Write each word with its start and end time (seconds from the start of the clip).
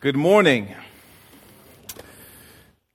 Good 0.00 0.14
morning. 0.14 0.72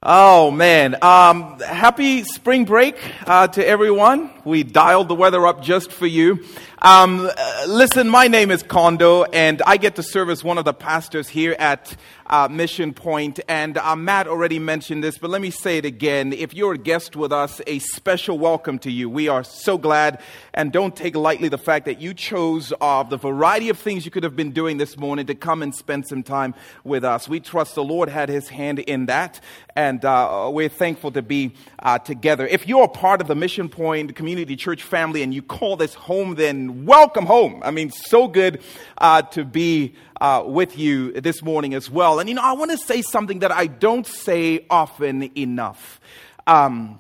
Oh 0.02 0.52
man, 0.52 0.96
um, 1.04 1.60
happy 1.60 2.24
spring 2.24 2.64
break 2.64 2.96
uh, 3.28 3.50
to 3.50 3.68
everyone. 3.68 4.30
We 4.46 4.64
dialed 4.64 5.10
the 5.10 5.16
weather 5.16 5.46
up 5.46 5.62
just 5.62 5.92
for 5.92 6.08
you. 6.08 6.46
Um, 6.86 7.32
uh, 7.34 7.66
listen, 7.70 8.10
my 8.10 8.28
name 8.28 8.52
is 8.52 8.62
Kondo, 8.62 9.24
and 9.24 9.62
I 9.66 9.78
get 9.78 9.96
to 9.96 10.04
serve 10.04 10.30
as 10.30 10.44
one 10.44 10.58
of 10.58 10.66
the 10.66 10.74
pastors 10.74 11.30
here 11.30 11.56
at 11.58 11.96
uh, 12.28 12.50
Mission 12.52 12.94
Point. 12.94 13.40
And 13.48 13.78
uh, 13.78 13.96
Matt 13.96 14.28
already 14.28 14.60
mentioned 14.60 15.02
this, 15.02 15.18
but 15.18 15.30
let 15.30 15.42
me 15.42 15.50
say 15.50 15.78
it 15.78 15.86
again. 15.86 16.34
If 16.34 16.54
you're 16.54 16.74
a 16.74 16.78
guest 16.78 17.16
with 17.16 17.32
us, 17.32 17.62
a 17.68 17.80
special 17.80 18.38
welcome 18.38 18.80
to 18.80 18.92
you. 18.92 19.10
We 19.10 19.30
are 19.30 19.46
so 19.46 19.78
glad, 19.78 20.22
and 20.54 20.74
don't 20.74 20.94
take 20.94 21.16
lightly 21.16 21.48
the 21.48 21.58
fact 21.58 21.86
that 21.86 22.02
you 22.02 22.14
chose 22.14 22.74
of 22.82 23.10
the 23.10 23.18
variety 23.18 23.70
of 23.70 23.80
things 23.80 24.04
you 24.04 24.12
could 24.12 24.24
have 24.24 24.36
been 24.36 24.52
doing 24.52 24.76
this 24.76 24.98
morning 24.98 25.26
to 25.28 25.36
come 25.36 25.64
and 25.64 25.74
spend 25.74 26.06
some 26.10 26.22
time 26.22 26.54
with 26.84 27.06
us. 27.06 27.30
We 27.30 27.40
trust 27.40 27.76
the 27.76 27.84
Lord 27.84 28.10
had 28.10 28.28
His 28.28 28.50
hand 28.50 28.80
in 28.80 29.06
that, 29.06 29.40
and 29.74 30.04
uh, 30.04 30.50
we're 30.52 30.68
thankful 30.68 31.12
to 31.12 31.22
be 31.22 31.54
uh, 31.80 32.00
together. 32.00 32.46
If 32.46 32.68
you're 32.68 32.84
a 32.84 32.90
part 32.90 33.22
of 33.22 33.28
the 33.28 33.36
Mission 33.36 33.70
Point 33.70 34.18
Community 34.18 34.58
Church 34.58 34.84
family 34.84 35.24
and 35.24 35.34
you 35.34 35.42
call 35.42 35.78
this 35.78 35.94
home, 35.94 36.36
then 36.36 36.73
welcome 36.74 37.26
home. 37.26 37.62
I 37.64 37.72
mean, 37.72 37.92
so 37.92 38.28
good 38.28 38.62
uh, 38.98 39.22
to 39.22 39.46
be 39.46 39.96
uh, 40.20 40.44
with 40.46 40.78
you 40.78 41.12
this 41.14 41.42
morning 41.42 41.74
as 41.74 41.90
well. 41.90 42.20
And 42.20 42.28
you 42.28 42.36
know, 42.36 42.44
I 42.44 42.54
want 42.54 42.72
to 42.72 42.78
say 42.78 43.02
something 43.02 43.40
that 43.40 43.52
I 43.52 43.68
don't 43.68 44.08
say 44.08 44.66
often 44.70 45.38
enough. 45.38 46.00
Um, 46.48 47.00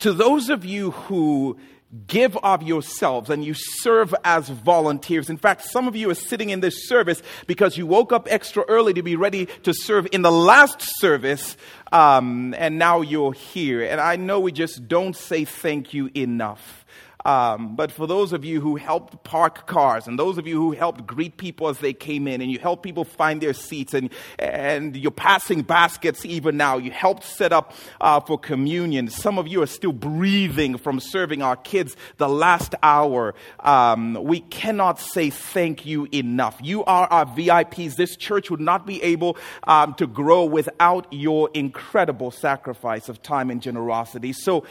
to 0.00 0.12
those 0.12 0.48
of 0.50 0.64
you 0.64 0.92
who 0.92 1.58
give 2.06 2.36
of 2.38 2.62
yourselves 2.62 3.30
and 3.30 3.44
you 3.44 3.52
serve 3.54 4.14
as 4.22 4.48
volunteers. 4.48 5.28
In 5.28 5.36
fact, 5.36 5.64
some 5.64 5.88
of 5.88 5.96
you 5.96 6.08
are 6.10 6.14
sitting 6.14 6.50
in 6.50 6.60
this 6.60 6.88
service 6.88 7.20
because 7.46 7.76
you 7.76 7.86
woke 7.86 8.12
up 8.12 8.28
extra 8.30 8.64
early 8.68 8.94
to 8.94 9.02
be 9.02 9.16
ready 9.16 9.46
to 9.64 9.74
serve 9.74 10.06
in 10.12 10.22
the 10.22 10.30
last 10.30 10.80
service, 11.00 11.56
um, 11.90 12.54
and 12.56 12.78
now 12.78 13.00
you're 13.00 13.32
here. 13.32 13.82
And 13.82 14.00
I 14.00 14.16
know 14.16 14.38
we 14.38 14.52
just 14.52 14.86
don't 14.86 15.16
say 15.16 15.44
thank 15.44 15.92
you 15.92 16.10
enough. 16.14 16.79
Um, 17.24 17.76
but 17.76 17.92
for 17.92 18.06
those 18.06 18.32
of 18.32 18.44
you 18.44 18.60
who 18.60 18.76
helped 18.76 19.22
park 19.24 19.66
cars 19.66 20.06
and 20.06 20.18
those 20.18 20.38
of 20.38 20.46
you 20.46 20.56
who 20.56 20.72
helped 20.72 21.06
greet 21.06 21.36
people 21.36 21.68
as 21.68 21.78
they 21.78 21.92
came 21.92 22.26
in 22.26 22.40
and 22.40 22.50
you 22.50 22.58
helped 22.58 22.82
people 22.82 23.04
find 23.04 23.40
their 23.40 23.52
seats 23.52 23.94
and, 23.94 24.10
and 24.38 24.96
you're 24.96 25.10
passing 25.10 25.62
baskets 25.62 26.24
even 26.24 26.56
now, 26.56 26.78
you 26.78 26.90
helped 26.90 27.24
set 27.24 27.52
up 27.52 27.74
uh, 28.00 28.20
for 28.20 28.38
communion. 28.38 29.08
Some 29.08 29.38
of 29.38 29.46
you 29.48 29.62
are 29.62 29.66
still 29.66 29.92
breathing 29.92 30.78
from 30.78 31.00
serving 31.00 31.42
our 31.42 31.56
kids 31.56 31.96
the 32.16 32.28
last 32.28 32.74
hour. 32.82 33.34
Um, 33.60 34.14
we 34.14 34.40
cannot 34.40 34.98
say 34.98 35.30
thank 35.30 35.84
you 35.84 36.08
enough. 36.12 36.58
You 36.62 36.84
are 36.84 37.06
our 37.08 37.26
VIPs. 37.26 37.96
This 37.96 38.16
church 38.16 38.50
would 38.50 38.60
not 38.60 38.86
be 38.86 39.02
able 39.02 39.36
um, 39.64 39.94
to 39.94 40.06
grow 40.06 40.44
without 40.44 41.06
your 41.10 41.50
incredible 41.54 42.30
sacrifice 42.30 43.08
of 43.08 43.22
time 43.22 43.50
and 43.50 43.60
generosity. 43.60 44.32
So, 44.32 44.64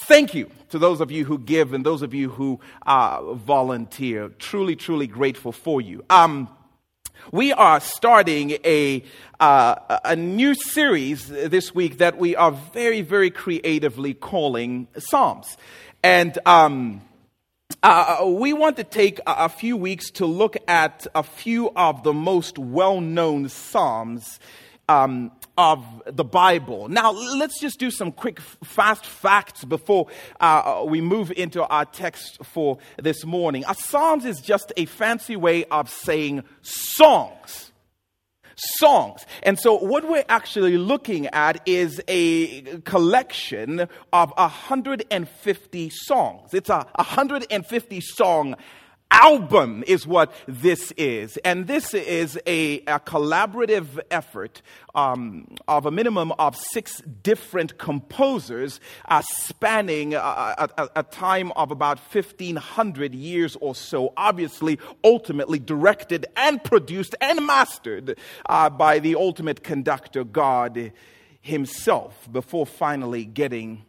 Thank 0.00 0.34
you 0.34 0.50
to 0.68 0.78
those 0.78 1.00
of 1.00 1.10
you 1.10 1.24
who 1.24 1.38
give 1.38 1.72
and 1.72 1.84
those 1.84 2.02
of 2.02 2.12
you 2.12 2.28
who 2.28 2.60
uh, 2.86 3.32
volunteer. 3.32 4.28
Truly, 4.38 4.76
truly 4.76 5.06
grateful 5.06 5.52
for 5.52 5.80
you. 5.80 6.04
Um, 6.10 6.50
we 7.32 7.54
are 7.54 7.80
starting 7.80 8.58
a, 8.62 9.02
uh, 9.40 9.98
a 10.04 10.14
new 10.14 10.54
series 10.54 11.28
this 11.28 11.74
week 11.74 11.96
that 11.96 12.18
we 12.18 12.36
are 12.36 12.50
very, 12.52 13.00
very 13.00 13.30
creatively 13.30 14.12
calling 14.12 14.86
Psalms. 14.98 15.56
And 16.02 16.38
um, 16.44 17.00
uh, 17.82 18.22
we 18.26 18.52
want 18.52 18.76
to 18.76 18.84
take 18.84 19.18
a, 19.26 19.48
few 19.48 19.78
weeks 19.78 20.10
to 20.10 20.26
look 20.26 20.58
at 20.68 21.06
a 21.14 21.22
few 21.22 21.72
of 21.74 22.02
the 22.02 22.12
most 22.12 22.58
well 22.58 23.00
known 23.00 23.48
Psalms 23.48 24.40
um, 24.90 25.32
of 25.58 25.84
the 26.06 26.24
Bible. 26.24 26.88
Now, 26.88 27.12
let's 27.12 27.60
just 27.60 27.78
do 27.78 27.90
some 27.90 28.12
quick, 28.12 28.40
fast 28.40 29.06
facts 29.06 29.64
before 29.64 30.08
uh, 30.40 30.84
we 30.86 31.00
move 31.00 31.32
into 31.36 31.64
our 31.66 31.84
text 31.84 32.38
for 32.44 32.78
this 33.02 33.24
morning. 33.24 33.64
A 33.68 33.74
Psalms 33.74 34.24
is 34.24 34.40
just 34.40 34.72
a 34.76 34.84
fancy 34.84 35.36
way 35.36 35.64
of 35.66 35.88
saying 35.88 36.44
songs. 36.62 37.72
Songs. 38.58 39.26
And 39.42 39.58
so, 39.58 39.76
what 39.76 40.08
we're 40.08 40.24
actually 40.30 40.78
looking 40.78 41.26
at 41.28 41.60
is 41.66 42.00
a 42.08 42.62
collection 42.84 43.86
of 44.14 44.32
150 44.36 45.90
songs. 45.90 46.54
It's 46.54 46.70
a 46.70 46.86
150 46.94 48.00
song 48.00 48.56
album 49.10 49.84
is 49.86 50.06
what 50.06 50.32
this 50.46 50.92
is. 50.96 51.36
And 51.38 51.66
this 51.66 51.94
is 51.94 52.38
a, 52.46 52.80
a 52.80 53.00
collaborative 53.00 54.00
effort 54.10 54.62
um, 54.94 55.48
of 55.68 55.86
a 55.86 55.90
minimum 55.90 56.32
of 56.32 56.56
six 56.56 57.00
different 57.22 57.78
composers 57.78 58.80
uh, 59.06 59.22
spanning 59.22 60.14
a, 60.14 60.18
a, 60.18 60.88
a, 60.96 61.02
time 61.02 61.52
of 61.52 61.70
about 61.70 61.98
1500 61.98 63.14
years 63.14 63.56
or 63.60 63.74
so. 63.74 64.12
Obviously, 64.16 64.78
ultimately 65.04 65.58
directed 65.58 66.26
and 66.36 66.62
produced 66.62 67.14
and 67.20 67.46
mastered 67.46 68.18
uh, 68.46 68.70
by 68.70 68.98
the 68.98 69.14
ultimate 69.14 69.62
conductor, 69.62 70.24
God 70.24 70.92
Himself, 71.40 72.28
before 72.30 72.66
finally 72.66 73.24
getting 73.24 73.84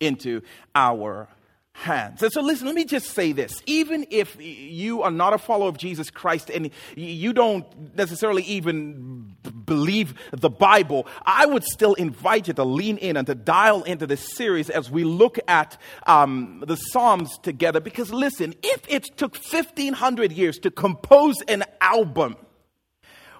into 0.00 0.42
our 0.74 1.28
hands. 1.72 2.22
And 2.22 2.32
so, 2.32 2.40
listen, 2.42 2.66
let 2.66 2.74
me 2.74 2.84
just 2.84 3.10
say 3.10 3.32
this. 3.32 3.62
Even 3.66 4.06
if 4.10 4.36
you 4.38 5.02
are 5.02 5.10
not 5.10 5.32
a 5.32 5.38
follower 5.38 5.68
of 5.68 5.78
Jesus 5.78 6.10
Christ 6.10 6.50
and 6.50 6.70
you 6.96 7.32
don't 7.32 7.96
necessarily 7.96 8.42
even 8.44 9.34
believe 9.64 10.14
the 10.32 10.50
Bible, 10.50 11.06
I 11.24 11.46
would 11.46 11.64
still 11.64 11.94
invite 11.94 12.48
you 12.48 12.54
to 12.54 12.64
lean 12.64 12.98
in 12.98 13.16
and 13.16 13.26
to 13.26 13.34
dial 13.34 13.82
into 13.84 14.06
this 14.06 14.34
series 14.34 14.70
as 14.70 14.90
we 14.90 15.04
look 15.04 15.38
at 15.48 15.78
um, 16.06 16.62
the 16.66 16.76
Psalms 16.76 17.38
together. 17.38 17.80
Because, 17.80 18.12
listen, 18.12 18.54
if 18.62 18.82
it 18.88 19.16
took 19.16 19.34
1500 19.34 20.32
years 20.32 20.58
to 20.58 20.70
compose 20.70 21.40
an 21.48 21.64
album, 21.80 22.36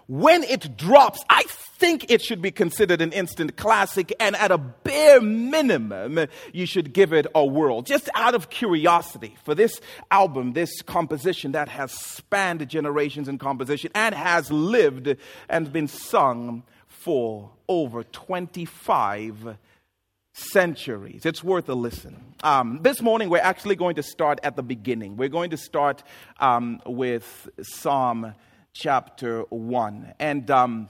when 0.06 0.42
it 0.44 0.76
drops, 0.76 1.22
I 1.28 1.44
think 1.82 2.10
it 2.10 2.22
should 2.22 2.40
be 2.40 2.50
considered 2.50 3.00
an 3.00 3.12
instant 3.12 3.56
classic, 3.56 4.14
and 4.20 4.36
at 4.36 4.50
a 4.50 4.58
bare 4.58 5.20
minimum, 5.20 6.26
you 6.52 6.66
should 6.66 6.92
give 6.92 7.12
it 7.12 7.26
a 7.34 7.44
whirl. 7.44 7.82
Just 7.82 8.08
out 8.14 8.34
of 8.34 8.50
curiosity 8.50 9.36
for 9.44 9.54
this 9.54 9.80
album, 10.10 10.52
this 10.52 10.82
composition 10.82 11.52
that 11.52 11.68
has 11.68 11.92
spanned 11.92 12.68
generations 12.68 13.28
in 13.28 13.38
composition 13.38 13.90
and 13.94 14.14
has 14.14 14.50
lived 14.50 15.16
and 15.48 15.72
been 15.72 15.88
sung 15.88 16.62
for 16.86 17.50
over 17.68 18.04
25 18.04 19.56
centuries. 20.34 21.26
It's 21.26 21.42
worth 21.42 21.68
a 21.68 21.74
listen. 21.74 22.34
Um, 22.42 22.80
this 22.82 23.02
morning, 23.02 23.28
we're 23.28 23.38
actually 23.38 23.76
going 23.76 23.96
to 23.96 24.02
start 24.02 24.40
at 24.42 24.56
the 24.56 24.62
beginning. 24.62 25.16
We're 25.16 25.28
going 25.28 25.50
to 25.50 25.56
start 25.56 26.02
um, 26.40 26.80
with 26.86 27.48
Psalm 27.60 28.34
chapter 28.72 29.42
1. 29.50 30.14
And 30.18 30.50
um, 30.50 30.88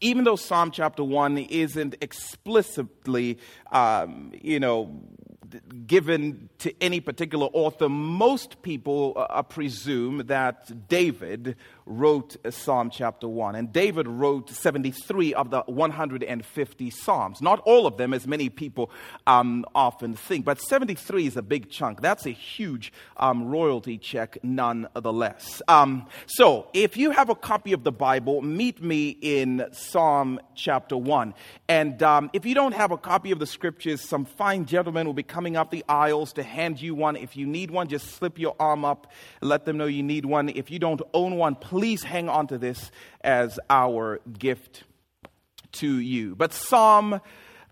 even 0.00 0.24
though 0.24 0.36
Psalm 0.36 0.70
chapter 0.70 1.02
1 1.02 1.38
isn't 1.38 1.96
explicitly, 2.00 3.38
um, 3.72 4.32
you 4.40 4.60
know, 4.60 5.02
given 5.86 6.48
to 6.58 6.74
any 6.82 7.00
particular 7.00 7.46
author, 7.52 7.88
most 7.88 8.62
people 8.62 9.14
uh, 9.16 9.42
presume 9.42 10.26
that 10.26 10.88
David 10.88 11.56
wrote 11.86 12.36
Psalm 12.50 12.90
chapter 12.90 13.28
1. 13.28 13.54
And 13.54 13.72
David 13.72 14.08
wrote 14.08 14.50
73 14.50 15.34
of 15.34 15.50
the 15.50 15.62
150 15.66 16.90
Psalms. 16.90 17.40
Not 17.40 17.60
all 17.60 17.86
of 17.86 17.96
them, 17.96 18.12
as 18.12 18.26
many 18.26 18.48
people 18.48 18.90
um, 19.26 19.64
often 19.74 20.14
think, 20.14 20.44
but 20.44 20.60
73 20.60 21.26
is 21.26 21.36
a 21.36 21.42
big 21.42 21.70
chunk. 21.70 22.02
That's 22.02 22.26
a 22.26 22.30
huge 22.30 22.92
um, 23.16 23.46
royalty 23.46 23.98
check, 23.98 24.38
nonetheless. 24.42 25.62
Um, 25.68 26.06
so, 26.26 26.68
if 26.74 26.96
you 26.96 27.12
have 27.12 27.30
a 27.30 27.34
copy 27.34 27.72
of 27.72 27.84
the 27.84 27.92
Bible, 27.92 28.42
meet 28.42 28.82
me 28.82 29.10
in 29.20 29.66
Psalm 29.72 30.40
chapter 30.54 30.96
1. 30.96 31.34
And 31.68 32.02
um, 32.02 32.30
if 32.32 32.44
you 32.44 32.54
don't 32.54 32.74
have 32.74 32.90
a 32.90 32.98
copy 32.98 33.30
of 33.30 33.38
the 33.38 33.46
scriptures, 33.46 34.00
some 34.00 34.24
fine 34.24 34.64
gentlemen 34.64 35.06
will 35.06 35.14
be 35.14 35.22
coming 35.22 35.56
up 35.56 35.70
the 35.70 35.84
aisles 35.88 36.32
to 36.34 36.42
hand 36.42 36.80
you 36.80 36.94
one. 36.94 37.16
If 37.16 37.36
you 37.36 37.46
need 37.46 37.70
one, 37.70 37.88
just 37.88 38.06
slip 38.12 38.38
your 38.38 38.56
arm 38.58 38.84
up, 38.84 39.12
let 39.40 39.64
them 39.64 39.76
know 39.76 39.86
you 39.86 40.02
need 40.02 40.24
one. 40.24 40.48
If 40.48 40.70
you 40.70 40.78
don't 40.78 41.02
own 41.14 41.36
one, 41.36 41.54
please 41.54 41.75
please 41.76 42.02
hang 42.02 42.26
on 42.26 42.46
to 42.46 42.56
this 42.56 42.90
as 43.20 43.60
our 43.68 44.18
gift 44.38 44.84
to 45.72 45.98
you. 45.98 46.34
But 46.34 46.54
Psalm 46.54 47.20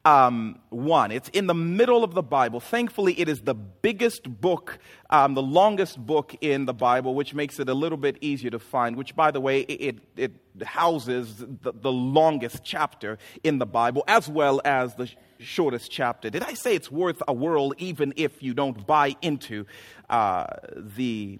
um, 0.05 0.59
1, 0.69 1.11
it's 1.11 1.31
in 1.31 1.47
the 1.47 1.55
middle 1.55 2.05
of 2.05 2.13
the 2.13 2.23
Bible. 2.23 2.61
Thankfully, 2.61 3.19
it 3.19 3.31
is 3.31 3.41
the 3.41 3.55
biggest 3.55 4.25
book, 4.43 4.79
um, 5.09 5.33
the 5.33 5.41
longest 5.41 5.99
book 5.99 6.37
in 6.43 6.67
the 6.67 6.75
Bible, 6.75 7.15
which 7.15 7.33
makes 7.33 7.59
it 7.59 7.71
a 7.71 7.73
little 7.73 7.97
bit 7.97 8.19
easier 8.21 8.51
to 8.51 8.59
find, 8.59 8.95
which, 8.95 9.17
by 9.17 9.31
the 9.31 9.41
way, 9.41 9.61
it, 9.61 10.01
it 10.19 10.33
houses 10.63 11.39
the, 11.39 11.73
the 11.73 11.91
longest 11.91 12.63
chapter 12.63 13.17
in 13.43 13.57
the 13.57 13.65
Bible 13.65 14.05
as 14.07 14.29
well 14.29 14.61
as 14.67 14.95
the 14.97 15.09
shortest 15.39 15.91
chapter. 15.91 16.29
Did 16.29 16.43
I 16.43 16.53
say 16.53 16.75
it's 16.75 16.91
worth 16.91 17.23
a 17.27 17.33
whirl 17.33 17.73
even 17.79 18.13
if 18.17 18.43
you 18.43 18.53
don't 18.53 18.87
buy 18.87 19.17
into 19.23 19.65
uh, 20.11 20.45
the 20.77 21.39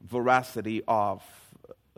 veracity 0.00 0.82
of 0.86 1.24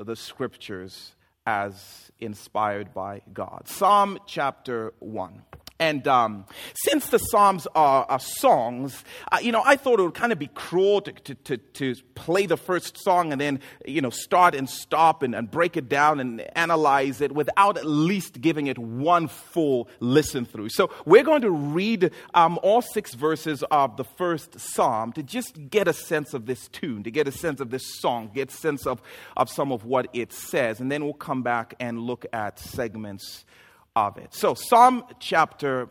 the 0.05 0.17
scriptures 0.17 1.15
as 1.47 2.11
inspired 2.19 2.93
by 2.95 3.23
God. 3.33 3.63
Psalm 3.67 4.19
chapter 4.27 4.93
1. 5.01 5.43
And 5.81 6.07
um, 6.07 6.45
since 6.75 7.09
the 7.09 7.17
Psalms 7.17 7.67
are, 7.75 8.05
are 8.05 8.21
songs, 8.21 9.03
uh, 9.33 9.39
you 9.41 9.51
know, 9.51 9.63
I 9.65 9.77
thought 9.77 9.99
it 9.99 10.03
would 10.03 10.15
kind 10.15 10.31
of 10.31 10.39
be 10.39 10.49
cruel 10.49 11.01
to, 11.01 11.13
to, 11.13 11.35
to, 11.35 11.57
to, 11.57 11.95
play 12.15 12.45
the 12.45 12.59
first 12.59 12.99
song 12.99 13.33
and 13.33 13.41
then, 13.41 13.59
you 13.87 14.03
know, 14.03 14.11
start 14.11 14.55
and 14.55 14.69
stop 14.69 15.23
and, 15.23 15.35
and 15.35 15.51
break 15.51 15.79
it 15.79 15.89
down 15.89 16.21
and 16.21 16.43
analyze 16.55 17.23
it 17.23 17.33
without 17.33 17.79
at 17.79 17.87
least 17.87 18.43
giving 18.43 18.67
it 18.67 18.79
one 18.79 19.27
full 19.27 19.89
listen 20.01 20.45
through. 20.45 20.69
So 20.69 20.91
we're 21.07 21.25
going 21.25 21.41
to 21.41 21.51
read 21.51 22.11
um, 22.35 22.59
all 22.63 22.83
six 22.83 23.15
verses 23.15 23.65
of 23.71 23.97
the 23.97 24.05
first 24.05 24.61
Psalm 24.61 25.15
to 25.15 25.23
just 25.23 25.71
get 25.71 25.89
a 25.89 25.95
sense 25.95 26.35
of 26.35 26.45
this 26.45 26.69
tune, 26.69 27.05
to 27.05 27.11
get 27.11 27.27
a 27.27 27.33
sense 27.33 27.59
of 27.59 27.71
this 27.71 27.99
song, 28.01 28.31
get 28.35 28.53
a 28.53 28.55
sense 28.55 28.87
of, 28.87 29.01
of 29.35 29.49
some 29.49 29.73
of 29.73 29.87
what 29.87 30.09
it 30.13 30.35
says. 30.35 30.81
And 30.81 30.93
then 30.93 31.03
we'll 31.03 31.15
come 31.15 31.43
back 31.43 31.75
and 31.81 32.01
look 32.01 32.27
at 32.35 32.59
segments 32.59 33.47
of 33.97 34.17
it. 34.19 34.35
So, 34.35 34.55
Psalm 34.55 35.05
chapter 35.19 35.89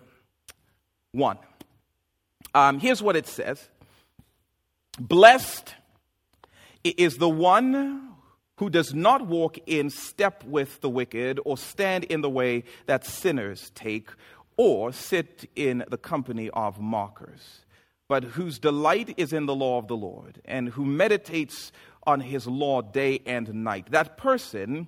1. 1.11 1.37
Um, 2.53 2.79
here's 2.79 3.01
what 3.01 3.15
it 3.15 3.27
says 3.27 3.69
Blessed 4.99 5.75
is 6.83 7.17
the 7.17 7.29
one 7.29 8.09
who 8.57 8.69
does 8.69 8.93
not 8.93 9.25
walk 9.25 9.57
in 9.67 9.89
step 9.89 10.43
with 10.43 10.81
the 10.81 10.89
wicked, 10.89 11.39
or 11.45 11.57
stand 11.57 12.03
in 12.05 12.21
the 12.21 12.29
way 12.29 12.63
that 12.87 13.05
sinners 13.05 13.71
take, 13.73 14.09
or 14.57 14.91
sit 14.91 15.49
in 15.55 15.85
the 15.89 15.97
company 15.97 16.49
of 16.49 16.77
mockers, 16.77 17.63
but 18.09 18.23
whose 18.23 18.59
delight 18.59 19.13
is 19.15 19.31
in 19.31 19.45
the 19.45 19.55
law 19.55 19.77
of 19.77 19.87
the 19.87 19.95
Lord, 19.95 20.41
and 20.43 20.67
who 20.69 20.83
meditates 20.83 21.71
on 22.05 22.19
his 22.19 22.47
law 22.47 22.81
day 22.81 23.21
and 23.25 23.53
night. 23.53 23.91
That 23.91 24.17
person 24.17 24.87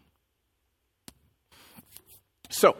So, 2.51 2.75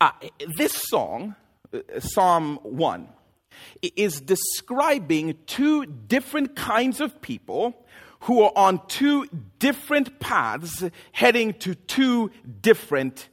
uh, 0.00 0.10
this 0.56 0.72
song, 0.72 1.36
uh, 1.72 2.00
Psalm 2.00 2.58
1, 2.62 3.08
is 3.94 4.22
describing 4.22 5.36
two 5.46 5.84
different 5.84 6.56
kinds 6.56 7.02
of 7.02 7.20
people 7.20 7.76
who 8.20 8.42
are 8.42 8.52
on 8.56 8.80
two 8.88 9.28
different 9.58 10.18
paths 10.18 10.82
heading 11.12 11.52
to 11.54 11.74
two 11.74 12.30
different 12.62 13.28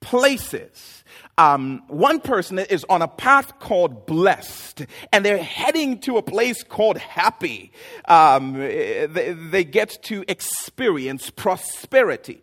places. 0.00 1.04
Um, 1.38 1.84
one 1.86 2.18
person 2.18 2.58
is 2.58 2.84
on 2.88 3.00
a 3.00 3.08
path 3.08 3.60
called 3.60 4.06
blessed, 4.06 4.86
and 5.12 5.24
they're 5.24 5.40
heading 5.40 6.00
to 6.00 6.16
a 6.16 6.22
place 6.22 6.64
called 6.64 6.98
happy. 6.98 7.70
Um, 8.06 8.54
they, 8.54 9.36
they 9.38 9.62
get 9.62 10.02
to 10.04 10.24
experience 10.26 11.30
prosperity. 11.30 12.42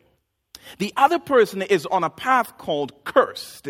The 0.78 0.94
other 0.96 1.20
person 1.20 1.62
is 1.62 1.86
on 1.86 2.04
a 2.04 2.10
path 2.10 2.58
called 2.58 3.04
cursed, 3.04 3.68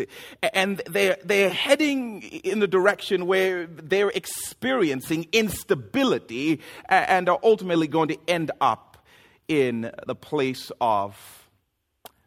and 0.54 0.82
they're, 0.86 1.16
they're 1.24 1.50
heading 1.50 2.22
in 2.22 2.60
the 2.60 2.68
direction 2.68 3.26
where 3.26 3.66
they're 3.66 4.10
experiencing 4.10 5.26
instability 5.32 6.60
and 6.88 7.28
are 7.28 7.40
ultimately 7.42 7.88
going 7.88 8.08
to 8.08 8.18
end 8.28 8.50
up 8.60 9.04
in 9.48 9.90
the 10.06 10.14
place 10.14 10.70
of 10.80 11.48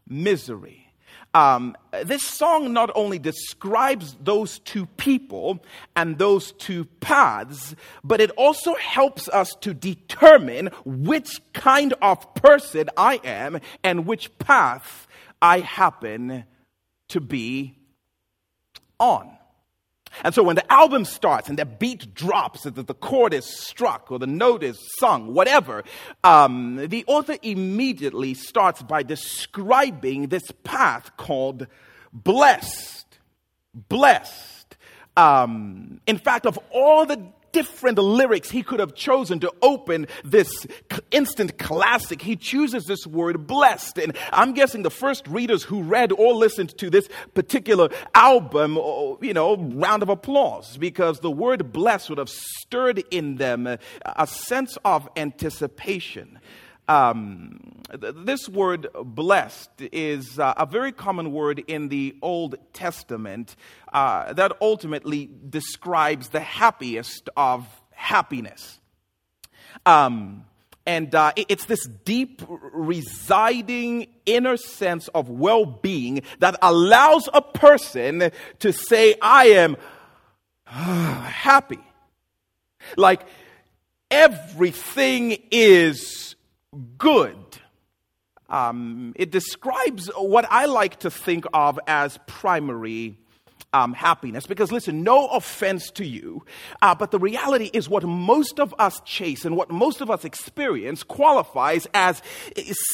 misery. 0.08 0.83
Um, 1.36 1.76
this 2.04 2.24
song 2.24 2.74
not 2.74 2.92
only 2.94 3.18
describes 3.18 4.16
those 4.22 4.60
two 4.60 4.86
people 4.98 5.64
and 5.96 6.20
those 6.20 6.52
two 6.52 6.86
paths, 7.00 7.76
but 8.04 8.22
it 8.22 8.30
also 8.32 8.76
helps 8.76 9.28
us 9.30 9.56
to 9.62 9.74
determine 9.74 10.70
which 10.86 11.42
kind 11.54 11.94
of 12.04 12.36
person 12.36 12.90
I 12.96 13.20
am 13.24 13.62
and 13.84 14.06
which 14.06 14.38
path 14.38 15.08
I 15.42 15.60
happen 15.60 16.44
to 17.10 17.20
be 17.20 17.80
on. 19.00 19.32
And 20.24 20.34
so 20.36 20.44
when 20.44 20.56
the 20.56 20.72
album 20.72 21.06
starts 21.06 21.50
and 21.50 21.58
the 21.58 21.66
beat 21.66 22.14
drops, 22.14 22.64
that 22.64 22.88
the 22.88 22.94
chord 22.94 23.34
is 23.34 23.46
struck 23.46 24.12
or 24.12 24.20
the 24.20 24.28
note 24.28 24.64
is 24.64 24.78
sung, 25.00 25.34
whatever, 25.34 25.84
um, 26.24 26.88
the 26.88 27.04
author 27.08 27.38
immediately 27.42 28.34
starts 28.34 28.82
by 28.82 29.04
describing 29.04 30.28
this 30.28 30.52
path 30.64 31.16
called 31.18 31.68
blessed. 32.12 33.06
Blessed. 33.74 34.78
Um, 35.18 36.00
in 36.06 36.18
fact, 36.18 36.46
of 36.46 36.60
all 36.72 37.06
the 37.06 37.22
different 37.54 37.98
lyrics 37.98 38.50
he 38.50 38.64
could 38.64 38.82
have 38.82 38.94
chosen 38.96 39.40
to 39.40 39.54
open 39.62 40.08
this 40.26 40.68
instant 41.12 41.58
classic. 41.58 42.22
He 42.22 42.36
chooses 42.36 42.86
this 42.86 43.08
word 43.08 43.48
blessed. 43.48 43.98
And 43.98 44.18
I'm 44.34 44.54
guessing 44.54 44.84
the 44.84 44.92
first 44.92 45.26
readers 45.28 45.64
who 45.64 45.82
read 45.84 46.12
or 46.12 46.34
listened 46.34 46.78
to 46.80 46.90
this 46.90 47.08
particular 47.34 47.90
album, 48.14 48.78
oh, 48.78 49.18
you 49.22 49.34
know, 49.34 49.56
round 49.56 50.04
of 50.04 50.10
applause 50.10 50.78
because 50.78 51.22
the 51.22 51.32
word 51.32 51.72
blessed 51.72 52.10
would 52.10 52.18
have 52.18 52.30
stirred 52.30 53.04
in 53.12 53.36
them 53.36 53.68
a 53.68 54.28
sense 54.28 54.78
of 54.84 55.08
anticipation. 55.16 56.40
Um, 56.88 57.82
this 57.92 58.50
word 58.50 58.88
blessed 58.94 59.70
is 59.92 60.38
uh, 60.38 60.54
a 60.58 60.66
very 60.66 60.92
common 60.92 61.32
word 61.32 61.64
in 61.68 61.90
the 61.90 62.16
Old 62.22 62.56
Testament 62.74 63.56
uh, 63.94 64.34
that 64.34 64.52
ultimately 64.60 65.30
describes 65.50 66.30
the 66.30 66.42
happiest 66.42 67.30
of 67.38 67.66
happiness. 67.92 68.80
Um, 69.86 70.46
and 70.86 71.16
uh, 71.16 71.32
it's 71.38 71.66
this 71.66 71.88
deep, 72.04 72.42
residing 72.50 74.08
inner 74.26 74.58
sense 74.58 75.08
of 75.10 75.30
well 75.30 75.66
being 75.66 76.24
that 76.40 76.58
allows 76.62 77.30
a 77.34 77.42
person 77.42 78.32
to 78.60 78.74
say, 78.74 79.16
I 79.22 79.46
am 79.46 79.78
happy. 80.66 81.80
Like 82.98 83.22
everything 84.12 85.38
is 85.52 86.36
good. 86.98 87.38
Um, 88.50 89.14
it 89.16 89.32
describes 89.32 90.10
what 90.16 90.46
I 90.50 90.66
like 90.66 91.00
to 91.00 91.10
think 91.10 91.46
of 91.54 91.80
as 91.88 92.20
primary 92.28 93.18
um, 93.74 93.94
happiness. 93.94 94.46
Because 94.46 94.72
listen, 94.72 95.04
no 95.04 95.28
offense 95.28 95.90
to 95.92 96.06
you, 96.06 96.46
uh, 96.82 96.96
but 96.96 97.12
the 97.12 97.20
reality 97.20 97.70
is 97.74 97.90
what 97.90 98.04
most 98.04 98.60
of 98.60 98.74
us 98.78 99.02
chase 99.06 99.46
and 99.46 99.58
what 99.58 99.72
most 99.72 100.02
of 100.02 100.12
us 100.12 100.24
experience 100.24 101.04
qualifies 101.04 101.88
as 101.94 102.22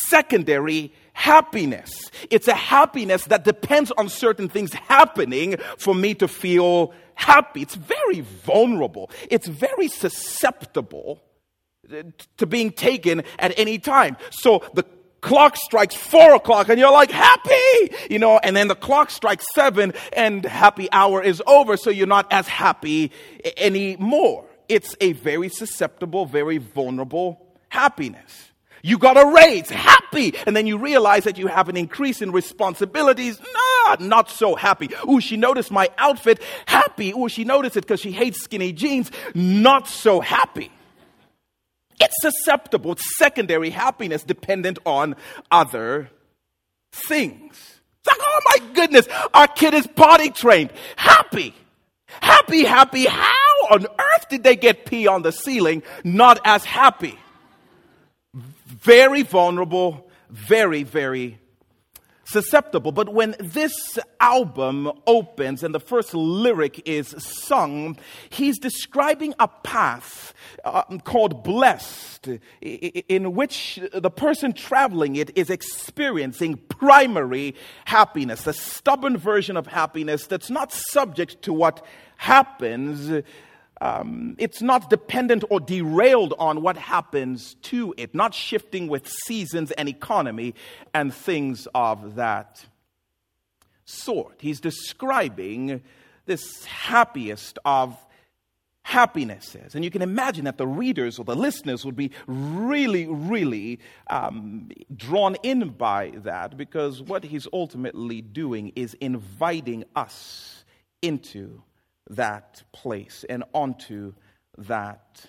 secondary 0.07 0.93
happiness. 1.13 1.91
It's 2.29 2.47
a 2.47 2.55
happiness 2.55 3.25
that 3.25 3.43
depends 3.43 3.91
on 3.91 4.07
certain 4.07 4.47
things 4.47 4.73
happening 4.73 5.57
for 5.77 5.93
me 5.93 6.13
to 6.15 6.27
feel 6.27 6.93
happy. 7.15 7.61
It's 7.61 7.75
very 7.75 8.21
vulnerable. 8.21 9.11
It's 9.29 9.47
very 9.47 9.89
susceptible 9.89 11.21
to 12.37 12.45
being 12.45 12.71
taken 12.71 13.23
at 13.37 13.57
any 13.57 13.79
time. 13.79 14.17
So 14.31 14.63
the 14.73 14.85
clock 15.21 15.57
strikes 15.57 15.95
four 15.95 16.35
o'clock 16.35 16.69
and 16.69 16.79
you're 16.79 16.91
like 16.91 17.11
happy, 17.11 17.95
you 18.09 18.19
know, 18.19 18.39
and 18.39 18.55
then 18.55 18.67
the 18.67 18.75
clock 18.75 19.09
strikes 19.09 19.45
seven 19.53 19.93
and 20.13 20.45
happy 20.45 20.89
hour 20.91 21.21
is 21.21 21.41
over. 21.45 21.77
So 21.77 21.89
you're 21.89 22.07
not 22.07 22.31
as 22.31 22.47
happy 22.47 23.11
anymore. 23.57 24.45
It's 24.67 24.95
a 25.01 25.13
very 25.13 25.49
susceptible, 25.49 26.25
very 26.25 26.57
vulnerable 26.57 27.45
happiness. 27.69 28.45
You 28.81 28.97
got 28.97 29.17
a 29.17 29.33
raise, 29.33 29.69
happy. 29.69 30.35
And 30.45 30.55
then 30.55 30.65
you 30.65 30.77
realize 30.77 31.25
that 31.25 31.37
you 31.37 31.47
have 31.47 31.67
an 31.69 31.75
increase 31.75 32.21
in 32.21 32.31
responsibilities. 32.31 33.39
Nah, 33.39 33.97
not 33.99 34.29
so 34.29 34.55
happy. 34.55 34.89
Ooh, 35.09 35.19
she 35.19 35.35
noticed 35.35 35.69
my 35.69 35.89
outfit, 35.97 36.41
happy. 36.65 37.11
Ooh, 37.11 37.27
she 37.27 37.43
noticed 37.43 37.75
it 37.75 37.81
because 37.81 37.99
she 37.99 38.11
hates 38.11 38.41
skinny 38.41 38.71
jeans, 38.71 39.11
not 39.33 39.87
so 39.87 40.21
happy. 40.21 40.71
It's 41.99 42.15
susceptible. 42.21 42.93
It's 42.93 43.17
secondary 43.17 43.69
happiness 43.69 44.23
dependent 44.23 44.79
on 44.85 45.15
other 45.51 46.09
things. 46.91 47.79
It's 47.99 48.07
like, 48.07 48.19
oh 48.21 48.39
my 48.45 48.73
goodness, 48.73 49.07
our 49.33 49.47
kid 49.47 49.73
is 49.73 49.87
potty 49.87 50.29
trained. 50.29 50.71
Happy. 50.95 51.53
Happy, 52.07 52.63
happy. 52.63 53.05
How 53.05 53.67
on 53.71 53.85
earth 53.85 54.29
did 54.29 54.43
they 54.43 54.55
get 54.55 54.85
pee 54.85 55.07
on 55.07 55.21
the 55.21 55.31
ceiling? 55.31 55.83
Not 56.03 56.39
as 56.45 56.65
happy. 56.65 57.19
Very 58.33 59.23
vulnerable, 59.23 60.09
very, 60.29 60.83
very 60.83 61.39
susceptible. 62.31 62.91
But 62.91 63.09
when 63.09 63.35
this 63.39 63.97
album 64.19 64.91
opens 65.07 65.63
and 65.63 65.73
the 65.73 65.79
first 65.79 66.13
lyric 66.13 66.87
is 66.87 67.15
sung, 67.17 67.97
he's 68.29 68.59
describing 68.59 69.33
a 69.39 69.47
path 69.47 70.33
uh, 70.63 70.83
called 71.03 71.43
blessed, 71.43 72.29
in 72.61 73.33
which 73.33 73.79
the 73.93 74.11
person 74.11 74.53
traveling 74.53 75.15
it 75.15 75.31
is 75.35 75.49
experiencing 75.49 76.57
primary 76.69 77.55
happiness, 77.85 78.45
a 78.47 78.53
stubborn 78.53 79.17
version 79.17 79.57
of 79.57 79.67
happiness 79.67 80.27
that's 80.27 80.49
not 80.49 80.71
subject 80.71 81.41
to 81.43 81.53
what 81.53 81.85
happens 82.17 83.23
um, 83.81 84.35
it's 84.37 84.61
not 84.61 84.89
dependent 84.89 85.43
or 85.49 85.59
derailed 85.59 86.33
on 86.37 86.61
what 86.61 86.77
happens 86.77 87.55
to 87.63 87.93
it, 87.97 88.13
not 88.13 88.33
shifting 88.33 88.87
with 88.87 89.07
seasons 89.07 89.71
and 89.71 89.87
economy 89.87 90.53
and 90.93 91.13
things 91.13 91.67
of 91.73 92.15
that 92.15 92.65
sort. 93.85 94.35
He's 94.39 94.59
describing 94.59 95.81
this 96.25 96.65
happiest 96.65 97.57
of 97.65 97.97
happinesses. 98.83 99.75
And 99.75 99.83
you 99.83 99.91
can 99.91 100.01
imagine 100.01 100.45
that 100.45 100.57
the 100.57 100.67
readers 100.67 101.19
or 101.19 101.25
the 101.25 101.35
listeners 101.35 101.85
would 101.85 101.95
be 101.95 102.11
really, 102.27 103.05
really 103.07 103.79
um, 104.07 104.69
drawn 104.95 105.35
in 105.43 105.69
by 105.69 106.13
that 106.17 106.57
because 106.57 107.01
what 107.01 107.23
he's 107.23 107.47
ultimately 107.53 108.21
doing 108.21 108.71
is 108.75 108.95
inviting 108.95 109.83
us 109.95 110.65
into 111.01 111.61
that 112.09 112.63
place 112.71 113.25
and 113.29 113.43
onto 113.53 114.13
that 114.57 115.25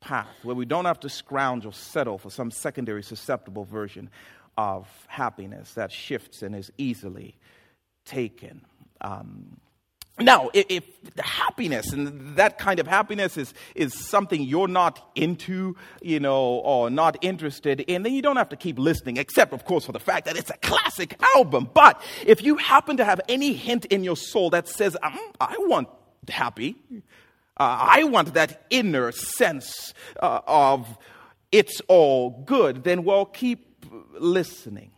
path 0.00 0.28
where 0.42 0.54
we 0.54 0.64
don't 0.64 0.84
have 0.84 1.00
to 1.00 1.08
scrounge 1.08 1.66
or 1.66 1.72
settle 1.72 2.18
for 2.18 2.30
some 2.30 2.50
secondary 2.50 3.02
susceptible 3.02 3.64
version 3.64 4.10
of 4.56 4.88
happiness 5.08 5.74
that 5.74 5.92
shifts 5.92 6.42
and 6.42 6.54
is 6.54 6.70
easily 6.78 7.36
taken. 8.04 8.64
Um, 9.00 9.60
now, 10.18 10.48
if, 10.54 10.66
if 10.70 10.84
happiness 11.18 11.92
and 11.92 12.36
that 12.36 12.56
kind 12.56 12.80
of 12.80 12.86
happiness 12.86 13.36
is, 13.36 13.52
is 13.74 13.92
something 13.92 14.40
you're 14.40 14.68
not 14.68 15.10
into, 15.14 15.76
you 16.00 16.20
know, 16.20 16.42
or 16.42 16.88
not 16.88 17.18
interested 17.20 17.80
in, 17.80 18.02
then 18.02 18.14
you 18.14 18.22
don't 18.22 18.36
have 18.36 18.48
to 18.48 18.56
keep 18.56 18.78
listening, 18.78 19.18
except, 19.18 19.52
of 19.52 19.66
course, 19.66 19.84
for 19.84 19.92
the 19.92 20.00
fact 20.00 20.24
that 20.24 20.38
it's 20.38 20.48
a 20.48 20.56
classic 20.58 21.20
album. 21.36 21.68
But 21.74 22.00
if 22.24 22.42
you 22.42 22.56
happen 22.56 22.96
to 22.96 23.04
have 23.04 23.20
any 23.28 23.52
hint 23.52 23.84
in 23.86 24.04
your 24.04 24.16
soul 24.16 24.48
that 24.50 24.68
says, 24.68 24.96
um, 25.02 25.18
I 25.38 25.54
want 25.58 25.88
happy. 26.28 26.76
Uh, 27.58 27.88
I 27.90 28.04
want 28.04 28.34
that 28.34 28.64
inner 28.70 29.12
sense 29.12 29.94
uh, 30.20 30.40
of 30.46 30.98
it's 31.52 31.80
all 31.88 32.30
good. 32.44 32.84
Then, 32.84 33.04
well, 33.04 33.24
keep 33.24 33.86
listening. 34.18 34.90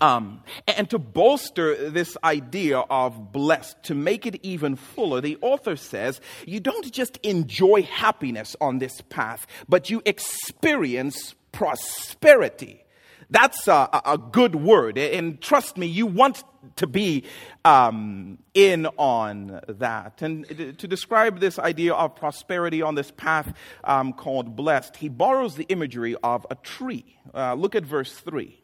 Um, 0.00 0.42
and 0.66 0.90
to 0.90 0.98
bolster 0.98 1.90
this 1.90 2.18
idea 2.22 2.78
of 2.78 3.32
blessed, 3.32 3.82
to 3.84 3.94
make 3.94 4.26
it 4.26 4.38
even 4.42 4.76
fuller, 4.76 5.22
the 5.22 5.38
author 5.40 5.74
says 5.74 6.20
you 6.46 6.60
don't 6.60 6.92
just 6.92 7.16
enjoy 7.18 7.82
happiness 7.82 8.56
on 8.60 8.78
this 8.78 9.00
path, 9.08 9.46
but 9.68 9.88
you 9.88 10.02
experience 10.04 11.34
prosperity. 11.52 12.84
That's 13.30 13.66
a, 13.66 13.88
a 14.04 14.18
good 14.18 14.54
word. 14.54 14.98
And 14.98 15.40
trust 15.40 15.76
me, 15.76 15.86
you 15.86 16.06
want 16.06 16.44
to 16.76 16.86
be 16.86 17.24
um, 17.64 18.38
in 18.54 18.86
on 18.96 19.60
that. 19.68 20.22
And 20.22 20.46
to 20.78 20.88
describe 20.88 21.40
this 21.40 21.58
idea 21.58 21.94
of 21.94 22.14
prosperity 22.14 22.82
on 22.82 22.94
this 22.94 23.10
path 23.10 23.52
um, 23.84 24.12
called 24.12 24.56
blessed, 24.56 24.96
he 24.96 25.08
borrows 25.08 25.56
the 25.56 25.64
imagery 25.64 26.16
of 26.22 26.46
a 26.50 26.54
tree. 26.56 27.18
Uh, 27.34 27.54
look 27.54 27.74
at 27.74 27.84
verse 27.84 28.12
3 28.12 28.60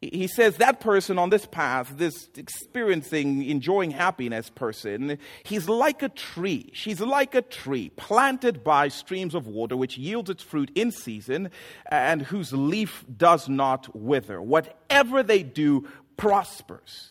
he 0.00 0.28
says 0.28 0.56
that 0.56 0.80
person 0.80 1.18
on 1.18 1.28
this 1.28 1.44
path, 1.44 1.92
this 1.96 2.30
experiencing, 2.36 3.44
enjoying 3.44 3.90
happiness 3.90 4.48
person, 4.48 5.18
he's 5.44 5.68
like 5.68 6.02
a 6.02 6.08
tree. 6.08 6.70
She's 6.72 7.00
like 7.00 7.34
a 7.34 7.42
tree 7.42 7.90
planted 7.96 8.64
by 8.64 8.88
streams 8.88 9.34
of 9.34 9.46
water, 9.46 9.76
which 9.76 9.98
yields 9.98 10.30
its 10.30 10.42
fruit 10.42 10.70
in 10.74 10.90
season 10.90 11.50
and 11.90 12.22
whose 12.22 12.52
leaf 12.54 13.04
does 13.14 13.46
not 13.46 13.94
wither. 13.94 14.40
Whatever 14.40 15.22
they 15.22 15.42
do 15.42 15.86
prospers. 16.16 17.10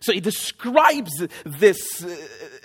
So 0.00 0.12
he 0.12 0.20
describes 0.20 1.26
this, 1.46 2.04
uh, 2.04 2.14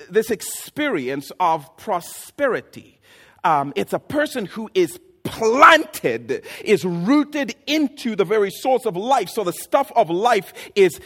this 0.10 0.32
experience 0.32 1.32
of 1.39 1.78
prosperity. 1.78 3.00
Um, 3.46 3.72
it's 3.78 3.94
a 3.94 4.00
person 4.00 4.46
who 4.46 4.70
is 4.74 5.00
planted, 5.39 6.43
is 6.63 6.84
rooted 6.86 7.55
into 7.65 8.15
the 8.15 8.25
very 8.25 8.51
source 8.51 8.86
of 8.86 8.96
life. 8.96 9.29
So 9.29 9.43
the 9.43 9.53
stuff 9.53 9.91
of 9.96 10.10
life 10.10 10.53
is 10.75 11.00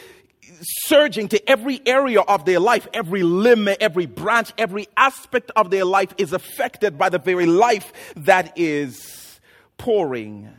surging 0.60 1.28
to 1.28 1.50
every 1.50 1.80
area 1.86 2.20
of 2.20 2.44
their 2.44 2.60
life, 2.60 2.86
every 2.92 3.22
limb, 3.22 3.68
every 3.80 4.06
branch, 4.06 4.52
every 4.58 4.86
aspect 4.96 5.50
of 5.56 5.70
their 5.70 5.84
life 5.84 6.14
is 6.18 6.32
affected 6.32 6.98
by 6.98 7.08
the 7.08 7.18
very 7.18 7.46
life 7.46 7.92
that 8.16 8.56
is 8.58 9.40
pouring 9.78 10.50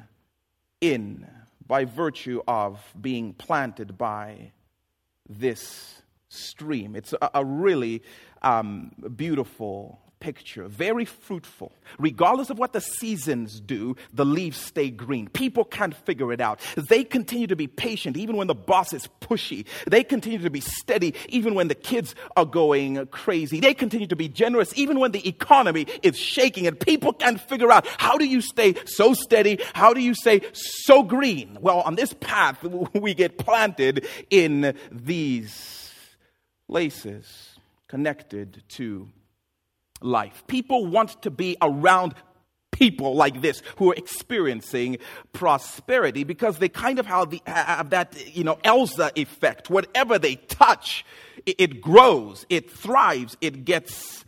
in 0.82 1.28
by 1.68 1.86
virtue 1.86 2.42
of 2.48 2.80
being 3.00 3.34
planted 3.34 3.98
by 3.98 4.52
this 5.28 6.02
stream. 6.30 6.96
It's 6.96 7.14
a, 7.14 7.30
a 7.36 7.46
really 7.46 8.04
um, 8.42 8.92
beautiful 9.16 10.00
picture, 10.26 10.68
very 10.68 11.06
fruitful. 11.06 11.72
Regardless 12.00 12.50
of 12.50 12.58
what 12.58 12.74
the 12.74 12.82
seasons 12.82 13.60
do, 13.60 13.96
the 14.12 14.26
leaves 14.26 14.58
stay 14.58 14.90
green. 14.90 15.28
People 15.28 15.64
can't 15.64 15.96
figure 15.96 16.34
it 16.34 16.42
out. 16.42 16.60
They 16.76 17.04
continue 17.04 17.46
to 17.46 17.56
be 17.56 17.68
patient 17.68 18.18
even 18.18 18.36
when 18.36 18.48
the 18.48 18.56
boss 18.56 18.92
is 18.92 19.08
pushy. 19.22 19.68
They 19.86 20.04
continue 20.04 20.40
to 20.40 20.50
be 20.50 20.62
steady 20.62 21.14
even 21.30 21.54
when 21.54 21.68
the 21.68 21.76
kids 21.76 22.16
are 22.36 22.44
going 22.44 23.06
crazy. 23.08 23.60
They 23.60 23.76
continue 23.76 24.08
to 24.08 24.16
be 24.16 24.28
generous 24.28 24.76
even 24.76 25.00
when 25.00 25.12
the 25.12 25.28
economy 25.30 25.86
is 26.02 26.18
shaking 26.18 26.66
and 26.66 26.80
people 26.80 27.14
can't 27.14 27.40
figure 27.40 27.72
out 27.72 27.86
how 28.00 28.18
do 28.18 28.26
you 28.26 28.42
stay 28.42 28.74
so 28.86 29.14
steady? 29.14 29.60
How 29.74 29.94
do 29.94 30.02
you 30.02 30.16
stay 30.16 30.42
so 30.54 31.04
green? 31.04 31.60
Well, 31.62 31.82
on 31.82 31.94
this 31.94 32.16
path, 32.16 32.64
we 32.96 33.14
get 33.14 33.38
planted 33.38 34.08
in 34.32 34.76
these 34.92 35.94
places 36.68 37.60
connected 37.88 38.64
to 38.70 39.08
life. 40.06 40.44
People 40.48 40.86
want 40.86 41.22
to 41.24 41.32
be 41.32 41.58
around 41.62 42.14
people 42.72 43.16
like 43.16 43.42
this 43.42 43.62
who 43.78 43.92
are 43.92 43.96
experiencing 43.96 44.98
prosperity 45.34 46.24
because 46.24 46.60
they 46.60 46.70
kind 46.70 47.00
of 47.00 47.06
have, 47.06 47.30
the, 47.30 47.42
have 47.46 47.90
that, 47.92 48.36
you 48.36 48.44
know, 48.44 48.58
Elsa 48.64 49.12
effect. 49.16 49.70
Whatever 49.70 50.20
they 50.20 50.36
touch, 50.36 51.06
it, 51.46 51.56
it 51.58 51.82
grows, 51.82 52.46
it 52.50 52.70
thrives, 52.70 53.38
it 53.42 53.66
gets 53.66 54.26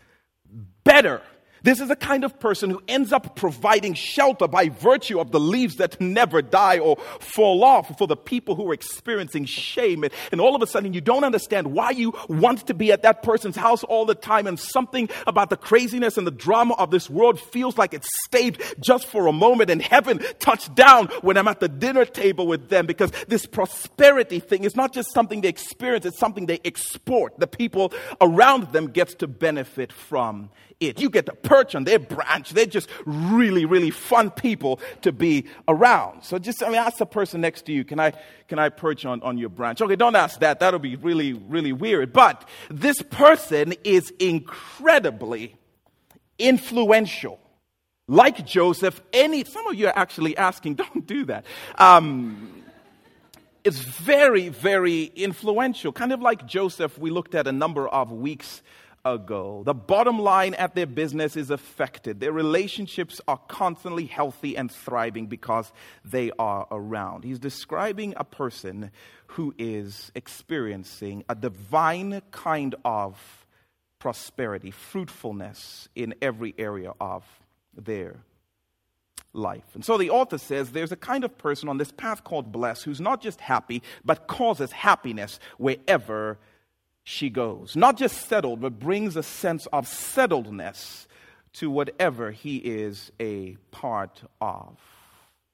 better. 0.84 1.22
This 1.68 1.82
is 1.82 1.90
the 1.90 1.98
kind 1.98 2.24
of 2.24 2.40
person 2.40 2.70
who 2.70 2.82
ends 2.88 3.12
up 3.12 3.36
providing 3.36 3.94
shelter 3.94 4.48
by 4.48 4.70
virtue 4.70 5.20
of 5.20 5.32
the 5.32 5.40
leaves 5.42 5.76
that 5.76 6.00
never 6.00 6.42
die 6.42 6.80
or 6.80 6.96
fall 7.20 7.62
off 7.66 7.98
for 7.98 8.08
the 8.08 8.16
people 8.16 8.56
who 8.56 8.70
are 8.70 8.74
experiencing 8.74 9.44
shame. 9.44 10.06
And, 10.06 10.14
and, 10.32 10.40
all 10.40 10.56
of 10.56 10.62
a 10.62 10.68
sudden, 10.68 10.94
you 10.94 11.02
don't 11.02 11.26
understand 11.26 11.74
why 11.74 11.90
you 11.90 12.14
want 12.30 12.68
to 12.68 12.74
be 12.74 12.94
at 12.94 13.02
that 13.02 13.22
person's 13.22 13.58
house 13.58 13.84
all 13.84 14.06
the 14.06 14.16
time, 14.16 14.48
and 14.48 14.58
something 14.58 15.10
about 15.28 15.50
the 15.50 15.58
craziness 15.58 16.18
and 16.18 16.26
the 16.26 16.32
drama 16.32 16.74
of 16.76 16.90
this 16.90 17.10
world 17.10 17.38
feels 17.38 17.78
like 17.78 17.94
it 17.94 18.06
stayed 18.24 18.64
just 18.80 19.06
for 19.06 19.28
a 19.28 19.34
moment, 19.34 19.70
and 19.70 19.82
heaven 19.82 20.22
touched 20.40 20.74
down 20.74 21.08
when 21.20 21.36
I'm 21.36 21.50
at 21.50 21.60
the 21.60 21.68
dinner 21.68 22.06
table 22.06 22.48
with 22.48 22.70
them 22.70 22.86
because 22.86 23.12
this 23.28 23.46
prosperity 23.46 24.40
thing 24.40 24.64
is 24.64 24.78
not 24.78 24.94
just 24.94 25.12
something 25.12 25.42
they 25.42 25.50
experience, 25.50 26.06
it's 26.06 26.18
something 26.18 26.46
they 26.46 26.62
export. 26.64 27.38
The 27.38 27.48
people 27.48 27.92
around 28.22 28.72
them 28.72 28.88
gets 28.88 29.16
to 29.16 29.28
benefit 29.28 29.92
from 29.92 30.50
it. 30.80 31.02
You 31.02 31.10
get 31.10 31.26
to 31.26 31.34
perch 31.34 31.76
on 31.76 31.84
their 31.84 32.00
branch. 32.00 32.52
They're 32.52 32.66
just 32.66 32.90
really, 33.06 33.66
really 33.66 33.90
fun 33.90 34.32
people 34.32 34.80
to 35.02 35.12
be 35.12 35.46
around. 35.68 36.24
So 36.24 36.38
just, 36.38 36.64
I 36.64 36.68
mean, 36.68 36.76
ask 36.76 36.98
the 36.98 37.06
person 37.06 37.42
next 37.42 37.66
to 37.66 37.72
you, 37.72 37.84
can 37.84 38.00
I, 38.00 38.14
can 38.48 38.60
I 38.60 38.70
perch 38.70 39.06
on, 39.06 39.22
on 39.24 39.38
your 39.38 39.50
branch? 39.50 39.82
Okay, 39.82 39.96
don't 39.96 40.16
ask 40.16 40.40
that. 40.40 40.60
That'll 40.60 40.80
be 40.80 40.96
really, 40.96 41.34
really 41.34 41.74
weird. 41.74 42.14
But 42.14 42.48
this 42.70 43.02
person 43.02 43.74
is 43.84 44.12
incredibly 44.20 45.56
influential. 46.38 47.40
Like 48.08 48.46
Joseph, 48.46 49.02
any, 49.12 49.44
some 49.44 49.68
of 49.68 49.76
you 49.76 49.88
are 49.88 49.98
actually 49.98 50.38
asking, 50.38 50.76
don't 50.76 51.06
do 51.06 51.26
that. 51.26 51.46
Um, 51.78 52.64
it's 53.64 53.80
very, 53.80 54.48
very 54.48 55.12
influential. 55.16 55.92
Kind 55.92 56.14
of 56.14 56.22
like 56.22 56.46
Joseph, 56.46 56.98
we 56.98 57.10
looked 57.10 57.36
at 57.36 57.48
a 57.48 57.52
number 57.52 57.86
of 57.86 58.14
weeks 58.14 58.62
ago. 59.14 59.64
The 59.66 59.74
bottom 59.74 60.20
line 60.20 60.54
at 60.56 60.76
their 60.76 60.86
business 60.86 61.36
is 61.36 61.50
affected. 61.50 62.20
Their 62.20 62.32
relationships 62.32 63.22
are 63.28 63.40
constantly 63.48 64.06
healthy 64.06 64.58
and 64.58 64.72
thriving 64.72 65.28
because 65.28 65.72
they 66.04 66.32
are 66.40 66.68
around. 66.72 67.24
He's 67.24 67.40
describing 67.40 68.14
a 68.18 68.24
person 68.24 68.92
who 69.28 69.54
is 69.58 70.12
experiencing 70.16 71.24
a 71.30 71.36
divine 71.36 72.22
kind 72.32 72.76
of 72.86 73.46
prosperity, 74.00 74.72
fruitfulness 74.72 75.90
in 75.96 76.14
every 76.22 76.54
area 76.58 76.94
of 77.00 77.24
their 77.76 78.18
life. 79.34 79.66
And 79.74 79.84
so 79.84 79.98
the 79.98 80.10
author 80.10 80.38
says 80.38 80.72
there's 80.72 80.92
a 80.92 80.98
kind 80.98 81.24
of 81.24 81.38
person 81.38 81.70
on 81.70 81.78
this 81.78 81.92
path 81.92 82.24
called 82.24 82.52
blessed 82.52 82.84
who's 82.84 83.02
not 83.02 83.22
just 83.22 83.42
happy, 83.42 83.82
but 84.04 84.28
causes 84.28 84.72
happiness 84.72 85.40
wherever 85.58 86.38
she 87.10 87.30
goes. 87.30 87.74
Not 87.74 87.96
just 87.96 88.28
settled, 88.28 88.60
but 88.60 88.80
brings 88.80 89.16
a 89.16 89.24
sense 89.24 89.66
of 89.68 89.88
settledness 89.88 91.08
to 91.54 91.72
whatever 91.72 92.32
he 92.32 92.58
is 92.58 93.14
a 93.18 93.56
part 93.72 94.24
of. 94.42 94.78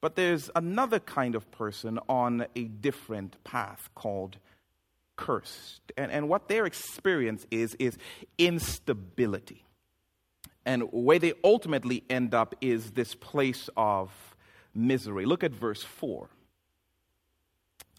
But 0.00 0.16
there's 0.16 0.50
another 0.56 0.98
kind 0.98 1.36
of 1.36 1.48
person 1.52 2.00
on 2.08 2.46
a 2.56 2.64
different 2.64 3.36
path 3.44 3.88
called 3.94 4.38
cursed. 5.14 5.92
And, 5.96 6.10
and 6.10 6.28
what 6.28 6.48
their 6.48 6.66
experience 6.66 7.46
is, 7.52 7.76
is 7.78 7.96
instability. 8.36 9.64
And 10.66 10.88
where 10.90 11.20
they 11.20 11.34
ultimately 11.44 12.02
end 12.10 12.34
up 12.34 12.56
is 12.60 12.90
this 12.90 13.14
place 13.14 13.70
of 13.76 14.10
misery. 14.74 15.24
Look 15.24 15.44
at 15.44 15.52
verse 15.52 15.84
4. 15.84 16.28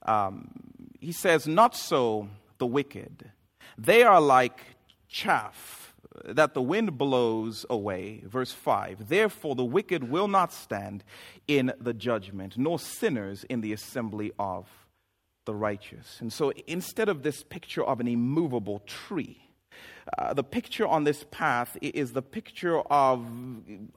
Um, 0.01 0.51
he 1.00 1.13
says, 1.13 1.47
Not 1.47 1.74
so 1.74 2.27
the 2.57 2.67
wicked. 2.67 3.31
They 3.77 4.03
are 4.03 4.22
like 4.22 4.62
chaff 5.07 5.93
that 6.24 6.53
the 6.53 6.62
wind 6.62 6.98
blows 6.98 7.65
away. 7.69 8.22
Verse 8.25 8.51
5 8.51 9.10
Therefore 9.10 9.55
the 9.55 9.65
wicked 9.65 10.10
will 10.10 10.27
not 10.27 10.53
stand 10.53 11.03
in 11.48 11.74
the 11.79 11.93
judgment, 11.93 12.57
nor 12.57 12.79
sinners 12.79 13.43
in 13.45 13.62
the 13.62 13.74
assembly 13.74 14.31
of 14.39 14.67
the 15.45 15.53
righteous. 15.53 16.17
And 16.22 16.34
so 16.34 16.51
instead 16.67 17.10
of 17.10 17.24
this 17.24 17.43
picture 17.43 17.84
of 17.84 18.00
an 18.00 18.07
immovable 18.07 18.79
tree, 18.86 19.45
uh, 20.17 20.34
the 20.34 20.43
picture 20.43 20.88
on 20.88 21.03
this 21.03 21.25
path 21.31 21.77
is 21.81 22.13
the 22.13 22.22
picture 22.22 22.79
of 22.79 23.27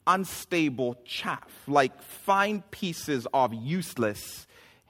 unstable 0.06 0.96
chaff, 1.04 1.48
like 1.66 2.02
fine 2.02 2.62
pieces 2.70 3.26
of 3.32 3.54
useless 3.54 4.46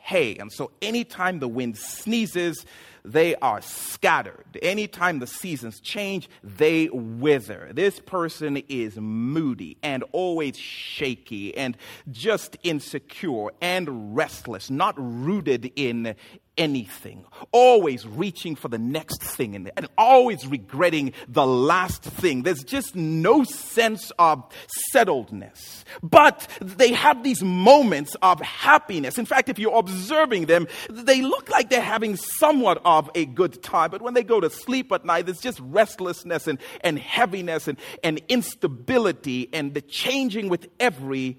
hay. 0.09 0.37
And 0.37 0.51
so 0.51 0.71
anytime 0.81 1.39
the 1.39 1.49
wind 1.49 1.77
sneezes, 1.77 2.65
they 3.05 3.35
are 3.37 3.61
scattered. 3.61 4.59
Anytime 4.63 5.19
the 5.19 5.27
seasons 5.27 5.81
change, 5.81 6.31
they 6.43 6.89
wither. 6.89 7.71
This 7.75 8.01
person 8.01 8.57
is 8.69 8.97
moody 8.97 9.77
and 9.83 10.05
always 10.13 10.57
shaky 10.57 11.55
and 11.57 11.77
just 12.11 12.57
insecure 12.63 13.49
and 13.61 14.17
restless, 14.17 14.71
not 14.71 14.95
rooted 14.97 15.73
in 15.77 16.17
anything, 16.59 17.25
always 17.53 18.07
reaching 18.07 18.57
for 18.57 18.69
the 18.69 18.79
next 18.79 19.23
thing 19.23 19.55
and, 19.55 19.89
always 19.97 20.47
regretting 20.47 21.13
the 21.29 21.47
last 21.47 22.03
thing. 22.03 22.43
There's 22.43 22.63
just 22.63 22.95
no 22.95 23.45
sense 23.45 24.13
of 24.19 24.45
settledness. 24.93 25.85
But 26.03 26.47
they 26.61 26.93
have 26.93 27.23
these 27.23 27.43
moments 27.43 28.15
of 28.21 28.41
happiness. 28.41 29.19
In 29.19 29.25
fact, 29.25 29.49
if 29.49 29.59
you're 29.59 29.79
observing 29.79 30.47
them, 30.47 30.67
they 30.91 31.23
look 31.23 31.49
like 31.49 31.71
they're 31.71 31.81
having 31.81 32.17
somewhat 32.17 32.81
of 32.85 33.11
a 33.15 33.25
good 33.25 33.63
time. 33.63 33.91
But 33.91 34.03
when 34.03 34.15
they 34.15 34.23
go 34.23 34.41
to 34.41 34.51
sleep 34.51 34.93
at 34.93 35.05
night, 35.05 35.27
there's 35.27 35.41
just 35.41 35.61
restlessness 35.61 36.47
and, 36.47 36.59
and 36.83 36.99
heaviness 36.99 37.69
and, 37.69 37.79
and 38.05 38.21
instability 38.29 39.49
and 39.53 39.75
the 39.75 39.81
changing 39.81 40.49
with 40.49 40.69
every 40.79 41.39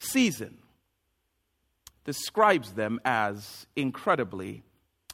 season 0.00 0.58
describes 2.04 2.72
them 2.72 3.00
as 3.04 3.66
incredibly 3.76 4.62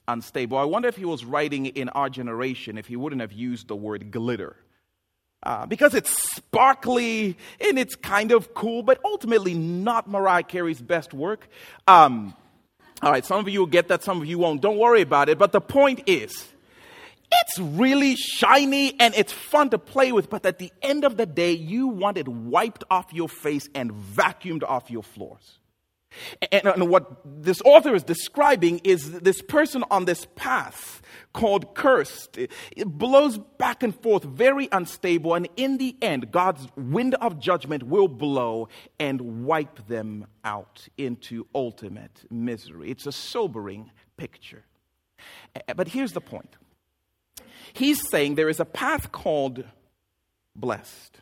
unstable. 0.07 0.57
I 0.59 0.65
wonder 0.65 0.89
if 0.89 0.97
he 0.97 1.05
was 1.05 1.25
writing 1.25 1.67
in 1.67 1.89
our 1.91 2.09
generation 2.09 2.79
if 2.79 2.87
he 2.87 2.97
wouldn't 2.97 3.21
have 3.21 3.33
used 3.33 3.69
the 3.69 3.77
word 3.77 4.11
glitter. 4.11 4.57
Uh, 5.43 5.67
because 5.67 5.95
it's 5.95 6.11
sparkly 6.35 7.37
and 7.61 7.79
it's 7.79 7.95
kind 7.95 8.33
of 8.33 8.55
cool, 8.55 8.83
but 8.83 8.99
ultimately 9.05 9.55
not 9.55 10.09
Mariah 10.09 10.43
Carey's 10.43 10.81
best 10.81 11.15
work. 11.15 11.49
Um, 11.87 12.35
all 13.03 13.13
right, 13.13 13.25
some 13.25 13.39
of 13.39 13.49
you 13.49 13.61
will 13.61 13.67
get 13.67 13.89
that, 13.89 14.03
some 14.03 14.21
of 14.21 14.27
you 14.27 14.39
won't. 14.39 14.61
Don't 14.61 14.79
worry 14.79 15.03
about 15.03 15.29
it. 15.29 15.39
But 15.39 15.53
the 15.53 15.61
point 15.61 16.03
is, 16.07 16.49
it's 17.31 17.59
really 17.61 18.17
shiny 18.17 18.99
and 18.99 19.15
it's 19.15 19.33
fun 19.33 19.71
to 19.71 19.79
play 19.79 20.11
with, 20.11 20.29
but 20.29 20.45
at 20.45 20.59
the 20.59 20.73
end 20.83 21.05
of 21.05 21.17
the 21.17 21.27
day, 21.27 21.53
you 21.53 21.87
want 21.87 22.17
it 22.17 22.27
wiped 22.27 22.83
off 22.91 23.13
your 23.13 23.29
face 23.29 23.69
and 23.75 23.93
vacuumed 23.93 24.65
off 24.65 24.91
your 24.91 25.05
floors. 25.05 25.59
And, 26.51 26.89
what 26.89 27.21
this 27.25 27.61
author 27.65 27.95
is 27.95 28.03
describing 28.03 28.81
is 28.85 29.21
this 29.21 29.43
person 29.43 29.85
on 29.91 30.05
this 30.05 30.27
path 30.37 31.03
called 31.33 31.75
cursed. 31.75 32.39
It 32.39 32.87
blows 32.87 33.39
back 33.39 33.83
and 33.83 33.95
forth, 33.95 34.25
very 34.25 34.69
unstable, 34.73 35.35
and 35.35 35.49
in 35.57 35.79
the 35.79 35.97
end, 36.01 36.31
God's 36.31 36.67
wind 36.77 37.15
of 37.17 37.39
judgment 37.39 37.83
will 37.83 38.09
blow 38.09 38.69
and 38.99 39.45
wipe 39.45 39.87
them 39.87 40.27
out 40.45 40.89
into 40.97 41.47
ultimate 41.55 42.25
misery. 42.31 42.91
It's 42.91 43.07
a 43.07 43.13
sobering 43.13 43.91
picture. 44.17 44.65
But 45.77 45.89
here's 45.89 46.13
the 46.13 46.21
point 46.21 46.57
He's 47.73 48.09
saying 48.09 48.35
there 48.35 48.49
is 48.49 48.61
a 48.61 48.65
path 48.65 49.13
called 49.13 49.65
blessed 50.57 51.21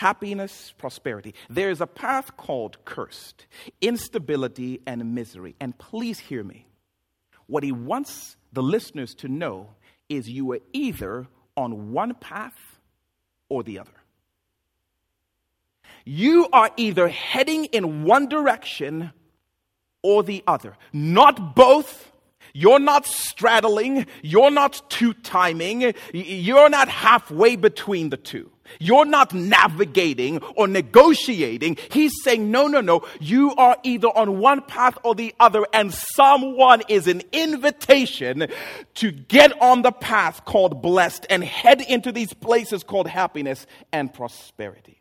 happiness, 0.00 0.72
prosperity. 0.78 1.34
There 1.50 1.70
is 1.70 1.82
a 1.82 1.86
path 1.86 2.34
called 2.38 2.82
cursed, 2.86 3.46
instability, 3.82 4.80
and 4.86 5.14
misery. 5.14 5.54
And 5.60 5.76
please 5.76 6.18
hear 6.18 6.42
me. 6.42 6.66
What 7.46 7.62
he 7.62 7.70
wants 7.70 8.36
the 8.50 8.62
listeners 8.62 9.14
to 9.16 9.28
know 9.28 9.68
is 10.08 10.26
you 10.26 10.50
are 10.52 10.60
either 10.72 11.26
on 11.54 11.92
one 11.92 12.14
path 12.14 12.78
or 13.50 13.62
the 13.62 13.78
other. 13.78 13.90
You 16.06 16.48
are 16.50 16.70
either 16.78 17.08
heading 17.08 17.66
in 17.66 18.04
one 18.04 18.26
direction 18.26 19.12
or 20.02 20.22
the 20.22 20.42
other, 20.46 20.78
not 20.94 21.54
both. 21.54 22.10
You're 22.54 22.80
not 22.80 23.04
straddling. 23.04 24.06
You're 24.22 24.50
not 24.50 24.80
two 24.88 25.12
timing. 25.12 25.92
You're 26.14 26.70
not 26.70 26.88
halfway 26.88 27.56
between 27.56 28.08
the 28.08 28.16
two. 28.16 28.50
You're 28.78 29.04
not 29.04 29.34
navigating 29.34 30.42
or 30.56 30.68
negotiating. 30.68 31.78
He's 31.90 32.12
saying, 32.22 32.50
no, 32.50 32.66
no, 32.66 32.80
no. 32.80 33.06
You 33.20 33.54
are 33.56 33.76
either 33.82 34.08
on 34.08 34.38
one 34.38 34.62
path 34.62 34.96
or 35.02 35.14
the 35.14 35.34
other, 35.40 35.66
and 35.72 35.92
someone 35.92 36.82
is 36.88 37.06
an 37.06 37.22
invitation 37.32 38.46
to 38.94 39.10
get 39.10 39.60
on 39.60 39.82
the 39.82 39.92
path 39.92 40.44
called 40.44 40.82
blessed 40.82 41.26
and 41.30 41.42
head 41.42 41.80
into 41.80 42.12
these 42.12 42.32
places 42.32 42.82
called 42.82 43.08
happiness 43.08 43.66
and 43.92 44.12
prosperity. 44.12 45.00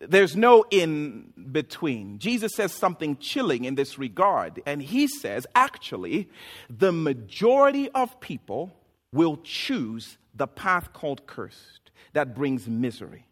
There's 0.00 0.36
no 0.36 0.64
in 0.70 1.32
between. 1.50 2.18
Jesus 2.18 2.54
says 2.54 2.72
something 2.72 3.16
chilling 3.16 3.64
in 3.64 3.74
this 3.74 3.98
regard, 3.98 4.60
and 4.66 4.82
he 4.82 5.08
says, 5.08 5.46
actually, 5.54 6.28
the 6.68 6.92
majority 6.92 7.88
of 7.90 8.20
people 8.20 8.76
will 9.12 9.38
choose 9.42 10.18
the 10.34 10.46
path 10.46 10.92
called 10.92 11.26
cursed 11.26 11.90
that 12.12 12.34
brings 12.34 12.68
misery. 12.68 13.26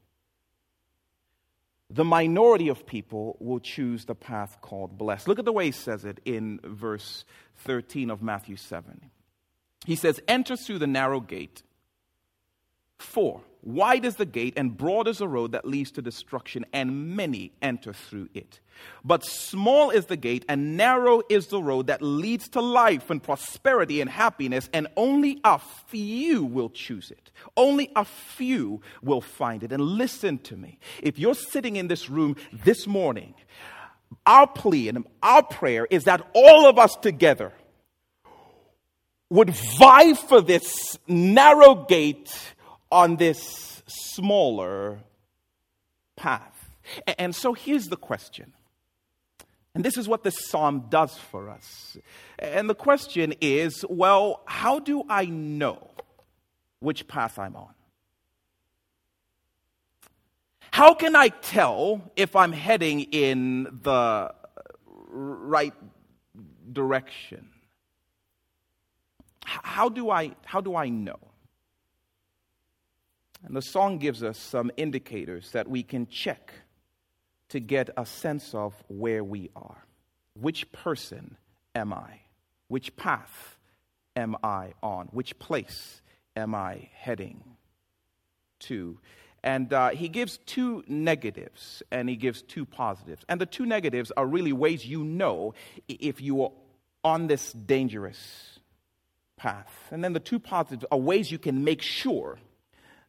The 1.89 2.05
minority 2.05 2.69
of 2.69 2.87
people 2.87 3.37
will 3.39 3.61
choose 3.61 4.07
the 4.07 4.15
path 4.15 4.59
called 4.61 4.99
blessed. 4.99 5.29
Look 5.29 5.39
at 5.39 5.45
the 5.45 5.53
way 5.53 5.67
he 5.67 5.73
says 5.73 6.05
it 6.05 6.21
in 6.25 6.59
verse 6.65 7.25
13 7.59 8.11
of 8.11 8.23
Matthew 8.23 8.57
7. 8.57 9.11
He 9.87 9.95
says, 9.95 10.21
Enter 10.27 10.57
through 10.57 10.81
the 10.81 10.89
narrow 10.89 11.21
gate. 11.21 11.63
For 12.99 13.43
Wide 13.67 14.05
is 14.05 14.15
the 14.15 14.25
gate 14.25 14.55
and 14.57 14.77
broad 14.77 15.09
is 15.09 15.19
the 15.19 15.27
road 15.27 15.51
that 15.51 15.65
leads 15.65 15.91
to 15.93 16.01
destruction, 16.01 16.65
and 16.73 17.17
many 17.17 17.51
enter 17.61 17.93
through 17.93 18.29
it. 18.33 18.61
But 19.05 19.25
small 19.25 19.91
is 19.91 20.07
the 20.07 20.17
gate 20.17 20.45
and 20.49 20.77
narrow 20.77 21.23
is 21.29 21.49
the 21.49 21.61
road 21.61 21.89
that 21.89 22.01
leads 22.01 22.49
to 22.51 22.61
life 22.61 23.11
and 23.11 23.21
prosperity 23.21 24.01
and 24.01 24.09
happiness, 24.09 24.71
and 24.73 24.87
only 24.97 25.41
a 25.43 25.59
few 25.89 26.45
will 26.45 26.71
choose 26.71 27.11
it. 27.11 27.33
Only 27.57 27.91
a 27.97 28.05
few 28.05 28.83
will 29.03 29.21
find 29.21 29.65
it. 29.65 29.73
And 29.73 29.83
listen 29.83 30.39
to 30.45 30.57
me. 30.57 30.79
If 31.03 31.19
you're 31.19 31.35
sitting 31.35 31.75
in 31.75 31.89
this 31.89 32.09
room 32.09 32.37
this 32.53 32.87
morning, 32.87 33.35
our 34.27 34.47
plea 34.47 34.91
and 34.91 35.05
our 35.25 35.43
prayer 35.43 35.89
is 35.91 36.05
that 36.05 36.25
all 36.35 36.69
of 36.69 36.79
us 36.79 36.95
together 36.95 37.53
would 39.29 39.51
vie 39.51 40.15
for 40.15 40.41
this 40.41 40.97
narrow 41.09 41.75
gate 41.75 42.33
on 42.91 43.17
this 43.17 43.83
smaller 43.87 44.99
path. 46.17 46.71
And 47.19 47.35
so 47.35 47.53
here's 47.53 47.87
the 47.87 47.97
question. 47.97 48.53
And 49.75 49.85
this 49.85 49.99
is 49.99 50.09
what 50.09 50.23
this 50.23 50.49
psalm 50.49 50.87
does 50.89 51.19
for 51.19 51.51
us. 51.51 51.99
And 52.39 52.71
the 52.71 52.75
question 52.75 53.35
is 53.41 53.85
well, 53.89 54.43
how 54.47 54.79
do 54.79 55.05
I 55.09 55.27
know 55.27 55.91
which 56.81 57.07
path 57.09 57.39
I'm 57.39 57.57
on? 57.57 57.75
How 60.71 60.95
can 60.95 61.17
I 61.17 61.29
tell 61.29 62.11
if 62.17 62.37
I'm 62.37 62.53
heading 62.53 63.01
in 63.01 63.81
the 63.83 64.35
right 65.09 65.75
direction? 66.73 67.49
How 69.45 69.89
do 69.89 70.11
I, 70.11 70.33
how 70.45 70.61
do 70.61 70.77
I 70.77 70.89
know? 70.89 71.19
And 73.47 73.57
the 73.57 73.63
song 73.63 73.99
gives 73.99 74.25
us 74.25 74.39
some 74.39 74.73
indicators 74.77 75.53
that 75.53 75.69
we 75.69 75.85
can 75.85 76.09
check 76.09 76.53
to 77.51 77.61
get 77.61 77.91
a 77.97 78.05
sense 78.05 78.55
of 78.55 78.75
where 78.89 79.23
we 79.23 79.51
are. 79.55 79.85
Which 80.35 80.71
person 80.73 81.37
am 81.75 81.93
I? 81.93 82.23
Which 82.67 82.97
path 82.97 83.57
am 84.17 84.37
I 84.43 84.73
on? 84.83 85.07
Which 85.13 85.39
place 85.39 86.03
am 86.35 86.57
I 86.57 86.89
heading 86.93 87.45
to? 88.61 88.99
And 89.45 89.73
uh, 89.73 89.91
he 89.91 90.09
gives 90.09 90.39
two 90.39 90.83
negatives 90.89 91.85
and 91.93 92.09
he 92.09 92.17
gives 92.17 92.43
two 92.43 92.67
positives. 92.67 93.25
And 93.29 93.41
the 93.41 93.47
two 93.47 93.65
negatives 93.65 94.11
are 94.17 94.27
really 94.27 94.53
ways 94.53 94.85
you 94.85 95.05
know 95.05 95.55
if 95.89 96.21
you 96.21 96.43
are 96.43 96.53
on 97.05 97.29
this 97.29 97.53
dangerous 97.53 98.59
path. 99.37 99.73
And 99.93 100.03
then 100.03 100.15
the 100.15 100.21
two 100.21 100.41
positives 100.41 100.85
are 100.91 100.99
ways 100.99 101.31
you 101.31 101.39
can 101.39 101.63
make 101.63 101.81
sure 101.81 102.41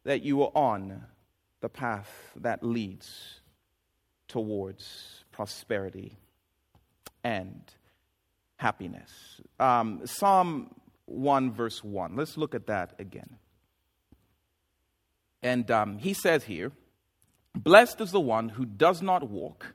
that 0.08 0.22
you 0.22 0.42
are 0.42 0.50
on 0.54 1.02
the 1.60 1.68
path 1.68 2.32
that 2.34 2.62
leads 2.62 3.40
towards 4.26 5.22
prosperity 5.32 6.16
and 7.22 7.60
happiness. 8.56 9.12
Um, 9.60 10.00
Psalm 10.06 10.74
1, 11.04 11.52
verse 11.52 11.84
1. 11.84 12.16
Let's 12.16 12.38
look 12.38 12.54
at 12.54 12.68
that 12.68 12.94
again. 12.98 13.36
And 15.42 15.70
um, 15.70 15.98
he 15.98 16.14
says 16.14 16.44
here, 16.44 16.72
Blessed 17.54 18.00
is 18.00 18.10
the 18.10 18.18
one 18.18 18.48
who 18.48 18.64
does 18.64 19.02
not 19.02 19.28
walk 19.28 19.74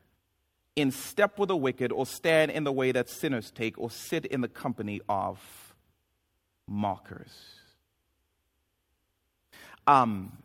in 0.76 0.89
step 0.89 1.38
with 1.38 1.50
the 1.50 1.56
wicked, 1.56 1.91
or 1.91 2.08
stand 2.08 2.50
in 2.50 2.63
the 2.63 2.72
way 2.72 2.91
that 2.91 3.08
sinners 3.08 3.52
take, 3.52 3.78
or 3.78 3.91
sit 3.91 4.26
in 4.26 4.41
the 4.41 4.48
company 4.48 5.00
of 5.08 5.76
mockers. 6.67 7.62
Um, 9.88 10.38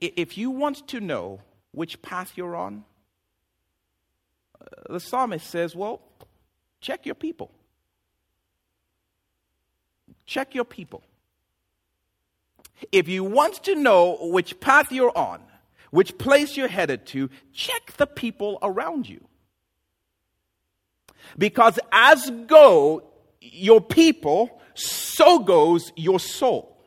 if 0.00 0.36
you 0.36 0.50
want 0.50 0.88
to 0.88 1.00
know 1.00 1.40
which 1.72 2.02
path 2.02 2.32
you're 2.36 2.56
on, 2.56 2.84
uh, 4.60 4.92
the 4.92 5.00
psalmist 5.00 5.48
says, 5.48 5.76
well, 5.76 6.00
check 6.80 7.06
your 7.06 7.14
people. 7.14 7.50
Check 10.26 10.54
your 10.54 10.64
people. 10.64 11.02
If 12.92 13.08
you 13.08 13.24
want 13.24 13.62
to 13.64 13.74
know 13.74 14.18
which 14.20 14.60
path 14.60 14.92
you're 14.92 15.16
on, 15.16 15.40
which 15.90 16.18
place 16.18 16.56
you're 16.56 16.68
headed 16.68 17.06
to, 17.06 17.30
check 17.52 17.92
the 17.96 18.06
people 18.06 18.58
around 18.62 19.08
you. 19.08 19.24
Because 21.36 21.78
as 21.92 22.30
go 22.46 23.02
your 23.40 23.80
people, 23.80 24.60
so 24.74 25.38
goes 25.40 25.92
your 25.96 26.20
soul. 26.20 26.77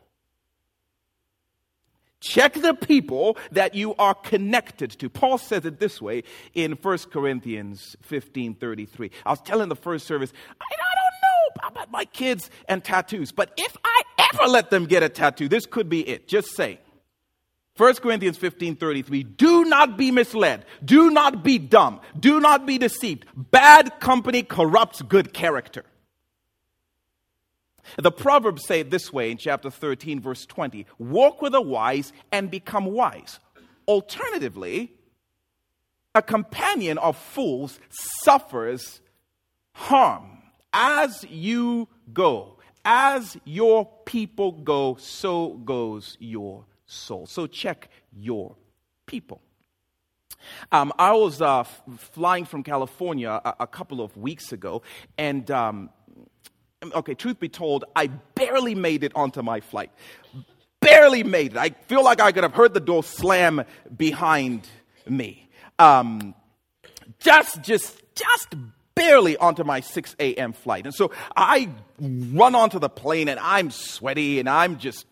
Check 2.22 2.54
the 2.54 2.72
people 2.72 3.36
that 3.50 3.74
you 3.74 3.94
are 3.96 4.14
connected 4.14 4.92
to. 4.92 5.10
Paul 5.10 5.38
says 5.38 5.66
it 5.66 5.80
this 5.80 6.00
way 6.00 6.22
in 6.54 6.72
1 6.72 6.98
Corinthians 7.10 7.96
15 8.02 8.54
33. 8.54 9.10
I 9.26 9.30
was 9.30 9.40
telling 9.40 9.68
the 9.68 9.76
first 9.76 10.06
service, 10.06 10.32
I 10.60 10.64
don't 10.70 11.66
know 11.66 11.68
about 11.68 11.90
my 11.90 12.04
kids 12.04 12.48
and 12.68 12.82
tattoos, 12.82 13.32
but 13.32 13.52
if 13.56 13.76
I 13.84 14.02
ever 14.32 14.48
let 14.48 14.70
them 14.70 14.86
get 14.86 15.02
a 15.02 15.08
tattoo, 15.08 15.48
this 15.48 15.66
could 15.66 15.88
be 15.88 16.08
it. 16.08 16.28
Just 16.28 16.54
say. 16.54 16.78
1 17.76 17.94
Corinthians 17.96 18.36
15 18.36 18.76
33. 18.76 19.22
Do 19.24 19.64
not 19.64 19.96
be 19.96 20.10
misled. 20.10 20.64
Do 20.84 21.10
not 21.10 21.42
be 21.42 21.58
dumb. 21.58 22.00
Do 22.18 22.38
not 22.38 22.66
be 22.66 22.78
deceived. 22.78 23.24
Bad 23.34 23.98
company 23.98 24.42
corrupts 24.42 25.02
good 25.02 25.32
character. 25.32 25.84
The 27.98 28.12
Proverbs 28.12 28.66
say 28.66 28.80
it 28.80 28.90
this 28.90 29.12
way 29.12 29.30
in 29.30 29.38
chapter 29.38 29.70
13, 29.70 30.20
verse 30.20 30.46
20 30.46 30.86
Walk 30.98 31.42
with 31.42 31.52
the 31.52 31.60
wise 31.60 32.12
and 32.30 32.50
become 32.50 32.86
wise. 32.86 33.38
Alternatively, 33.88 34.92
a 36.14 36.22
companion 36.22 36.98
of 36.98 37.16
fools 37.16 37.80
suffers 37.90 39.00
harm. 39.72 40.38
As 40.72 41.24
you 41.28 41.88
go, 42.12 42.58
as 42.84 43.36
your 43.44 43.88
people 44.06 44.52
go, 44.52 44.96
so 44.98 45.54
goes 45.64 46.16
your 46.20 46.64
soul. 46.86 47.26
So 47.26 47.46
check 47.46 47.88
your 48.12 48.56
people. 49.06 49.40
Um, 50.72 50.92
I 50.98 51.12
was 51.12 51.40
uh, 51.40 51.64
flying 51.96 52.44
from 52.44 52.62
California 52.62 53.30
a, 53.30 53.54
a, 53.60 53.66
couple 53.66 54.00
of 54.00 54.16
weeks 54.16 54.52
ago, 54.52 54.82
and 55.16 55.48
um, 55.50 55.90
okay, 56.94 57.14
truth 57.14 57.38
be 57.38 57.48
told, 57.48 57.84
I 57.94 58.08
barely 58.08 58.74
made 58.74 59.04
it 59.04 59.12
onto 59.14 59.42
my 59.42 59.60
flight. 59.60 59.90
Barely 60.80 61.22
made 61.22 61.52
it. 61.52 61.58
I 61.58 61.70
feel 61.86 62.02
like 62.02 62.20
I 62.20 62.32
could 62.32 62.42
have 62.42 62.54
heard 62.54 62.74
the 62.74 62.80
door 62.80 63.04
slam 63.04 63.64
behind 63.96 64.68
me. 65.06 65.48
Um, 65.78 66.34
just, 67.20 67.62
just, 67.62 68.02
just 68.14 68.54
barely 68.94 69.36
onto 69.36 69.64
my 69.64 69.80
6 69.80 70.16
a.m. 70.18 70.52
flight. 70.52 70.84
And 70.86 70.94
so 70.94 71.12
I 71.36 71.68
run 72.00 72.54
onto 72.54 72.78
the 72.78 72.88
plane 72.88 73.28
and 73.28 73.38
I'm 73.38 73.70
sweaty 73.70 74.40
and 74.40 74.48
I'm 74.48 74.78
just 74.78 75.06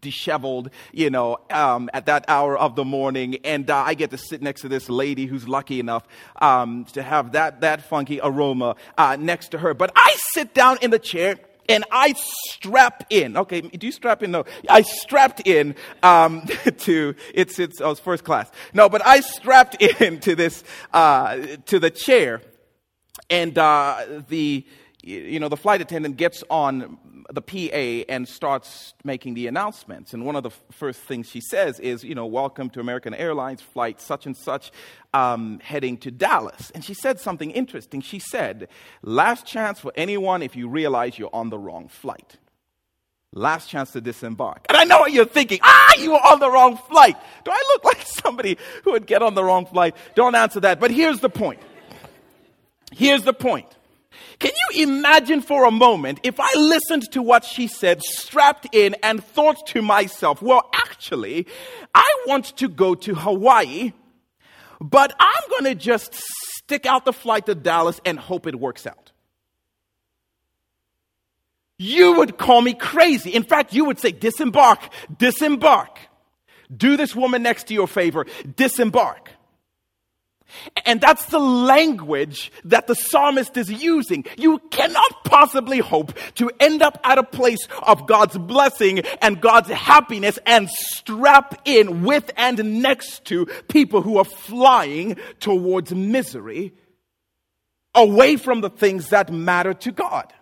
disheveled, 0.00 0.70
you 0.92 1.10
know, 1.10 1.38
um, 1.50 1.90
at 1.92 2.06
that 2.06 2.24
hour 2.28 2.56
of 2.56 2.76
the 2.76 2.84
morning. 2.84 3.38
And 3.44 3.68
uh, 3.70 3.76
I 3.76 3.94
get 3.94 4.10
to 4.10 4.18
sit 4.18 4.42
next 4.42 4.62
to 4.62 4.68
this 4.68 4.88
lady 4.88 5.26
who's 5.26 5.48
lucky 5.48 5.80
enough 5.80 6.06
um, 6.40 6.84
to 6.92 7.02
have 7.02 7.32
that, 7.32 7.60
that 7.60 7.82
funky 7.88 8.20
aroma 8.22 8.76
uh, 8.98 9.16
next 9.18 9.48
to 9.48 9.58
her. 9.58 9.74
But 9.74 9.92
I 9.96 10.14
sit 10.32 10.54
down 10.54 10.78
in 10.82 10.90
the 10.90 10.98
chair 10.98 11.38
and 11.68 11.84
I 11.90 12.14
strap 12.48 13.06
in. 13.10 13.36
Okay, 13.36 13.62
do 13.62 13.86
you 13.86 13.92
strap 13.92 14.22
in? 14.22 14.30
No, 14.30 14.44
I 14.68 14.82
strapped 14.82 15.46
in 15.46 15.74
um, 16.02 16.46
to 16.78 17.14
it's 17.32 17.58
it's 17.58 17.80
I 17.80 17.88
was 17.88 18.00
first 18.00 18.24
class. 18.24 18.50
No, 18.72 18.88
but 18.88 19.04
I 19.06 19.20
strapped 19.20 19.80
in 20.00 20.20
to 20.20 20.34
this 20.34 20.64
uh, 20.92 21.38
to 21.66 21.78
the 21.78 21.90
chair, 21.90 22.42
and 23.30 23.56
uh, 23.56 24.22
the 24.28 24.66
you 25.06 25.38
know 25.38 25.48
the 25.48 25.56
flight 25.56 25.80
attendant 25.80 26.16
gets 26.16 26.42
on 26.50 26.98
the 27.30 27.42
PA 27.42 28.12
and 28.12 28.28
starts 28.28 28.94
making 29.02 29.34
the 29.34 29.46
announcements. 29.46 30.12
And 30.12 30.24
one 30.24 30.36
of 30.36 30.42
the 30.42 30.50
first 30.70 31.00
things 31.00 31.28
she 31.28 31.40
says 31.40 31.80
is, 31.80 32.04
you 32.04 32.14
know, 32.14 32.26
welcome 32.26 32.70
to 32.70 32.80
American 32.80 33.14
Airlines 33.14 33.62
flight 33.62 34.00
such 34.00 34.26
and 34.26 34.36
such 34.36 34.70
um, 35.12 35.60
heading 35.60 35.96
to 35.98 36.10
Dallas. 36.10 36.70
And 36.74 36.84
she 36.84 36.94
said 36.94 37.20
something 37.20 37.50
interesting. 37.50 38.00
She 38.00 38.18
said, 38.18 38.68
last 39.02 39.46
chance 39.46 39.80
for 39.80 39.92
anyone 39.96 40.42
if 40.42 40.54
you 40.56 40.68
realize 40.68 41.18
you're 41.18 41.34
on 41.34 41.50
the 41.50 41.58
wrong 41.58 41.88
flight. 41.88 42.36
Last 43.32 43.68
chance 43.68 43.90
to 43.92 44.00
disembark. 44.00 44.66
And 44.68 44.78
I 44.78 44.84
know 44.84 45.00
what 45.00 45.12
you're 45.12 45.24
thinking. 45.24 45.58
Ah, 45.62 45.94
you 45.98 46.12
were 46.12 46.18
on 46.18 46.38
the 46.38 46.50
wrong 46.50 46.76
flight. 46.76 47.16
Do 47.44 47.50
I 47.50 47.64
look 47.72 47.84
like 47.84 48.02
somebody 48.02 48.58
who 48.84 48.92
would 48.92 49.06
get 49.06 49.22
on 49.22 49.34
the 49.34 49.42
wrong 49.42 49.66
flight? 49.66 49.96
Don't 50.14 50.36
answer 50.36 50.60
that. 50.60 50.78
But 50.78 50.92
here's 50.92 51.18
the 51.18 51.30
point. 51.30 51.60
Here's 52.92 53.24
the 53.24 53.32
point. 53.32 53.66
Can 54.38 54.52
you 54.70 54.82
imagine 54.82 55.40
for 55.40 55.64
a 55.64 55.70
moment 55.70 56.20
if 56.22 56.38
I 56.38 56.52
listened 56.56 57.10
to 57.12 57.22
what 57.22 57.44
she 57.44 57.66
said, 57.66 58.02
strapped 58.02 58.68
in, 58.72 58.96
and 59.02 59.22
thought 59.22 59.66
to 59.68 59.82
myself, 59.82 60.42
well, 60.42 60.68
actually, 60.74 61.46
I 61.94 62.16
want 62.26 62.56
to 62.58 62.68
go 62.68 62.94
to 62.94 63.14
Hawaii, 63.14 63.92
but 64.80 65.14
I'm 65.18 65.50
going 65.50 65.64
to 65.64 65.74
just 65.74 66.14
stick 66.58 66.86
out 66.86 67.04
the 67.04 67.12
flight 67.12 67.46
to 67.46 67.54
Dallas 67.54 68.00
and 68.04 68.18
hope 68.18 68.46
it 68.46 68.54
works 68.54 68.86
out. 68.86 69.12
You 71.76 72.18
would 72.18 72.38
call 72.38 72.62
me 72.62 72.74
crazy. 72.74 73.30
In 73.30 73.42
fact, 73.42 73.72
you 73.72 73.84
would 73.84 73.98
say, 73.98 74.12
disembark, 74.12 74.80
disembark. 75.18 75.98
Do 76.74 76.96
this 76.96 77.14
woman 77.14 77.42
next 77.42 77.68
to 77.68 77.74
you 77.74 77.82
a 77.82 77.86
favor, 77.86 78.26
disembark. 78.56 79.30
And 80.86 81.00
that's 81.00 81.26
the 81.26 81.38
language 81.38 82.52
that 82.64 82.86
the 82.86 82.94
psalmist 82.94 83.56
is 83.56 83.70
using. 83.70 84.24
You 84.36 84.58
cannot 84.70 85.24
possibly 85.24 85.78
hope 85.78 86.12
to 86.36 86.50
end 86.60 86.82
up 86.82 87.00
at 87.04 87.18
a 87.18 87.22
place 87.22 87.66
of 87.82 88.06
God's 88.06 88.38
blessing 88.38 89.00
and 89.20 89.40
God's 89.40 89.70
happiness 89.70 90.38
and 90.46 90.68
strap 90.70 91.60
in 91.64 92.04
with 92.04 92.30
and 92.36 92.82
next 92.82 93.24
to 93.26 93.46
people 93.68 94.02
who 94.02 94.18
are 94.18 94.24
flying 94.24 95.16
towards 95.40 95.94
misery 95.94 96.72
away 97.94 98.36
from 98.36 98.60
the 98.60 98.70
things 98.70 99.10
that 99.10 99.32
matter 99.32 99.74
to 99.74 99.92
God. 99.92 100.32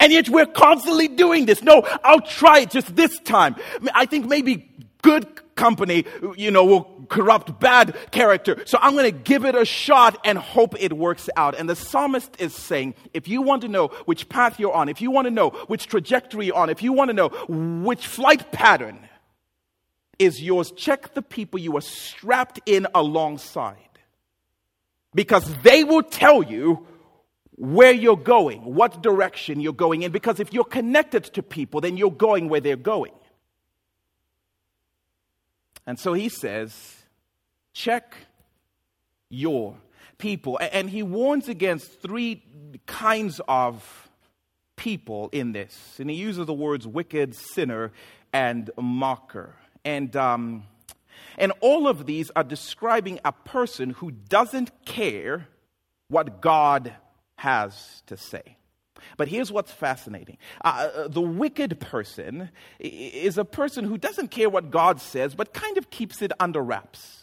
And 0.00 0.12
yet 0.12 0.28
we're 0.28 0.46
constantly 0.46 1.06
doing 1.06 1.46
this. 1.46 1.62
No, 1.62 1.82
I'll 2.02 2.20
try 2.20 2.60
it 2.60 2.70
just 2.70 2.94
this 2.96 3.16
time. 3.20 3.54
I 3.94 4.04
think 4.04 4.26
maybe 4.26 4.68
good 5.00 5.41
company, 5.54 6.04
you 6.36 6.50
know, 6.50 6.64
will 6.64 7.06
corrupt 7.08 7.60
bad 7.60 7.96
character. 8.10 8.62
So 8.66 8.78
I'm 8.80 8.92
going 8.92 9.10
to 9.10 9.18
give 9.18 9.44
it 9.44 9.54
a 9.54 9.64
shot 9.64 10.18
and 10.24 10.38
hope 10.38 10.74
it 10.80 10.92
works 10.92 11.28
out. 11.36 11.58
And 11.58 11.68
the 11.68 11.76
psalmist 11.76 12.40
is 12.40 12.54
saying, 12.54 12.94
if 13.12 13.28
you 13.28 13.42
want 13.42 13.62
to 13.62 13.68
know 13.68 13.88
which 14.06 14.28
path 14.28 14.58
you're 14.58 14.72
on, 14.72 14.88
if 14.88 15.00
you 15.00 15.10
want 15.10 15.26
to 15.26 15.30
know 15.30 15.50
which 15.68 15.86
trajectory 15.86 16.46
you're 16.46 16.56
on, 16.56 16.70
if 16.70 16.82
you 16.82 16.92
want 16.92 17.08
to 17.08 17.14
know 17.14 17.28
which 17.48 18.06
flight 18.06 18.52
pattern 18.52 18.98
is 20.18 20.42
yours, 20.42 20.70
check 20.72 21.14
the 21.14 21.22
people 21.22 21.58
you 21.58 21.76
are 21.76 21.82
strapped 21.82 22.60
in 22.66 22.86
alongside. 22.94 23.76
Because 25.14 25.44
they 25.62 25.84
will 25.84 26.02
tell 26.02 26.42
you 26.42 26.86
where 27.56 27.92
you're 27.92 28.16
going, 28.16 28.74
what 28.74 29.02
direction 29.02 29.60
you're 29.60 29.72
going 29.72 30.02
in. 30.02 30.10
Because 30.10 30.40
if 30.40 30.52
you're 30.52 30.64
connected 30.64 31.24
to 31.24 31.42
people, 31.42 31.80
then 31.80 31.96
you're 31.96 32.10
going 32.10 32.48
where 32.48 32.60
they're 32.60 32.76
going. 32.76 33.12
And 35.86 35.98
so 35.98 36.12
he 36.12 36.28
says, 36.28 36.96
check 37.72 38.14
your 39.28 39.76
people. 40.18 40.58
And 40.60 40.88
he 40.88 41.02
warns 41.02 41.48
against 41.48 42.00
three 42.00 42.42
kinds 42.86 43.40
of 43.48 44.08
people 44.76 45.28
in 45.32 45.52
this. 45.52 45.96
And 45.98 46.08
he 46.08 46.16
uses 46.16 46.46
the 46.46 46.54
words 46.54 46.86
wicked, 46.86 47.34
sinner, 47.34 47.92
and 48.32 48.70
mocker. 48.80 49.54
And, 49.84 50.14
um, 50.16 50.64
and 51.36 51.52
all 51.60 51.88
of 51.88 52.06
these 52.06 52.30
are 52.36 52.44
describing 52.44 53.18
a 53.24 53.32
person 53.32 53.90
who 53.90 54.10
doesn't 54.10 54.84
care 54.84 55.48
what 56.08 56.40
God 56.40 56.92
has 57.36 58.02
to 58.06 58.16
say. 58.16 58.56
But 59.16 59.28
here's 59.28 59.52
what's 59.52 59.72
fascinating 59.72 60.38
uh, 60.64 60.88
uh 60.94 61.08
the 61.08 61.20
wicked 61.20 61.80
person 61.80 62.50
is 62.78 63.38
a 63.38 63.44
person 63.44 63.84
who 63.84 63.98
doesn't 63.98 64.28
care 64.28 64.50
what 64.50 64.70
God 64.70 65.00
says, 65.00 65.34
but 65.34 65.52
kind 65.52 65.78
of 65.78 65.90
keeps 65.90 66.22
it 66.22 66.32
under 66.40 66.62
wraps. 66.62 67.22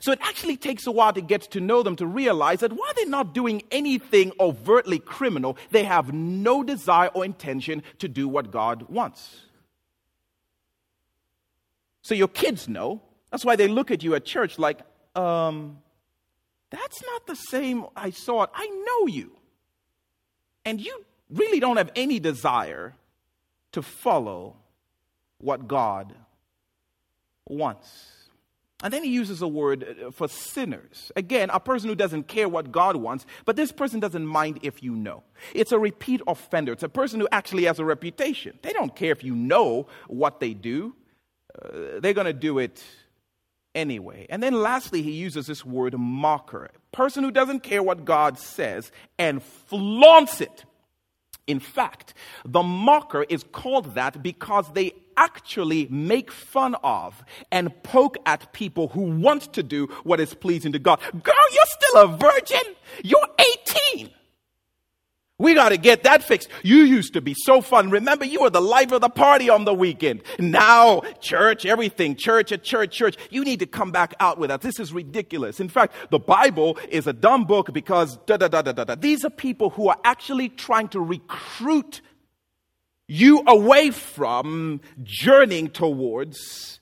So 0.00 0.10
it 0.10 0.18
actually 0.20 0.56
takes 0.56 0.86
a 0.86 0.90
while 0.90 1.12
to 1.12 1.20
get 1.20 1.42
to 1.42 1.60
know 1.60 1.82
them 1.82 1.96
to 1.96 2.06
realize 2.06 2.60
that 2.60 2.72
while 2.72 2.92
they're 2.96 3.06
not 3.06 3.32
doing 3.32 3.62
anything 3.70 4.32
overtly 4.40 4.98
criminal, 4.98 5.56
they 5.70 5.84
have 5.84 6.12
no 6.12 6.64
desire 6.64 7.08
or 7.14 7.24
intention 7.24 7.82
to 7.98 8.08
do 8.08 8.26
what 8.26 8.50
God 8.50 8.88
wants. 8.88 9.42
So 12.02 12.14
your 12.14 12.28
kids 12.28 12.68
know. 12.68 13.02
That's 13.30 13.44
why 13.44 13.56
they 13.56 13.68
look 13.68 13.90
at 13.90 14.02
you 14.02 14.14
at 14.14 14.24
church 14.24 14.58
like, 14.58 14.80
um, 15.14 15.78
that's 16.70 17.02
not 17.02 17.26
the 17.26 17.36
same 17.36 17.86
I 17.96 18.10
saw 18.10 18.42
it. 18.44 18.50
I 18.54 18.66
know 18.66 19.06
you. 19.06 19.35
And 20.66 20.80
you 20.80 21.04
really 21.30 21.60
don't 21.60 21.78
have 21.78 21.90
any 21.96 22.18
desire 22.18 22.94
to 23.72 23.82
follow 23.82 24.56
what 25.38 25.68
God 25.68 26.12
wants. 27.48 28.12
And 28.82 28.92
then 28.92 29.04
he 29.04 29.10
uses 29.10 29.40
a 29.40 29.48
word 29.48 29.86
uh, 30.06 30.10
for 30.10 30.28
sinners. 30.28 31.10
Again, 31.16 31.48
a 31.50 31.60
person 31.60 31.88
who 31.88 31.94
doesn't 31.94 32.28
care 32.28 32.48
what 32.48 32.72
God 32.72 32.96
wants, 32.96 33.24
but 33.46 33.56
this 33.56 33.72
person 33.72 34.00
doesn't 34.00 34.26
mind 34.26 34.58
if 34.62 34.82
you 34.82 34.94
know. 34.94 35.22
It's 35.54 35.72
a 35.72 35.78
repeat 35.78 36.20
offender. 36.26 36.72
It's 36.72 36.82
a 36.82 36.88
person 36.88 37.20
who 37.20 37.28
actually 37.32 37.64
has 37.64 37.78
a 37.78 37.84
reputation. 37.84 38.58
They 38.60 38.72
don't 38.72 38.94
care 38.94 39.12
if 39.12 39.24
you 39.24 39.34
know 39.34 39.86
what 40.08 40.40
they 40.40 40.52
do, 40.52 40.94
uh, 41.62 42.00
they're 42.00 42.12
going 42.12 42.26
to 42.26 42.34
do 42.34 42.58
it 42.58 42.84
anyway. 43.76 44.26
And 44.28 44.42
then 44.42 44.54
lastly, 44.54 45.02
he 45.02 45.12
uses 45.12 45.46
this 45.46 45.64
word 45.64 45.96
mocker. 45.96 46.70
Person 46.90 47.22
who 47.22 47.30
doesn't 47.30 47.60
care 47.60 47.82
what 47.82 48.04
God 48.04 48.38
says 48.38 48.90
and 49.18 49.42
flaunts 49.42 50.40
it. 50.40 50.64
In 51.46 51.60
fact, 51.60 52.14
the 52.44 52.62
mocker 52.62 53.24
is 53.28 53.44
called 53.52 53.94
that 53.94 54.20
because 54.22 54.72
they 54.72 54.92
actually 55.16 55.86
make 55.88 56.32
fun 56.32 56.74
of 56.82 57.24
and 57.52 57.82
poke 57.84 58.16
at 58.26 58.52
people 58.52 58.88
who 58.88 59.02
want 59.02 59.52
to 59.52 59.62
do 59.62 59.86
what 60.02 60.18
is 60.18 60.34
pleasing 60.34 60.72
to 60.72 60.78
God. 60.78 61.00
Girl, 61.22 61.34
you're 61.52 61.64
still 61.66 62.02
a 62.02 62.08
virgin. 62.16 62.74
You're 63.04 63.28
18. 63.94 64.10
We 65.38 65.52
got 65.52 65.68
to 65.68 65.76
get 65.76 66.04
that 66.04 66.24
fixed. 66.24 66.48
You 66.62 66.76
used 66.76 67.12
to 67.12 67.20
be 67.20 67.34
so 67.36 67.60
fun. 67.60 67.90
Remember, 67.90 68.24
you 68.24 68.40
were 68.40 68.48
the 68.48 68.62
life 68.62 68.90
of 68.92 69.02
the 69.02 69.10
party 69.10 69.50
on 69.50 69.66
the 69.66 69.74
weekend. 69.74 70.22
Now, 70.38 71.02
church, 71.20 71.66
everything, 71.66 72.16
church 72.16 72.52
at 72.52 72.62
church, 72.62 72.96
church. 72.96 73.16
You 73.28 73.44
need 73.44 73.60
to 73.60 73.66
come 73.66 73.92
back 73.92 74.14
out 74.18 74.38
with 74.38 74.50
us. 74.50 74.62
This 74.62 74.80
is 74.80 74.94
ridiculous. 74.94 75.60
In 75.60 75.68
fact, 75.68 75.94
the 76.10 76.18
Bible 76.18 76.78
is 76.88 77.06
a 77.06 77.12
dumb 77.12 77.44
book 77.44 77.74
because 77.74 78.16
da 78.24 78.38
da 78.38 78.48
da 78.48 78.62
da 78.62 78.72
da 78.72 78.84
da. 78.84 78.94
These 78.94 79.26
are 79.26 79.30
people 79.30 79.68
who 79.70 79.88
are 79.88 79.98
actually 80.04 80.48
trying 80.48 80.88
to 80.88 81.00
recruit 81.00 82.00
you 83.06 83.42
away 83.46 83.90
from 83.90 84.80
journeying 85.02 85.68
towards 85.68 86.80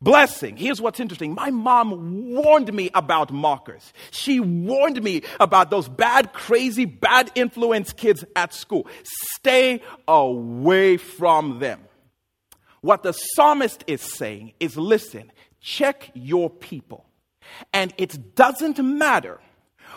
blessing. 0.00 0.56
Here's 0.56 0.80
what's 0.80 1.00
interesting. 1.00 1.34
My 1.34 1.50
mom 1.50 2.30
warned 2.34 2.72
me 2.72 2.90
about 2.94 3.32
mockers. 3.32 3.92
She 4.10 4.40
warned 4.40 5.02
me 5.02 5.22
about 5.38 5.70
those 5.70 5.88
bad, 5.88 6.32
crazy, 6.32 6.84
bad 6.84 7.30
influence 7.34 7.92
kids 7.92 8.24
at 8.34 8.54
school. 8.54 8.86
Stay 9.34 9.82
away 10.08 10.96
from 10.96 11.58
them. 11.58 11.80
What 12.80 13.02
the 13.02 13.12
psalmist 13.12 13.84
is 13.86 14.00
saying 14.00 14.54
is 14.58 14.76
listen, 14.76 15.30
check 15.60 16.10
your 16.14 16.48
people. 16.48 17.04
And 17.72 17.92
it 17.98 18.34
doesn't 18.34 18.78
matter 18.78 19.40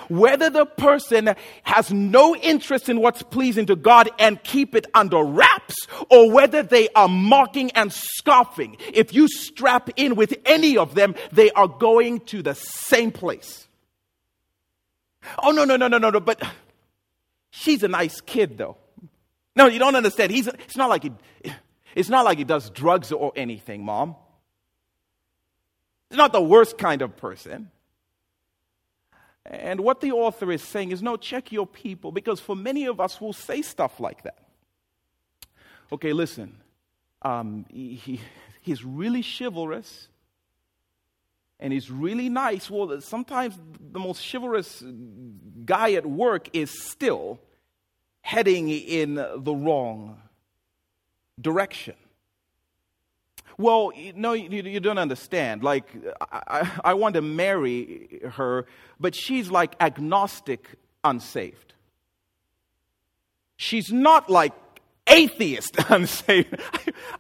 whether 0.09 0.49
the 0.49 0.65
person 0.65 1.35
has 1.63 1.91
no 1.91 2.35
interest 2.35 2.89
in 2.89 2.99
what's 2.99 3.23
pleasing 3.23 3.65
to 3.67 3.75
God 3.75 4.09
and 4.19 4.41
keep 4.43 4.75
it 4.75 4.85
under 4.93 5.23
wraps, 5.23 5.75
or 6.09 6.31
whether 6.31 6.63
they 6.63 6.89
are 6.95 7.07
mocking 7.07 7.71
and 7.71 7.91
scoffing. 7.91 8.77
If 8.93 9.13
you 9.13 9.27
strap 9.27 9.89
in 9.95 10.15
with 10.15 10.35
any 10.45 10.77
of 10.77 10.95
them, 10.95 11.15
they 11.31 11.51
are 11.51 11.67
going 11.67 12.21
to 12.21 12.41
the 12.41 12.55
same 12.55 13.11
place. 13.11 13.67
Oh, 15.41 15.51
no, 15.51 15.63
no, 15.63 15.77
no, 15.77 15.87
no, 15.87 15.97
no, 15.97 16.09
no, 16.09 16.19
but 16.19 16.41
she's 17.49 17.83
a 17.83 17.87
nice 17.87 18.19
kid, 18.21 18.57
though. 18.57 18.77
No, 19.55 19.67
you 19.67 19.79
don't 19.79 19.95
understand. 19.95 20.31
He's, 20.31 20.47
it's, 20.47 20.75
not 20.75 20.89
like 20.89 21.03
he, 21.03 21.11
it's 21.95 22.09
not 22.09 22.25
like 22.25 22.37
he 22.37 22.43
does 22.43 22.69
drugs 22.69 23.11
or 23.11 23.31
anything, 23.35 23.85
mom. 23.85 24.15
He's 26.09 26.17
not 26.17 26.33
the 26.33 26.41
worst 26.41 26.77
kind 26.77 27.01
of 27.01 27.15
person. 27.17 27.69
And 29.45 29.81
what 29.81 29.99
the 29.99 30.11
author 30.11 30.51
is 30.51 30.61
saying 30.61 30.91
is 30.91 31.01
no, 31.01 31.17
check 31.17 31.51
your 31.51 31.67
people, 31.67 32.11
because 32.11 32.39
for 32.39 32.55
many 32.55 32.85
of 32.85 32.99
us, 32.99 33.19
we'll 33.19 33.33
say 33.33 33.61
stuff 33.61 33.99
like 33.99 34.23
that. 34.23 34.39
Okay, 35.91 36.13
listen, 36.13 36.55
um, 37.21 37.65
he, 37.69 38.21
he's 38.61 38.83
really 38.83 39.21
chivalrous 39.21 40.07
and 41.59 41.71
he's 41.71 41.91
really 41.91 42.29
nice. 42.29 42.69
Well, 42.69 42.99
sometimes 43.01 43.59
the 43.79 43.99
most 43.99 44.25
chivalrous 44.31 44.83
guy 45.65 45.93
at 45.93 46.05
work 46.05 46.49
is 46.53 46.71
still 46.71 47.39
heading 48.21 48.69
in 48.69 49.15
the 49.15 49.53
wrong 49.53 50.21
direction. 51.39 51.95
Well, 53.57 53.91
no, 54.15 54.33
you, 54.33 54.79
don't 54.79 54.97
understand. 54.97 55.63
Like, 55.63 55.85
I, 56.31 56.69
I 56.83 56.93
want 56.95 57.15
to 57.15 57.21
marry 57.21 58.21
her, 58.33 58.65
but 58.99 59.15
she's 59.15 59.49
like 59.49 59.75
agnostic, 59.79 60.67
unsaved. 61.03 61.73
She's 63.57 63.91
not 63.91 64.29
like 64.29 64.53
atheist 65.07 65.75
unsaved. 65.89 66.59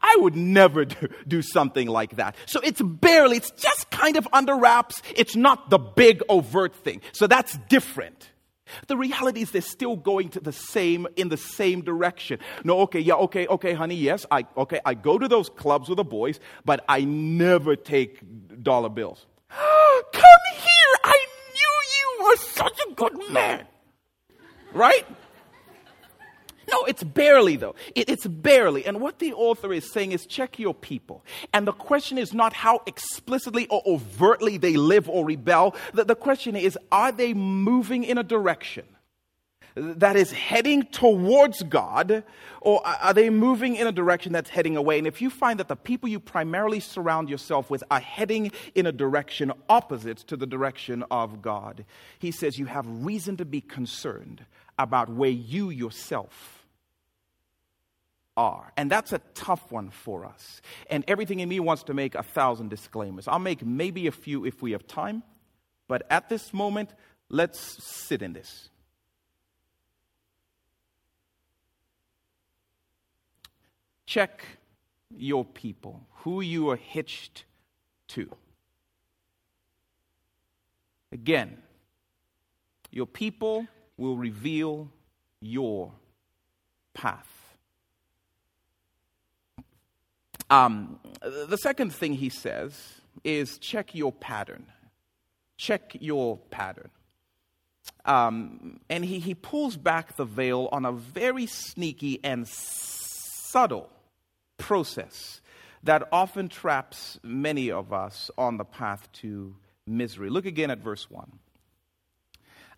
I 0.01 0.17
would 0.19 0.35
never 0.35 0.85
do, 0.85 1.07
do, 1.27 1.41
something 1.41 1.87
like 1.87 2.15
that. 2.17 2.35
So 2.45 2.59
it's 2.61 2.81
barely, 2.81 3.37
it's 3.37 3.51
just 3.51 3.91
kind 3.91 4.17
of 4.17 4.27
under 4.33 4.55
wraps. 4.55 5.01
It's 5.15 5.35
not 5.35 5.69
the 5.69 5.79
big 5.79 6.21
overt 6.29 6.75
thing. 6.75 7.01
So 7.11 7.27
that's 7.27 7.57
different. 7.69 8.29
The 8.87 8.97
reality 8.97 9.41
is 9.41 9.51
they're 9.51 9.61
still 9.61 9.95
going 9.95 10.29
to 10.29 10.39
the 10.39 10.51
same 10.51 11.07
in 11.15 11.29
the 11.29 11.37
same 11.37 11.81
direction. 11.81 12.39
No, 12.63 12.79
okay, 12.81 12.99
yeah, 12.99 13.15
okay, 13.15 13.47
okay, 13.47 13.73
honey, 13.73 13.95
yes, 13.95 14.25
I 14.31 14.45
okay, 14.57 14.79
I 14.85 14.93
go 14.93 15.17
to 15.17 15.27
those 15.27 15.49
clubs 15.49 15.89
with 15.89 15.97
the 15.97 16.03
boys, 16.03 16.39
but 16.65 16.83
I 16.87 17.03
never 17.03 17.75
take 17.75 18.21
dollar 18.63 18.89
bills. 18.89 19.25
Come 19.49 20.43
here, 20.55 20.93
I 21.03 21.25
knew 21.53 21.73
you 21.97 22.25
were 22.25 22.37
such 22.37 22.79
a 22.89 22.93
good 22.93 23.31
man. 23.31 23.67
Right? 24.73 25.05
No, 26.73 26.85
it's 26.85 27.03
barely, 27.03 27.55
though. 27.55 27.75
It, 27.93 28.09
it's 28.09 28.25
barely. 28.25 28.83
And 28.83 28.99
what 28.99 29.19
the 29.19 29.31
author 29.33 29.71
is 29.71 29.91
saying 29.91 30.11
is 30.11 30.25
check 30.25 30.57
your 30.57 30.73
people. 30.73 31.23
And 31.53 31.67
the 31.67 31.71
question 31.71 32.17
is 32.17 32.33
not 32.33 32.51
how 32.51 32.81
explicitly 32.87 33.67
or 33.67 33.83
overtly 33.85 34.57
they 34.57 34.75
live 34.75 35.07
or 35.07 35.23
rebel. 35.23 35.75
The, 35.93 36.03
the 36.03 36.15
question 36.15 36.55
is 36.55 36.75
are 36.91 37.11
they 37.11 37.35
moving 37.35 38.03
in 38.03 38.17
a 38.17 38.23
direction 38.23 38.85
that 39.75 40.15
is 40.15 40.31
heading 40.31 40.83
towards 40.87 41.61
God, 41.61 42.23
or 42.61 42.81
are 42.85 43.13
they 43.13 43.29
moving 43.29 43.75
in 43.75 43.85
a 43.85 43.91
direction 43.91 44.33
that's 44.33 44.49
heading 44.49 44.75
away? 44.75 44.97
And 44.97 45.05
if 45.05 45.21
you 45.21 45.29
find 45.29 45.59
that 45.59 45.67
the 45.67 45.75
people 45.75 46.09
you 46.09 46.19
primarily 46.19 46.79
surround 46.79 47.29
yourself 47.29 47.69
with 47.69 47.83
are 47.91 47.99
heading 47.99 48.51
in 48.73 48.87
a 48.87 48.91
direction 48.91 49.51
opposite 49.69 50.17
to 50.27 50.37
the 50.37 50.47
direction 50.47 51.03
of 51.11 51.43
God, 51.43 51.85
he 52.17 52.31
says 52.31 52.57
you 52.57 52.65
have 52.65 52.85
reason 52.87 53.37
to 53.37 53.45
be 53.45 53.61
concerned 53.61 54.45
about 54.79 55.09
where 55.09 55.29
you 55.29 55.69
yourself 55.69 56.62
are. 58.35 58.71
And 58.77 58.89
that's 58.89 59.13
a 59.13 59.19
tough 59.33 59.71
one 59.71 59.89
for 59.89 60.25
us. 60.25 60.61
And 60.89 61.03
everything 61.07 61.39
in 61.39 61.49
me 61.49 61.59
wants 61.59 61.83
to 61.83 61.93
make 61.93 62.15
a 62.15 62.23
thousand 62.23 62.69
disclaimers. 62.69 63.27
I'll 63.27 63.39
make 63.39 63.65
maybe 63.65 64.07
a 64.07 64.11
few 64.11 64.45
if 64.45 64.61
we 64.61 64.71
have 64.71 64.87
time, 64.87 65.23
but 65.87 66.05
at 66.09 66.29
this 66.29 66.53
moment, 66.53 66.93
let's 67.29 67.59
sit 67.83 68.21
in 68.21 68.33
this. 68.33 68.69
Check 74.05 74.43
your 75.15 75.45
people, 75.45 76.01
who 76.17 76.41
you 76.41 76.69
are 76.69 76.75
hitched 76.75 77.45
to. 78.09 78.29
Again, 81.11 81.57
your 82.91 83.05
people 83.05 83.67
will 83.97 84.17
reveal 84.17 84.89
your 85.39 85.91
path. 86.93 87.42
Um, 90.53 90.99
the 91.21 91.57
second 91.57 91.95
thing 91.95 92.13
he 92.13 92.29
says 92.29 92.79
is 93.23 93.57
check 93.57 93.95
your 93.95 94.11
pattern. 94.11 94.67
Check 95.57 95.97
your 95.99 96.37
pattern. 96.51 96.91
Um, 98.05 98.79
and 98.87 99.03
he, 99.03 99.17
he 99.17 99.33
pulls 99.33 99.77
back 99.77 100.15
the 100.15 100.25
veil 100.25 100.69
on 100.71 100.85
a 100.85 100.91
very 100.91 101.47
sneaky 101.47 102.19
and 102.23 102.47
subtle 102.47 103.89
process 104.57 105.41
that 105.81 106.07
often 106.11 106.49
traps 106.49 107.19
many 107.23 107.71
of 107.71 107.91
us 107.91 108.29
on 108.37 108.57
the 108.57 108.65
path 108.65 109.11
to 109.13 109.55
misery. 109.87 110.29
Look 110.29 110.45
again 110.45 110.69
at 110.69 110.79
verse 110.79 111.09
1. 111.09 111.31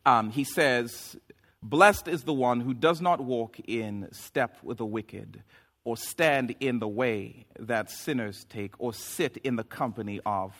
Um, 0.05 0.29
he 0.29 0.45
says, 0.45 1.17
Blessed 1.61 2.07
is 2.07 2.23
the 2.23 2.33
one 2.33 2.61
who 2.61 2.73
does 2.73 3.01
not 3.01 3.19
walk 3.19 3.59
in 3.67 4.07
step 4.11 4.59
with 4.63 4.77
the 4.77 4.85
wicked, 4.85 5.43
or 5.85 5.95
stand 5.95 6.55
in 6.59 6.79
the 6.79 6.87
way 6.87 7.45
that 7.57 7.89
sinners 7.89 8.45
take, 8.49 8.73
or 8.77 8.93
sit 8.93 9.37
in 9.37 9.55
the 9.55 9.63
company 9.63 10.19
of 10.25 10.53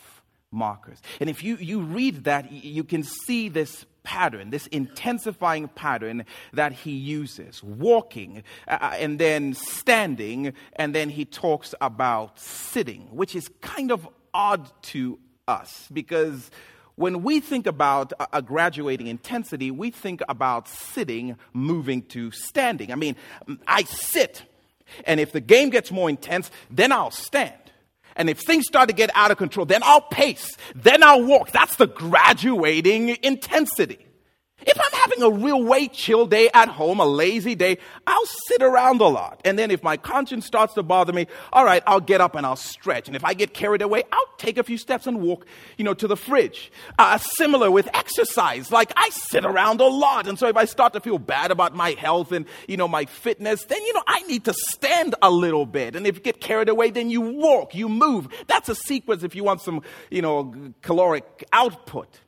mockers. 0.51 1.01
And 1.19 1.29
if 1.29 1.43
you, 1.43 1.57
you 1.57 1.81
read 1.81 2.23
that, 2.23 2.51
you 2.51 2.85
can 2.85 3.03
see 3.03 3.49
this 3.49 3.85
pattern, 4.03 4.51
this 4.51 4.67
intensifying 4.67 5.67
pattern 5.67 6.25
that 6.53 6.71
he 6.71 6.91
uses 6.91 7.61
walking, 7.61 8.43
uh, 8.67 8.77
uh, 8.79 8.93
and 8.97 9.19
then 9.19 9.53
standing, 9.53 10.53
and 10.77 10.95
then 10.95 11.09
he 11.09 11.25
talks 11.25 11.75
about 11.81 12.39
sitting, 12.39 13.01
which 13.11 13.35
is 13.35 13.49
kind 13.61 13.91
of 13.91 14.07
odd 14.33 14.69
to 14.83 15.19
us 15.47 15.87
because 15.91 16.49
when 16.95 17.23
we 17.23 17.41
think 17.41 17.67
about 17.67 18.13
a 18.31 18.41
graduating 18.41 19.07
intensity, 19.07 19.69
we 19.69 19.91
think 19.91 20.21
about 20.29 20.69
sitting 20.69 21.37
moving 21.51 22.01
to 22.03 22.31
standing. 22.31 22.91
I 22.91 22.95
mean, 22.95 23.17
I 23.67 23.83
sit, 23.83 24.43
and 25.05 25.19
if 25.19 25.31
the 25.31 25.41
game 25.41 25.69
gets 25.69 25.91
more 25.91 26.09
intense, 26.09 26.51
then 26.69 26.91
I'll 26.91 27.11
stand. 27.11 27.53
And 28.15 28.29
if 28.29 28.39
things 28.39 28.65
start 28.65 28.89
to 28.89 28.95
get 28.95 29.09
out 29.13 29.31
of 29.31 29.37
control, 29.37 29.65
then 29.65 29.81
I'll 29.83 30.01
pace, 30.01 30.55
then 30.73 31.03
I'll 31.03 31.23
walk. 31.23 31.51
That's 31.51 31.75
the 31.75 31.87
graduating 31.87 33.17
intensity. 33.23 34.05
If 34.65 34.79
I'm 34.79 34.99
having 34.99 35.21
a 35.21 35.29
real 35.29 35.63
way 35.63 35.87
chill 35.87 36.25
day 36.25 36.49
at 36.53 36.67
home, 36.67 36.99
a 36.99 37.05
lazy 37.05 37.53
day, 37.53 37.77
I'll 38.07 38.25
sit 38.47 38.63
around 38.63 38.99
a 39.01 39.07
lot. 39.07 39.39
And 39.45 39.59
then 39.59 39.69
if 39.69 39.83
my 39.83 39.95
conscience 39.95 40.45
starts 40.45 40.73
to 40.73 40.83
bother 40.83 41.13
me, 41.13 41.27
all 41.53 41.63
right, 41.63 41.83
I'll 41.85 41.99
get 41.99 42.19
up 42.19 42.35
and 42.35 42.45
I'll 42.45 42.55
stretch. 42.55 43.07
And 43.07 43.15
if 43.15 43.23
I 43.23 43.35
get 43.35 43.53
carried 43.53 43.83
away, 43.83 44.03
I'll 44.11 44.27
take 44.37 44.57
a 44.57 44.63
few 44.63 44.77
steps 44.77 45.05
and 45.05 45.21
walk, 45.21 45.45
you 45.77 45.85
know, 45.85 45.93
to 45.93 46.07
the 46.07 46.17
fridge. 46.17 46.71
Uh, 46.97 47.17
similar 47.19 47.69
with 47.69 47.87
exercise. 47.93 48.71
Like 48.71 48.91
I 48.95 49.09
sit 49.09 49.45
around 49.45 49.81
a 49.81 49.87
lot. 49.87 50.27
And 50.27 50.39
so 50.39 50.47
if 50.47 50.57
I 50.57 50.65
start 50.65 50.93
to 50.93 50.99
feel 50.99 51.19
bad 51.19 51.51
about 51.51 51.75
my 51.75 51.91
health 51.91 52.31
and, 52.31 52.45
you 52.67 52.77
know, 52.77 52.87
my 52.87 53.05
fitness, 53.05 53.65
then, 53.65 53.81
you 53.83 53.93
know, 53.93 54.03
I 54.07 54.23
need 54.23 54.45
to 54.45 54.53
stand 54.53 55.13
a 55.21 55.29
little 55.29 55.67
bit. 55.67 55.95
And 55.95 56.07
if 56.07 56.15
you 56.15 56.21
get 56.21 56.41
carried 56.41 56.69
away, 56.69 56.89
then 56.89 57.11
you 57.11 57.21
walk, 57.21 57.75
you 57.75 57.87
move. 57.87 58.27
That's 58.47 58.69
a 58.69 58.75
sequence 58.75 59.23
if 59.23 59.35
you 59.35 59.43
want 59.43 59.61
some, 59.61 59.83
you 60.09 60.23
know, 60.23 60.73
caloric 60.81 61.45
output. 61.53 62.21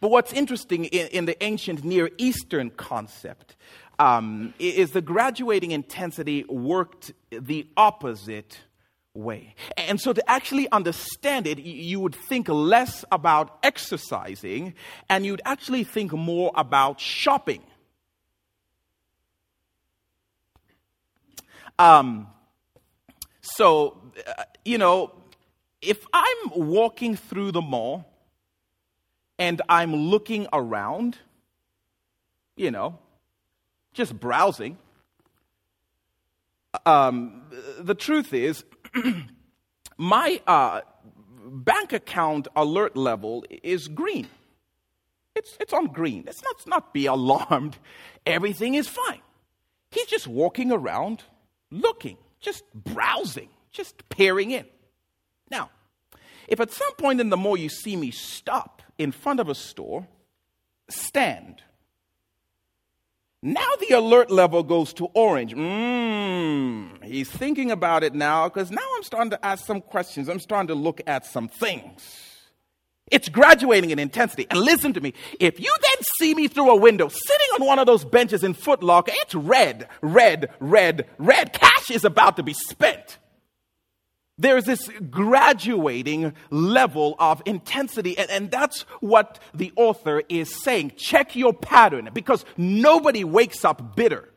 But 0.00 0.10
what's 0.10 0.32
interesting 0.32 0.86
in, 0.86 1.08
in 1.08 1.24
the 1.26 1.42
ancient 1.42 1.84
Near 1.84 2.10
Eastern 2.18 2.70
concept 2.70 3.56
um, 3.98 4.54
is 4.58 4.90
the 4.90 5.00
graduating 5.00 5.70
intensity 5.70 6.44
worked 6.48 7.12
the 7.30 7.66
opposite 7.76 8.58
way. 9.14 9.54
And 9.76 10.00
so, 10.00 10.12
to 10.12 10.30
actually 10.30 10.68
understand 10.70 11.46
it, 11.46 11.58
you 11.58 12.00
would 12.00 12.14
think 12.14 12.48
less 12.48 13.04
about 13.12 13.58
exercising 13.62 14.74
and 15.08 15.24
you'd 15.24 15.42
actually 15.44 15.84
think 15.84 16.12
more 16.12 16.52
about 16.56 17.00
shopping. 17.00 17.62
Um, 21.78 22.28
so, 23.40 24.00
uh, 24.26 24.44
you 24.64 24.78
know, 24.78 25.12
if 25.82 26.06
I'm 26.12 26.50
walking 26.54 27.16
through 27.16 27.52
the 27.52 27.60
mall 27.60 28.06
and 29.38 29.60
I'm 29.68 29.94
looking 29.94 30.46
around, 30.52 31.18
you 32.56 32.70
know, 32.70 32.98
just 33.92 34.18
browsing, 34.18 34.78
um, 36.86 37.42
the 37.78 37.94
truth 37.94 38.32
is, 38.32 38.64
my 39.98 40.40
uh, 40.46 40.80
bank 41.46 41.92
account 41.92 42.48
alert 42.56 42.96
level 42.96 43.44
is 43.62 43.88
green. 43.88 44.28
It's, 45.34 45.56
it's 45.60 45.72
on 45.72 45.86
green. 45.86 46.24
Let's 46.26 46.42
not, 46.42 46.66
not 46.66 46.94
be 46.94 47.06
alarmed. 47.16 47.78
Everything 48.26 48.74
is 48.74 48.88
fine. 48.88 49.20
He's 49.90 50.06
just 50.06 50.26
walking 50.26 50.72
around 50.72 51.22
looking, 51.70 52.16
just 52.40 52.64
browsing, 52.74 53.48
just 53.70 54.08
peering 54.08 54.50
in. 54.50 54.64
Now, 55.50 55.70
if 56.48 56.60
at 56.60 56.70
some 56.70 56.94
point 56.96 57.20
in 57.20 57.30
the 57.30 57.36
mall 57.36 57.56
you 57.56 57.68
see 57.68 57.96
me 57.96 58.10
stop 58.10 58.82
in 58.98 59.12
front 59.12 59.40
of 59.40 59.48
a 59.48 59.54
store, 59.54 60.06
stand. 60.88 61.62
Now 63.42 63.66
the 63.80 63.94
alert 63.94 64.30
level 64.30 64.62
goes 64.62 64.94
to 64.94 65.06
orange. 65.12 65.54
Mmm, 65.54 67.04
he's 67.04 67.30
thinking 67.30 67.70
about 67.70 68.02
it 68.02 68.14
now 68.14 68.48
because 68.48 68.70
now 68.70 68.86
I'm 68.96 69.02
starting 69.02 69.30
to 69.30 69.44
ask 69.44 69.66
some 69.66 69.82
questions. 69.82 70.28
I'm 70.28 70.40
starting 70.40 70.68
to 70.68 70.74
look 70.74 71.02
at 71.06 71.26
some 71.26 71.48
things. 71.48 72.24
It's 73.10 73.28
graduating 73.28 73.90
in 73.90 73.98
intensity. 73.98 74.46
And 74.48 74.60
listen 74.60 74.94
to 74.94 75.00
me. 75.00 75.12
If 75.38 75.60
you 75.60 75.66
then 75.82 76.04
see 76.18 76.34
me 76.34 76.48
through 76.48 76.70
a 76.70 76.76
window 76.76 77.08
sitting 77.08 77.48
on 77.60 77.66
one 77.66 77.78
of 77.78 77.86
those 77.86 78.04
benches 78.04 78.42
in 78.44 78.54
Foot 78.54 78.82
Locker, 78.82 79.12
it's 79.14 79.34
red, 79.34 79.88
red, 80.00 80.50
red, 80.58 81.06
red. 81.18 81.52
Cash 81.52 81.90
is 81.90 82.04
about 82.04 82.36
to 82.36 82.42
be 82.42 82.54
spent. 82.54 83.18
There's 84.36 84.64
this 84.64 84.90
graduating 85.10 86.32
level 86.50 87.14
of 87.20 87.40
intensity, 87.46 88.18
and, 88.18 88.28
and, 88.30 88.50
that's 88.50 88.82
what 88.98 89.38
the 89.54 89.72
author 89.76 90.22
is 90.28 90.62
saying. 90.62 90.94
Check 90.96 91.36
your 91.36 91.52
pattern 91.54 92.10
because 92.12 92.44
nobody 92.56 93.22
wakes 93.22 93.64
up 93.64 93.94
bitter. 93.94 94.28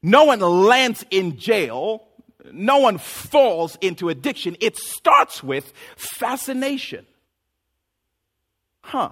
No 0.00 0.24
one 0.24 0.38
lands 0.38 1.04
in 1.10 1.38
jail. 1.38 2.06
No 2.52 2.78
one 2.78 2.98
falls 2.98 3.76
into 3.80 4.08
addiction. 4.10 4.56
It 4.60 4.76
starts 4.76 5.42
with 5.42 5.72
fascination. 5.96 7.04
Huh. 8.82 9.10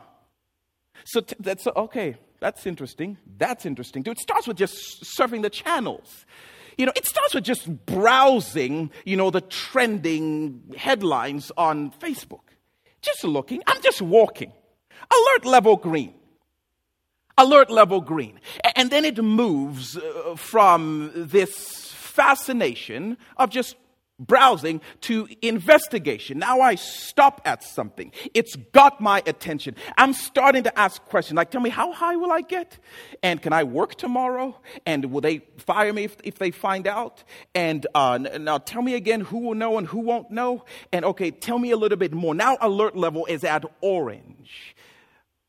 So 1.05 1.21
t- 1.21 1.37
that's 1.41 1.67
okay. 1.67 2.17
That's 2.41 2.67
interesting. 2.67 3.19
That's 3.37 3.67
interesting. 3.67 4.03
Dude, 4.03 4.17
it 4.17 4.21
starts 4.21 4.47
with 4.47 4.57
just 4.57 5.05
surfing 5.05 5.43
the 5.43 5.51
channels. 5.51 6.25
You 6.77 6.87
know, 6.87 6.93
it 6.95 7.07
starts 7.07 7.35
with 7.35 7.45
just 7.45 7.87
browsing, 7.87 8.91
you 9.05 9.17
know, 9.17 9.31
the 9.31 9.41
trending 9.41 10.75
headlines 10.77 11.51
on 11.57 11.91
Facebook. 11.93 12.41
Just 13.01 13.25
looking. 13.25 13.63
I'm 13.67 13.81
just 13.83 14.03
walking. 14.03 14.53
Alert 15.11 15.45
level 15.45 15.77
green. 15.77 16.13
Alert 17.39 17.71
level 17.71 18.01
green. 18.01 18.41
And 18.75 18.91
then 18.91 19.05
it 19.05 19.23
moves 19.23 19.97
uh, 19.97 20.35
from 20.37 21.13
this 21.15 21.93
fascination 21.93 23.17
of 23.37 23.51
just 23.51 23.77
browsing 24.19 24.81
to 25.03 25.29
investigation. 25.43 26.39
Now 26.39 26.61
I 26.61 26.77
stop 26.77 27.43
at 27.45 27.63
something. 27.63 28.13
It's 28.35 28.57
got 28.57 29.01
my 29.01 29.23
attention. 29.27 29.77
I'm 29.99 30.13
starting 30.13 30.65
to 30.65 30.79
ask 30.79 31.03
questions 31.05 31.37
like, 31.37 31.51
tell 31.51 31.61
me, 31.61 31.71
how 31.71 31.93
high 31.93 32.17
will 32.17 32.33
I 32.33 32.41
get? 32.41 32.79
And 33.23 33.41
can 33.41 33.53
I 33.53 33.65
work 33.65 33.97
tomorrow? 33.97 34.61
And 34.87 35.07
will 35.07 35.21
they 35.21 35.41
fire 35.59 35.93
me 35.93 36.05
if, 36.05 36.17
if 36.25 36.39
they 36.39 36.51
find 36.51 36.87
out? 36.87 37.25
And 37.55 37.87
uh, 37.95 38.19
now 38.19 38.59
tell 38.59 38.83
me 38.83 38.95
again 38.95 39.21
who 39.21 39.39
will 39.39 39.55
know 39.55 39.79
and 39.79 39.87
who 39.87 40.01
won't 40.01 40.31
know. 40.31 40.65
And 40.93 41.05
okay, 41.05 41.31
tell 41.31 41.59
me 41.59 41.71
a 41.71 41.77
little 41.77 41.99
bit 41.99 42.13
more. 42.13 42.35
Now 42.35 42.57
alert 42.61 42.97
level 42.97 43.27
is 43.27 43.45
at 43.45 43.65
orange. 43.81 44.77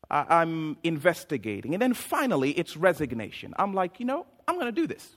I'm 0.10 0.78
investigating. 0.84 1.74
And 1.74 1.82
then 1.82 1.94
finally, 1.94 2.52
it's 2.52 2.78
resignation. 2.78 3.54
I'm 3.60 3.74
like, 3.74 4.00
you 4.00 4.06
know, 4.06 4.26
I'm 4.48 4.56
going 4.56 4.68
to 4.68 4.72
do 4.72 4.88
this. 4.88 5.17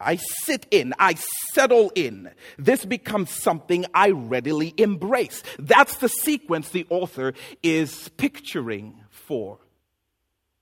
I 0.00 0.16
sit 0.16 0.66
in, 0.70 0.94
I 0.98 1.14
settle 1.52 1.92
in. 1.94 2.30
This 2.58 2.84
becomes 2.84 3.30
something 3.30 3.86
I 3.94 4.10
readily 4.10 4.74
embrace. 4.76 5.42
That's 5.58 5.96
the 5.98 6.08
sequence 6.08 6.70
the 6.70 6.86
author 6.90 7.34
is 7.62 8.08
picturing 8.16 9.00
for 9.10 9.58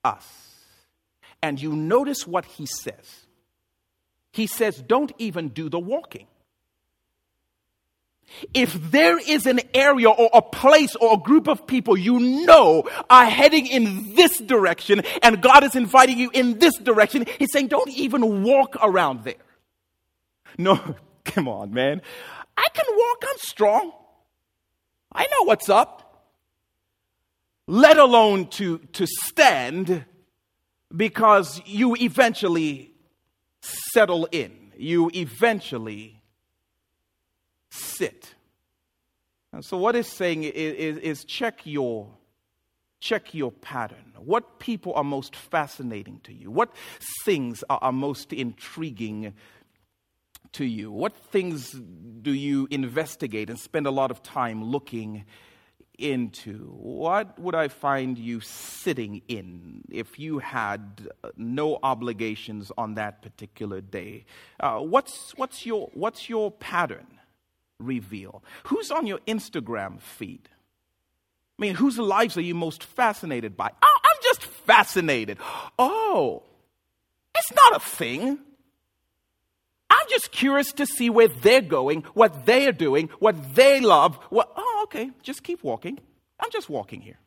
us. 0.03 0.27
And 1.43 1.61
you 1.61 1.75
notice 1.75 2.27
what 2.27 2.45
he 2.45 2.67
says. 2.67 3.27
He 4.33 4.47
says, 4.47 4.83
Don't 4.83 5.13
even 5.19 5.49
do 5.49 5.69
the 5.69 5.79
walking. 5.79 6.27
If 8.53 8.91
there 8.91 9.19
is 9.19 9.47
an 9.47 9.61
area 9.75 10.11
or 10.11 10.29
a 10.33 10.43
place 10.43 10.97
or 10.97 11.15
a 11.15 11.17
group 11.17 11.47
of 11.49 11.67
people 11.67 11.97
you 11.97 12.19
know 12.19 12.89
are 13.09 13.27
heading 13.27 13.67
in 13.67 14.15
this 14.15 14.39
direction 14.39 15.03
and 15.23 15.41
God 15.41 15.65
is 15.65 15.77
inviting 15.77 16.19
you 16.19 16.31
in 16.33 16.59
this 16.59 16.77
direction, 16.79 17.27
He's 17.39 17.53
saying, 17.53 17.69
don't 17.69 17.91
even 17.91 18.43
walk 18.43 18.77
around 18.83 19.25
there. 19.25 19.35
No, 20.59 20.97
come 21.25 21.49
on, 21.49 21.73
man. 21.73 22.03
I 22.57 22.67
can 22.73 22.87
walk, 22.89 23.25
I'm 23.29 23.39
strong. 23.39 23.93
I 25.13 25.23
know 25.25 25.45
what's 25.45 25.69
up. 25.69 26.01
Let 27.67 27.99
alone 27.99 28.49
to, 28.49 28.79
to 28.79 29.07
stand 29.07 30.05
because 30.95 31.63
you 31.65 31.97
eventually 31.97 32.93
settle 33.63 34.29
in. 34.31 34.73
You 34.77 35.11
eventually 35.15 36.21
sit. 37.75 38.35
And 39.53 39.65
so, 39.65 39.77
what 39.77 39.95
it's 39.95 40.09
saying 40.09 40.45
is, 40.45 40.53
is, 40.55 40.99
is 40.99 41.25
check 41.25 41.61
your 41.65 42.11
check 43.05 43.35
your 43.35 43.53
pattern. 43.53 44.15
What 44.19 44.59
people 44.59 44.95
are 44.95 45.05
most 45.05 45.37
fascinating 45.37 46.21
to 46.25 46.33
you? 46.33 46.51
What 46.51 46.75
things 47.25 47.63
are, 47.69 47.79
are 47.83 47.93
most 47.93 48.33
intriguing 48.33 49.35
to 50.53 50.65
you? 50.65 50.91
What 50.91 51.15
things 51.15 51.71
do 52.23 52.33
you 52.33 52.67
investigate 52.71 53.51
and 53.51 53.59
spend 53.59 53.87
a 53.87 53.91
lot 53.91 54.11
of 54.11 54.23
time 54.23 54.65
looking 54.65 55.27
into? 55.99 56.71
What 56.71 57.39
would 57.39 57.55
I 57.55 57.69
find 57.69 58.19
you 58.19 58.41
sitting 58.41 59.21
in 59.29 59.83
if 59.91 60.19
you 60.19 60.39
had 60.39 61.09
no 61.37 61.79
obligations 61.83 62.73
on 62.79 62.95
that 62.95 63.21
particular 63.21 63.83
day? 63.83 64.25
Uh, 64.59 64.79
what's, 64.79 65.33
what's, 65.37 65.67
your, 65.67 65.91
what's 65.93 66.31
your 66.31 66.51
pattern 66.51 67.07
reveal? 67.85 68.43
Who's 68.65 68.91
on 68.91 69.07
your 69.07 69.19
Instagram 69.21 70.01
feed? 70.01 70.49
I 71.59 71.63
mean, 71.63 71.75
whose 71.75 71.99
lives 71.99 72.37
are 72.37 72.43
you 72.43 72.55
most 72.55 72.83
fascinated 72.83 73.57
by? 73.57 73.71
Oh, 73.81 74.01
I'm 74.05 74.23
just 74.23 74.43
fascinated. 74.43 75.39
Oh, 75.79 76.43
it's 77.35 77.53
not 77.53 77.77
a 77.77 77.81
thing. 77.81 78.39
I'm 79.91 80.07
just 80.09 80.33
curious 80.33 80.73
to 80.75 80.87
see 80.87 81.11
where 81.11 81.29
they're 81.29 81.61
going, 81.61 82.03
what 82.15 82.45
they're 82.47 82.73
doing, 82.73 83.09
what 83.21 83.55
they 83.55 83.81
love. 83.81 84.17
What, 84.31 84.53
oh, 84.57 84.81
okay, 84.85 85.11
just 85.23 85.43
keep 85.43 85.63
walking. 85.63 85.99
I'm 86.41 86.51
just 86.51 86.69
walking 86.69 87.01
here. 87.01 87.19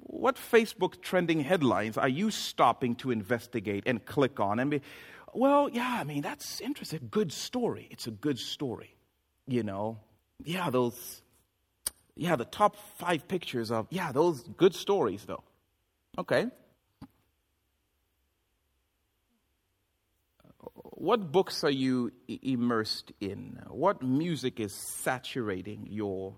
What 0.00 0.36
Facebook 0.36 1.02
trending 1.02 1.40
headlines 1.40 1.98
are 1.98 2.08
you 2.08 2.30
stopping 2.30 2.94
to 2.96 3.10
investigate 3.10 3.84
and 3.86 4.04
click 4.04 4.40
on 4.40 4.58
and 4.58 4.70
be, 4.70 4.80
well, 5.34 5.68
yeah, 5.68 5.98
I 6.00 6.04
mean, 6.04 6.22
that's 6.22 6.60
interesting. 6.60 7.08
Good 7.10 7.32
story. 7.32 7.88
It's 7.90 8.06
a 8.06 8.10
good 8.10 8.38
story. 8.38 8.96
You 9.46 9.62
know, 9.62 9.98
yeah, 10.42 10.70
those, 10.70 11.22
yeah, 12.16 12.36
the 12.36 12.46
top 12.46 12.76
five 12.98 13.28
pictures 13.28 13.70
of, 13.70 13.86
yeah, 13.90 14.12
those 14.12 14.42
good 14.56 14.74
stories, 14.74 15.24
though. 15.26 15.44
Okay. 16.16 16.46
what 21.04 21.30
books 21.30 21.62
are 21.64 21.70
you 21.70 22.10
immersed 22.26 23.12
in? 23.20 23.60
What 23.68 24.02
music 24.02 24.58
is 24.58 24.72
saturating 24.72 25.86
your 25.90 26.34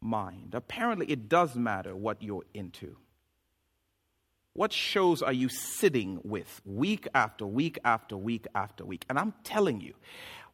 mind? 0.00 0.54
Apparently, 0.54 1.04
it 1.06 1.28
does 1.28 1.54
matter 1.54 1.94
what 1.94 2.22
you're 2.22 2.46
into. 2.54 2.96
What 4.56 4.72
shows 4.72 5.20
are 5.20 5.34
you 5.34 5.50
sitting 5.50 6.18
with 6.24 6.62
week 6.64 7.06
after 7.14 7.46
week 7.46 7.78
after 7.84 8.16
week 8.16 8.46
after 8.54 8.86
week? 8.86 9.04
And 9.10 9.18
I'm 9.18 9.34
telling 9.44 9.82
you, 9.82 9.92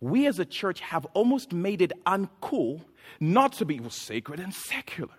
we 0.00 0.26
as 0.26 0.40
a 0.40 0.44
church 0.44 0.80
have 0.80 1.07
almost 1.14 1.53
made 1.53 1.80
it 1.80 1.92
uncool 2.05 2.80
not 3.20 3.53
to 3.55 3.64
be 3.64 3.80
sacred 3.90 4.40
and 4.40 4.53
secular. 4.53 5.14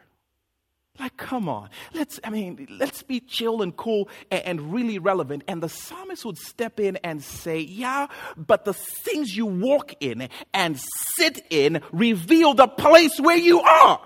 Like, 1.00 1.16
come 1.16 1.48
on. 1.48 1.70
Let's, 1.94 2.20
I 2.26 2.30
mean, 2.30 2.68
let's 2.70 3.04
be 3.04 3.22
chill 3.22 3.62
and 3.62 3.76
cool 3.76 4.10
and, 4.30 4.44
and, 4.46 4.74
really 4.74 5.00
relevant. 5.00 5.44
And 5.48 5.64
the 5.64 5.70
psalmist 5.70 6.26
would 6.26 6.38
step 6.38 6.78
in 6.78 6.98
and 6.98 7.24
say, 7.24 7.62
Yeah, 7.62 8.08
but 8.36 8.66
the 8.66 8.74
things 8.74 9.36
you 9.36 9.46
walk 9.46 9.96
in 10.02 10.28
and 10.54 10.78
sit 11.16 11.42
in 11.50 11.82
reveal 11.94 12.54
the 12.54 12.68
place 12.68 13.18
where 13.18 13.38
you 13.38 13.62
are. 13.62 14.02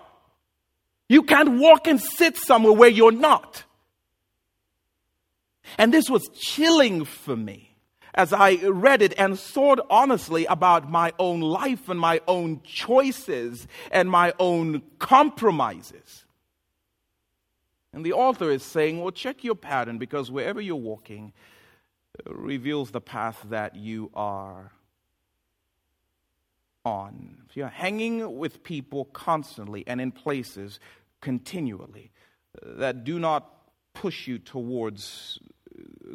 You 1.10 1.24
can't 1.24 1.58
walk 1.58 1.88
and 1.88 2.00
sit 2.00 2.38
somewhere 2.38 2.74
where 2.74 2.90
you're 2.90 3.12
not. 3.12 3.64
And 5.78 5.94
this 5.94 6.10
was 6.10 6.30
chilling 6.30 7.06
for 7.06 7.36
me 7.36 7.78
as 8.18 8.34
I 8.34 8.56
read 8.56 9.04
it 9.04 9.14
and 9.18 9.40
thought 9.40 9.80
honestly 9.90 10.46
about 10.48 10.90
my 10.90 11.14
own 11.20 11.40
life 11.40 11.88
and 11.88 12.00
my 12.00 12.20
own 12.28 12.62
choices 12.64 13.68
and 13.92 14.10
my 14.10 14.34
own 14.40 14.82
compromises. 14.98 16.26
And 17.94 18.04
the 18.04 18.14
author 18.14 18.50
is 18.50 18.64
saying, 18.64 19.00
well, 19.00 19.12
check 19.12 19.44
your 19.44 19.56
pattern 19.56 20.00
because 20.00 20.32
wherever 20.32 20.60
you're 20.60 20.76
walking 20.76 21.32
uh, 22.28 22.34
reveals 22.34 22.92
the 22.92 23.02
path 23.02 23.40
that 23.50 23.76
you 23.76 24.10
are 24.16 24.72
on. 26.84 27.38
If 27.50 27.56
you're 27.56 27.68
hanging 27.68 28.38
with 28.38 28.64
people 28.64 29.06
constantly 29.06 29.84
and 29.86 30.02
in 30.02 30.12
places 30.12 30.80
continually 31.22 32.12
uh, 32.62 32.78
that 32.78 33.04
do 33.04 33.20
not 33.20 33.52
push 33.94 34.28
you 34.28 34.40
towards 34.40 35.40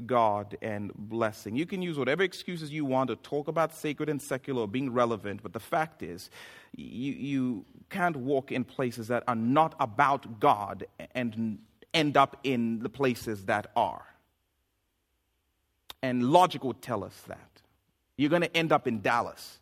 God 0.07 0.57
and 0.63 0.93
blessing. 0.95 1.57
You 1.57 1.67
can 1.67 1.83
use 1.83 1.99
whatever 1.99 2.23
excuses 2.23 2.71
you 2.71 2.85
want 2.85 3.09
to 3.09 3.17
talk 3.17 3.49
about 3.49 3.75
sacred 3.75 4.09
and 4.09 4.21
secular 4.21 4.67
being 4.67 4.93
relevant, 4.93 5.43
but 5.43 5.53
the 5.53 5.61
fact 5.61 6.03
is, 6.03 6.31
you, 6.77 7.13
you 7.13 7.65
can't 7.91 8.17
walk 8.17 8.53
in 8.53 8.65
places 8.65 9.09
that 9.09 9.25
are 9.29 9.35
not 9.35 9.75
about 9.81 10.41
God 10.41 10.87
and 11.15 11.59
end 11.93 12.17
up 12.17 12.39
in 12.45 12.81
the 12.81 12.89
places 12.89 13.45
that 13.47 13.71
are. 13.77 14.07
And 16.03 16.31
logic 16.31 16.65
would 16.65 16.83
tell 16.83 17.05
us 17.05 17.15
that. 17.29 17.63
You're 18.17 18.31
going 18.31 18.43
to 18.43 18.57
end 18.57 18.73
up 18.73 18.87
in 18.87 19.01
Dallas. 19.01 19.59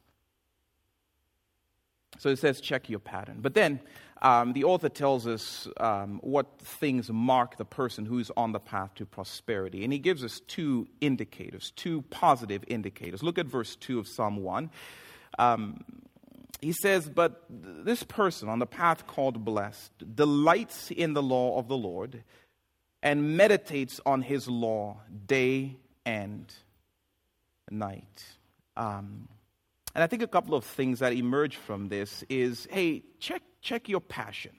So 2.19 2.29
it 2.29 2.39
says, 2.39 2.61
check 2.61 2.89
your 2.89 2.99
pattern. 2.99 3.39
But 3.41 3.55
then 3.55 3.81
um, 4.23 4.53
the 4.53 4.65
author 4.65 4.89
tells 4.89 5.27
us 5.27 5.67
um, 5.79 6.21
what 6.23 6.59
things 6.59 7.11
mark 7.11 7.57
the 7.57 7.65
person 7.65 8.05
who's 8.05 8.31
on 8.37 8.53
the 8.53 8.61
path 8.61 8.95
to 8.97 9.07
prosperity. 9.07 9.83
And 9.83 9.93
he 9.93 9.99
gives 9.99 10.23
us 10.23 10.41
two 10.47 10.87
indicators, 11.01 11.73
two 11.77 12.03
positive 12.03 12.63
indicators. 12.69 13.23
Look 13.23 13.39
at 13.39 13.47
verse 13.47 13.77
2 13.77 13.99
of 13.99 14.07
Psalm 14.07 14.37
1. 14.37 14.71
Um, 15.39 15.85
he 16.61 16.73
says, 16.73 17.09
But 17.09 17.45
this 17.49 18.03
person 18.03 18.49
on 18.49 18.59
the 18.59 18.67
path 18.67 19.07
called 19.07 19.45
blessed 19.45 19.93
delights 20.15 20.91
in 20.91 21.15
the 21.15 21.23
law 21.23 21.59
of 21.59 21.69
the 21.69 21.77
Lord 21.77 22.23
and 23.03 23.37
meditates 23.37 24.01
on 24.05 24.21
his 24.21 24.47
law 24.49 25.01
day 25.27 25.79
and 26.05 26.53
night. 27.71 28.25
And 29.95 30.05
I 30.05 30.07
think 30.07 30.23
a 30.23 30.29
couple 30.29 30.55
of 30.55 30.65
things 30.65 31.01
that 31.01 31.13
emerge 31.13 31.57
from 31.57 31.89
this 31.89 32.25
is 32.29 32.69
hey, 32.71 33.03
check, 33.19 33.43
check 33.61 33.89
your 33.89 34.01
passion. 34.01 34.53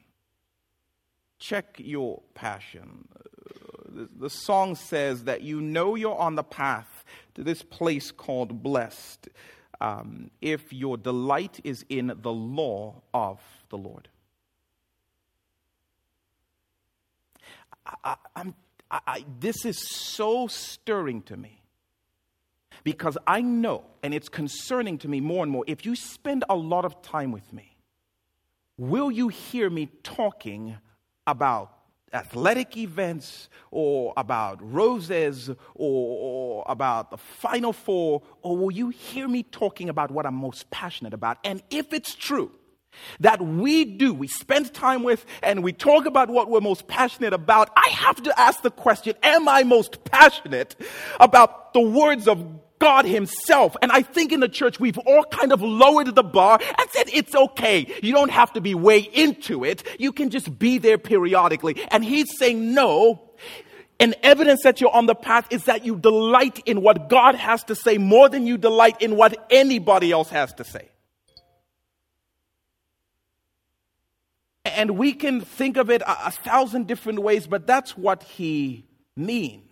Check 1.39 1.77
your 1.77 2.21
passion. 2.35 3.07
the, 3.89 4.09
the 4.19 4.29
song 4.29 4.75
says 4.75 5.23
that 5.23 5.41
you 5.41 5.61
know 5.61 5.95
you're 5.95 6.17
on 6.17 6.35
the 6.35 6.43
path 6.43 7.03
to 7.35 7.43
this 7.43 7.63
place 7.63 8.11
called 8.11 8.61
blessed 8.61 9.29
um, 9.79 10.29
if 10.41 10.71
your 10.71 10.97
delight 10.97 11.59
is 11.63 11.83
in 11.89 12.13
the 12.21 12.31
law 12.31 13.01
of 13.13 13.39
the 13.69 13.77
Lord. 13.77 14.09
I, 18.03 18.15
I, 18.91 19.25
this 19.39 19.65
is 19.65 19.79
so 19.89 20.47
stirring 20.47 21.23
to 21.23 21.37
me 21.37 21.60
because 22.83 23.17
I 23.27 23.41
know, 23.41 23.83
and 24.03 24.13
it's 24.13 24.29
concerning 24.29 24.97
to 24.99 25.07
me 25.07 25.21
more 25.21 25.43
and 25.43 25.51
more, 25.51 25.63
if 25.67 25.85
you 25.85 25.95
spend 25.95 26.43
a 26.49 26.55
lot 26.55 26.85
of 26.85 27.01
time 27.01 27.31
with 27.31 27.51
me, 27.53 27.77
will 28.77 29.11
you 29.11 29.27
hear 29.27 29.69
me 29.69 29.89
talking 30.03 30.77
about 31.27 31.77
athletic 32.13 32.75
events 32.77 33.49
or 33.69 34.13
about 34.17 34.59
roses 34.61 35.49
or, 35.75 36.65
about 36.67 37.09
the 37.09 37.17
final 37.17 37.73
four, 37.73 38.21
or 38.43 38.55
will 38.55 38.71
you 38.71 38.89
hear 38.89 39.27
me 39.27 39.43
talking 39.43 39.89
about 39.89 40.11
what 40.11 40.25
I'm 40.25 40.35
most 40.35 40.69
passionate 40.69 41.13
about? 41.13 41.37
And 41.43 41.61
if 41.69 41.91
it's 41.91 42.13
true 42.13 42.51
that 43.19 43.41
we 43.41 43.83
do, 43.83 44.13
we 44.13 44.27
spend 44.27 44.73
time 44.73 45.03
with, 45.03 45.25
and 45.41 45.63
we 45.63 45.73
talk 45.73 46.05
about 46.05 46.29
what 46.29 46.49
we're 46.49 46.61
most 46.61 46.87
passionate 46.87 47.33
about, 47.33 47.71
I 47.75 47.89
have 47.89 48.21
to 48.23 48.39
ask 48.39 48.61
the 48.61 48.71
question 48.71 49.15
Am 49.23 49.49
I 49.49 49.63
most 49.63 50.03
passionate 50.05 50.75
about 51.19 51.73
the 51.73 51.81
words 51.81 52.27
of 52.27 52.45
God 52.81 53.05
Himself. 53.05 53.77
And 53.81 53.91
I 53.91 54.01
think 54.01 54.31
in 54.31 54.39
the 54.39 54.49
church 54.49 54.79
we've 54.79 54.97
all 54.97 55.23
kind 55.23 55.53
of 55.53 55.61
lowered 55.61 56.13
the 56.15 56.23
bar 56.23 56.59
and 56.59 56.89
said 56.89 57.07
it's 57.13 57.35
okay. 57.35 57.85
You 58.01 58.11
don't 58.11 58.31
have 58.31 58.51
to 58.53 58.61
be 58.61 58.73
way 58.73 58.99
into 58.99 59.63
it. 59.63 59.83
You 59.99 60.11
can 60.11 60.31
just 60.31 60.57
be 60.57 60.79
there 60.79 60.97
periodically. 60.97 61.81
And 61.91 62.03
He's 62.03 62.37
saying 62.39 62.73
no. 62.73 63.21
And 63.99 64.15
evidence 64.23 64.63
that 64.63 64.81
you're 64.81 64.93
on 64.93 65.05
the 65.05 65.13
path 65.13 65.45
is 65.51 65.65
that 65.65 65.85
you 65.85 65.95
delight 65.95 66.59
in 66.65 66.81
what 66.81 67.07
God 67.07 67.35
has 67.35 67.63
to 67.65 67.75
say 67.75 67.99
more 67.99 68.27
than 68.29 68.47
you 68.47 68.57
delight 68.57 68.99
in 68.99 69.15
what 69.15 69.45
anybody 69.51 70.11
else 70.11 70.29
has 70.29 70.51
to 70.55 70.63
say. 70.63 70.89
And 74.65 74.97
we 74.97 75.13
can 75.13 75.41
think 75.41 75.77
of 75.77 75.91
it 75.91 76.01
a, 76.01 76.27
a 76.27 76.31
thousand 76.31 76.87
different 76.87 77.19
ways, 77.19 77.45
but 77.45 77.67
that's 77.67 77.95
what 77.95 78.23
he 78.23 78.87
means. 79.15 79.70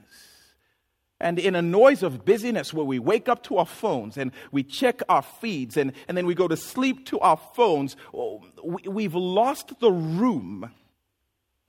And 1.22 1.38
in 1.38 1.54
a 1.56 1.62
noise 1.62 2.02
of 2.02 2.24
busyness 2.24 2.74
where 2.74 2.86
we 2.86 2.98
wake 2.98 3.28
up 3.28 3.44
to 3.44 3.58
our 3.58 3.66
phones 3.66 4.18
and 4.18 4.32
we 4.52 4.64
check 4.64 5.02
our 5.10 5.22
feeds 5.22 5.76
and, 5.76 5.92
and 6.08 6.18
then 6.18 6.26
we 6.26 6.34
go 6.34 6.48
to 6.48 6.56
sleep 6.56 7.06
to 7.08 7.20
our 7.20 7.36
phones, 7.36 7.98
oh, 8.14 8.42
we, 8.64 9.04
have 9.04 9.16
lost 9.16 9.80
the 9.82 9.92
room 9.92 10.72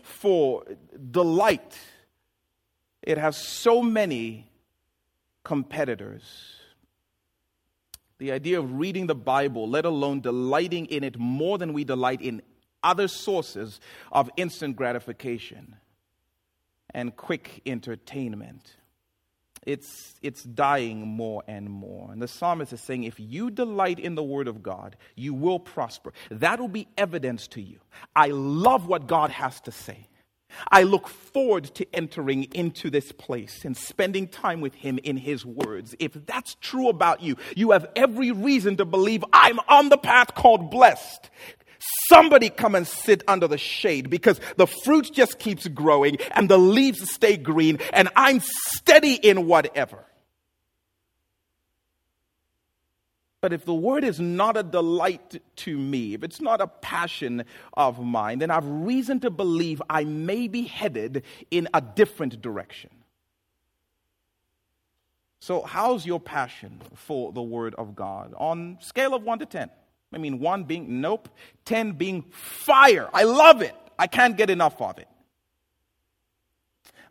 for 0.02 0.64
delight. 1.10 1.76
It 3.02 3.18
has 3.18 3.36
so 3.36 3.82
many 3.82 4.48
competitors. 5.42 6.22
The 8.18 8.30
idea 8.30 8.60
of 8.60 8.78
reading 8.78 9.08
the 9.08 9.16
Bible, 9.16 9.68
let 9.68 9.84
alone 9.84 10.20
delighting 10.20 10.86
in 10.86 11.02
it 11.02 11.18
more 11.18 11.58
than 11.58 11.72
we 11.72 11.82
delight 11.82 12.20
in 12.20 12.42
other 12.84 13.08
sources 13.08 13.80
of 14.12 14.30
instant 14.36 14.76
gratification 14.76 15.76
and 16.94 17.16
quick 17.16 17.62
entertainment. 17.66 18.76
It's, 19.66 20.14
it's 20.22 20.42
dying 20.42 21.06
more 21.06 21.42
and 21.46 21.68
more. 21.68 22.10
And 22.10 22.22
the 22.22 22.28
psalmist 22.28 22.72
is 22.72 22.80
saying, 22.80 23.04
if 23.04 23.20
you 23.20 23.50
delight 23.50 23.98
in 23.98 24.14
the 24.14 24.22
word 24.22 24.48
of 24.48 24.62
God, 24.62 24.96
you 25.16 25.34
will 25.34 25.58
prosper. 25.58 26.12
That 26.30 26.60
will 26.60 26.68
be 26.68 26.88
evidence 26.96 27.46
to 27.48 27.60
you. 27.60 27.78
I 28.16 28.28
love 28.28 28.86
what 28.86 29.06
God 29.06 29.30
has 29.30 29.60
to 29.62 29.72
say. 29.72 30.08
I 30.70 30.82
look 30.82 31.08
forward 31.08 31.64
to 31.74 31.86
entering 31.94 32.44
into 32.54 32.90
this 32.90 33.12
place 33.12 33.64
and 33.64 33.76
spending 33.76 34.26
time 34.28 34.60
with 34.60 34.74
Him 34.74 34.98
in 34.98 35.16
His 35.16 35.44
words. 35.44 35.94
If 35.98 36.14
that's 36.26 36.56
true 36.60 36.88
about 36.88 37.22
you, 37.22 37.36
you 37.54 37.70
have 37.70 37.86
every 37.94 38.32
reason 38.32 38.76
to 38.78 38.84
believe 38.84 39.24
I'm 39.32 39.60
on 39.68 39.90
the 39.90 39.98
path 39.98 40.34
called 40.34 40.70
blessed. 40.70 41.30
Somebody 42.08 42.50
come 42.50 42.74
and 42.74 42.86
sit 42.86 43.22
under 43.26 43.48
the 43.48 43.58
shade 43.58 44.10
because 44.10 44.40
the 44.56 44.66
fruit 44.66 45.10
just 45.12 45.38
keeps 45.38 45.66
growing 45.68 46.18
and 46.32 46.48
the 46.48 46.58
leaves 46.58 47.10
stay 47.10 47.36
green 47.36 47.78
and 47.92 48.08
I'm 48.16 48.40
steady 48.40 49.14
in 49.14 49.46
whatever. 49.46 50.04
But 53.40 53.54
if 53.54 53.64
the 53.64 53.74
word 53.74 54.04
is 54.04 54.20
not 54.20 54.58
a 54.58 54.62
delight 54.62 55.40
to 55.56 55.78
me, 55.78 56.12
if 56.12 56.22
it's 56.22 56.42
not 56.42 56.60
a 56.60 56.66
passion 56.66 57.44
of 57.72 57.98
mine, 57.98 58.38
then 58.38 58.50
I've 58.50 58.66
reason 58.66 59.20
to 59.20 59.30
believe 59.30 59.80
I 59.88 60.04
may 60.04 60.46
be 60.46 60.62
headed 60.64 61.24
in 61.50 61.68
a 61.72 61.80
different 61.80 62.42
direction. 62.42 62.90
So, 65.42 65.62
how's 65.62 66.04
your 66.04 66.20
passion 66.20 66.82
for 66.94 67.32
the 67.32 67.40
word 67.40 67.74
of 67.76 67.96
God 67.96 68.34
on 68.36 68.76
scale 68.82 69.14
of 69.14 69.22
1 69.22 69.38
to 69.38 69.46
10? 69.46 69.70
I 70.12 70.18
mean, 70.18 70.40
1 70.40 70.64
being 70.64 71.00
nope, 71.00 71.28
10 71.64 71.92
being 71.92 72.22
fire. 72.32 73.08
I 73.12 73.22
love 73.22 73.62
it. 73.62 73.74
I 73.98 74.06
can't 74.06 74.36
get 74.36 74.50
enough 74.50 74.80
of 74.80 74.98
it. 74.98 75.08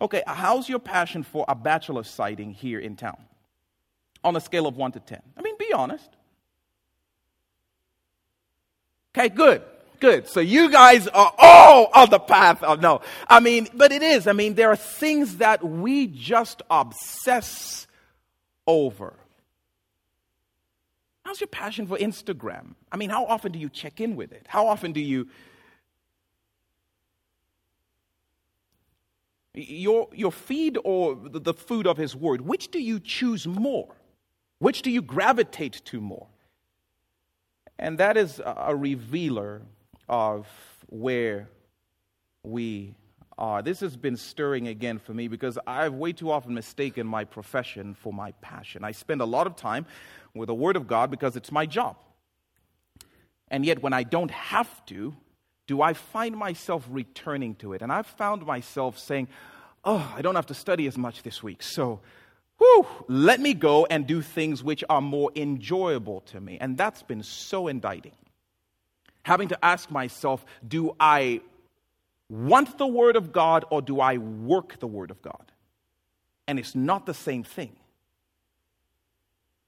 Okay, 0.02 0.24
how's 0.26 0.68
your 0.70 0.80
passion 0.80 1.24
for 1.24 1.46
a 1.48 1.56
bachelor 1.56 2.04
sighting 2.04 2.52
here 2.54 2.80
in 2.80 2.96
town? 2.96 3.18
On 4.24 4.36
a 4.36 4.42
scale 4.42 4.68
of 4.68 4.76
1 4.76 4.94
to 4.94 5.00
10. 5.00 5.22
I 5.38 5.42
mean, 5.42 5.56
be 5.58 5.72
honest. 5.74 6.10
Okay, 9.16 9.30
good. 9.30 9.62
Good. 10.00 10.28
So 10.30 10.40
you 10.40 10.72
guys 10.72 11.08
are 11.10 11.34
all 11.38 11.90
on 11.94 12.10
the 12.10 12.20
path 12.20 12.64
of 12.64 12.82
no. 12.82 13.02
I 13.28 13.42
mean, 13.42 13.68
but 13.74 13.92
it 13.92 14.02
is. 14.02 14.28
I 14.28 14.34
mean, 14.34 14.54
there 14.54 14.72
are 14.72 14.78
things 14.78 15.38
that 15.38 15.64
we 15.64 16.08
just 16.08 16.62
obsess 16.70 17.86
over. 18.66 19.14
How's 21.30 21.40
your 21.40 21.48
passion 21.48 21.86
for 21.86 21.96
Instagram? 21.96 22.74
I 22.92 22.98
mean, 22.98 23.12
how 23.12 23.24
often 23.24 23.52
do 23.52 23.60
you 23.60 23.70
check 23.70 24.02
in 24.02 24.16
with 24.16 24.32
it? 24.32 24.48
How 24.48 24.68
often 24.68 24.94
do 24.94 25.00
you 25.00 25.28
your 29.54 30.08
your 30.12 30.32
feed 30.32 30.80
or 30.84 31.16
the 31.16 31.54
food 31.54 31.86
of 31.86 31.98
his 31.98 32.16
word, 32.16 32.42
which 32.42 32.72
do 32.72 32.80
you 32.80 33.00
choose 33.00 33.46
more? 33.46 33.94
Which 34.58 34.82
do 34.82 34.90
you 34.90 35.04
gravitate 35.04 35.84
to 35.86 36.02
more? 36.02 36.26
And 37.78 38.00
that 38.00 38.18
is 38.18 38.42
a 38.44 38.76
revealer 38.76 39.62
of 40.08 40.48
where 40.88 41.48
we 42.42 42.96
are. 43.38 43.62
This 43.62 43.82
has 43.82 43.96
been 43.96 44.18
stirring 44.18 44.68
again 44.68 44.98
for 44.98 45.14
me 45.14 45.28
because 45.28 45.60
I've 45.68 45.94
way 45.94 46.12
too 46.12 46.32
often 46.32 46.56
mistaken 46.56 47.06
my 47.06 47.24
profession 47.24 47.94
for 47.94 48.12
my 48.12 48.32
passion. 48.42 48.84
I 48.84 48.94
spend 48.94 49.22
a 49.22 49.26
lot 49.26 49.46
of 49.46 49.56
time 49.56 49.86
with 50.34 50.48
the 50.48 50.54
Word 50.54 50.76
of 50.76 50.88
God 50.88 51.12
because 51.12 51.36
it's 51.36 51.52
my 51.52 51.66
job. 51.66 51.96
And 53.50 53.66
yet, 53.66 53.82
when 53.82 53.94
I 53.94 54.04
don't 54.04 54.32
have 54.32 54.86
to, 54.88 55.16
do 55.68 55.82
I 55.82 55.94
find 55.94 56.36
myself 56.36 56.86
returning 56.90 57.56
to 57.56 57.74
it? 57.74 57.82
And 57.82 57.92
I've 57.92 58.08
found 58.08 58.46
myself 58.46 58.98
saying, 59.00 59.28
Oh, 59.84 60.14
I 60.16 60.22
don't 60.22 60.36
have 60.36 60.48
to 60.48 60.54
study 60.54 60.88
as 60.88 60.98
much 60.98 61.24
this 61.24 61.42
week. 61.42 61.64
So 61.64 62.02
whew, 62.58 62.86
let 63.08 63.40
me 63.40 63.54
go 63.54 63.86
and 63.86 64.06
do 64.06 64.22
things 64.22 64.64
which 64.64 64.84
are 64.90 65.02
more 65.02 65.32
enjoyable 65.36 66.22
to 66.28 66.40
me. 66.40 66.58
And 66.60 66.78
that's 66.78 67.02
been 67.02 67.24
so 67.24 67.68
indicting. 67.68 68.16
Having 69.24 69.50
to 69.50 69.66
ask 69.66 69.90
myself, 69.90 70.46
do 70.68 70.96
I 71.00 71.42
want 72.30 72.78
the 72.78 72.88
Word 72.88 73.16
of 73.16 73.32
God 73.32 73.66
or 73.70 73.82
do 73.82 74.00
I 74.00 74.18
work 74.18 74.80
the 74.80 74.88
Word 74.88 75.12
of 75.12 75.22
God? 75.22 75.52
And 76.48 76.60
it's 76.60 76.76
not 76.76 77.06
the 77.06 77.14
same 77.14 77.44
thing. 77.44 77.76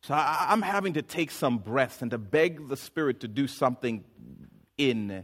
So 0.02 0.16
I'm 0.16 0.64
having 0.64 0.94
to 0.94 1.04
take 1.04 1.30
some 1.30 1.60
breaths 1.60 2.02
and 2.02 2.10
to 2.12 2.18
beg 2.18 2.68
the 2.70 2.78
Spirit 2.78 3.20
to 3.20 3.28
do 3.28 3.46
something 3.48 4.04
in 4.78 5.24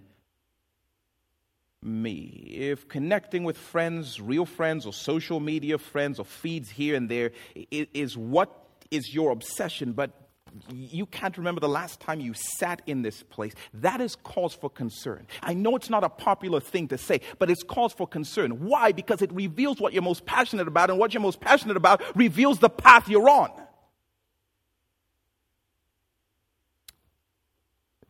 me. 1.81 2.47
If 2.51 2.87
connecting 2.87 3.43
with 3.43 3.57
friends, 3.57 4.21
real 4.21 4.45
friends, 4.45 4.85
or 4.85 4.93
social 4.93 5.39
media 5.39 5.79
friends, 5.79 6.19
or 6.19 6.25
feeds 6.25 6.69
here 6.69 6.95
and 6.95 7.09
there 7.09 7.31
is 7.71 8.15
what 8.15 8.67
is 8.91 9.13
your 9.13 9.31
obsession, 9.31 9.93
but 9.93 10.11
you 10.71 11.07
can't 11.07 11.37
remember 11.37 11.59
the 11.59 11.69
last 11.69 11.99
time 11.99 12.19
you 12.19 12.33
sat 12.35 12.81
in 12.85 13.01
this 13.01 13.23
place. 13.23 13.53
That 13.73 13.99
is 13.99 14.15
cause 14.15 14.53
for 14.53 14.69
concern. 14.69 15.27
I 15.41 15.55
know 15.55 15.75
it's 15.75 15.89
not 15.89 16.03
a 16.03 16.09
popular 16.09 16.59
thing 16.59 16.87
to 16.89 16.97
say, 16.97 17.21
but 17.39 17.49
it's 17.49 17.63
cause 17.63 17.93
for 17.93 18.07
concern. 18.07 18.65
Why? 18.65 18.91
Because 18.91 19.21
it 19.23 19.31
reveals 19.33 19.79
what 19.79 19.93
you're 19.93 20.03
most 20.03 20.25
passionate 20.25 20.67
about, 20.67 20.91
and 20.91 20.99
what 20.99 21.13
you're 21.13 21.21
most 21.21 21.41
passionate 21.41 21.77
about 21.77 22.01
reveals 22.15 22.59
the 22.59 22.69
path 22.69 23.09
you're 23.09 23.29
on. 23.29 23.51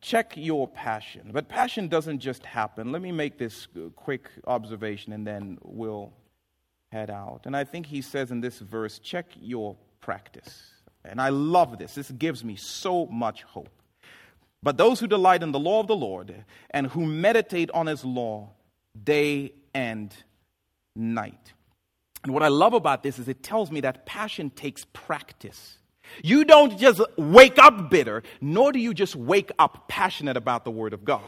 Check 0.00 0.32
your 0.36 0.68
passion. 0.68 1.30
But 1.32 1.48
passion 1.48 1.88
doesn't 1.88 2.20
just 2.20 2.44
happen. 2.44 2.92
Let 2.92 3.02
me 3.02 3.12
make 3.12 3.38
this 3.38 3.68
uh, 3.76 3.90
quick 3.96 4.30
observation 4.46 5.12
and 5.12 5.26
then 5.26 5.58
we'll 5.62 6.12
head 6.90 7.10
out. 7.10 7.42
And 7.44 7.56
I 7.56 7.64
think 7.64 7.86
he 7.86 8.02
says 8.02 8.30
in 8.30 8.40
this 8.40 8.58
verse, 8.58 8.98
check 8.98 9.26
your 9.40 9.76
practice. 10.00 10.70
And 11.04 11.20
I 11.20 11.28
love 11.30 11.78
this. 11.78 11.94
This 11.94 12.10
gives 12.10 12.44
me 12.44 12.56
so 12.56 13.06
much 13.06 13.42
hope. 13.42 13.68
But 14.62 14.76
those 14.76 14.98
who 15.00 15.06
delight 15.06 15.42
in 15.42 15.52
the 15.52 15.58
law 15.58 15.80
of 15.80 15.86
the 15.86 15.96
Lord 15.96 16.34
and 16.70 16.88
who 16.88 17.06
meditate 17.06 17.70
on 17.72 17.86
his 17.86 18.04
law 18.04 18.50
day 19.00 19.52
and 19.72 20.12
night. 20.96 21.52
And 22.24 22.34
what 22.34 22.42
I 22.42 22.48
love 22.48 22.74
about 22.74 23.02
this 23.02 23.18
is 23.18 23.28
it 23.28 23.42
tells 23.42 23.70
me 23.70 23.80
that 23.82 24.04
passion 24.04 24.50
takes 24.50 24.84
practice. 24.92 25.78
You 26.22 26.44
don't 26.44 26.78
just 26.78 27.00
wake 27.16 27.58
up 27.58 27.90
bitter, 27.90 28.22
nor 28.40 28.72
do 28.72 28.78
you 28.78 28.94
just 28.94 29.16
wake 29.16 29.50
up 29.58 29.88
passionate 29.88 30.36
about 30.36 30.64
the 30.64 30.70
Word 30.70 30.92
of 30.92 31.04
God. 31.04 31.22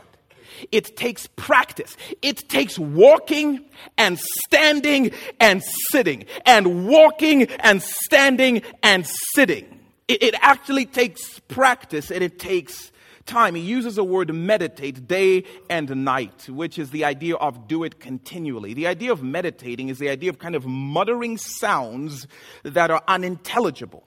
It 0.72 0.97
takes 0.97 1.26
practice. 1.28 1.97
It 2.22 2.49
takes 2.49 2.78
walking 2.78 3.64
and 3.97 4.18
standing 4.18 5.12
and 5.39 5.62
sitting, 5.91 6.24
and 6.45 6.89
walking 6.89 7.45
and 7.45 7.83
standing 7.83 8.62
and 8.83 9.07
sitting. 9.35 9.81
It, 10.09 10.22
it 10.22 10.35
actually 10.41 10.87
takes 10.87 11.39
practice 11.41 12.11
and 12.11 12.22
it 12.22 12.39
takes 12.39 12.91
time. 13.26 13.55
He 13.55 13.62
uses 13.62 13.95
the 13.95 14.05
word 14.05 14.35
meditate 14.35 15.07
day 15.07 15.45
and 15.68 16.05
night, 16.05 16.49
which 16.49 16.78
is 16.78 16.91
the 16.91 17.05
idea 17.05 17.37
of 17.37 17.68
do 17.68 17.85
it 17.85 18.01
continually. 18.01 18.74
The 18.74 18.89
idea 18.89 19.12
of 19.12 19.22
meditating 19.22 19.89
is 19.89 19.99
the 19.99 20.09
idea 20.09 20.31
of 20.31 20.39
kind 20.39 20.57
of 20.57 20.66
muttering 20.66 21.39
sounds 21.39 22.26
that 22.64 22.91
are 22.91 23.03
unintelligible. 23.07 24.05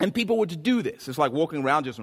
And 0.00 0.14
people 0.14 0.38
would 0.38 0.62
do 0.62 0.82
this. 0.82 1.08
It's 1.08 1.18
like 1.18 1.32
walking 1.32 1.62
around 1.64 1.84
just 1.84 2.00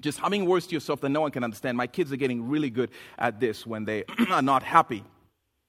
just 0.00 0.18
humming 0.18 0.46
words 0.46 0.66
to 0.66 0.74
yourself 0.74 1.00
that 1.02 1.10
no 1.10 1.20
one 1.20 1.30
can 1.30 1.44
understand. 1.44 1.76
My 1.76 1.86
kids 1.86 2.12
are 2.12 2.16
getting 2.16 2.48
really 2.48 2.70
good 2.70 2.90
at 3.18 3.40
this 3.40 3.66
when 3.66 3.84
they 3.84 4.04
are 4.30 4.42
not 4.42 4.62
happy 4.62 5.04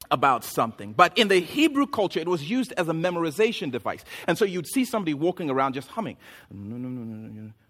about 0.09 0.43
something. 0.43 0.93
But 0.93 1.17
in 1.17 1.27
the 1.27 1.39
Hebrew 1.39 1.87
culture, 1.87 2.19
it 2.19 2.27
was 2.27 2.49
used 2.49 2.73
as 2.77 2.87
a 2.89 2.93
memorization 2.93 3.71
device. 3.71 4.03
And 4.27 4.37
so 4.37 4.45
you'd 4.45 4.67
see 4.67 4.85
somebody 4.85 5.13
walking 5.13 5.49
around 5.49 5.73
just 5.73 5.87
humming. 5.89 6.17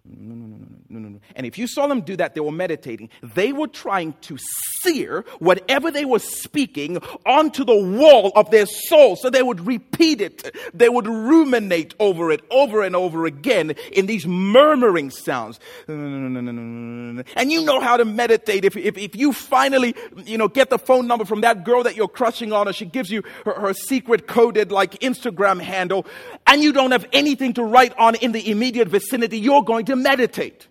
And 0.03 1.21
if 1.35 1.57
you 1.57 1.67
saw 1.67 1.85
them 1.87 2.01
do 2.01 2.15
that, 2.17 2.33
they 2.33 2.41
were 2.41 2.51
meditating. 2.51 3.09
They 3.21 3.53
were 3.53 3.67
trying 3.67 4.13
to 4.21 4.37
sear 4.81 5.23
whatever 5.39 5.91
they 5.91 6.05
were 6.05 6.19
speaking 6.19 6.97
onto 7.25 7.63
the 7.63 7.75
wall 7.75 8.31
of 8.35 8.49
their 8.49 8.65
soul. 8.65 9.15
So 9.15 9.29
they 9.29 9.43
would 9.43 9.65
repeat 9.65 10.19
it. 10.21 10.55
They 10.73 10.89
would 10.89 11.07
ruminate 11.07 11.93
over 11.99 12.31
it 12.31 12.41
over 12.49 12.81
and 12.81 12.95
over 12.95 13.25
again 13.25 13.75
in 13.91 14.07
these 14.07 14.25
murmuring 14.25 15.11
sounds. 15.11 15.59
And 15.87 17.51
you 17.51 17.63
know 17.63 17.79
how 17.79 17.97
to 17.97 18.05
meditate. 18.05 18.65
If, 18.65 18.75
if, 18.75 18.97
if 18.97 19.15
you 19.15 19.33
finally, 19.33 19.95
you 20.25 20.37
know, 20.37 20.47
get 20.47 20.71
the 20.71 20.79
phone 20.79 21.05
number 21.05 21.25
from 21.25 21.41
that 21.41 21.63
girl 21.63 21.83
that 21.83 21.95
you're 21.95 22.07
crushing 22.07 22.53
on, 22.53 22.67
or 22.67 22.73
she 22.73 22.85
gives 22.85 23.11
you 23.11 23.23
her, 23.45 23.53
her 23.53 23.73
secret 23.73 24.27
coded 24.27 24.71
like 24.71 24.99
Instagram 24.99 25.61
handle, 25.61 26.07
and 26.51 26.61
you 26.61 26.73
don't 26.73 26.91
have 26.91 27.07
anything 27.13 27.53
to 27.53 27.63
write 27.63 27.97
on 27.97 28.15
in 28.15 28.33
the 28.33 28.51
immediate 28.51 28.89
vicinity, 28.89 29.39
you're 29.39 29.63
going 29.63 29.85
to 29.85 29.95
meditate. 29.95 30.67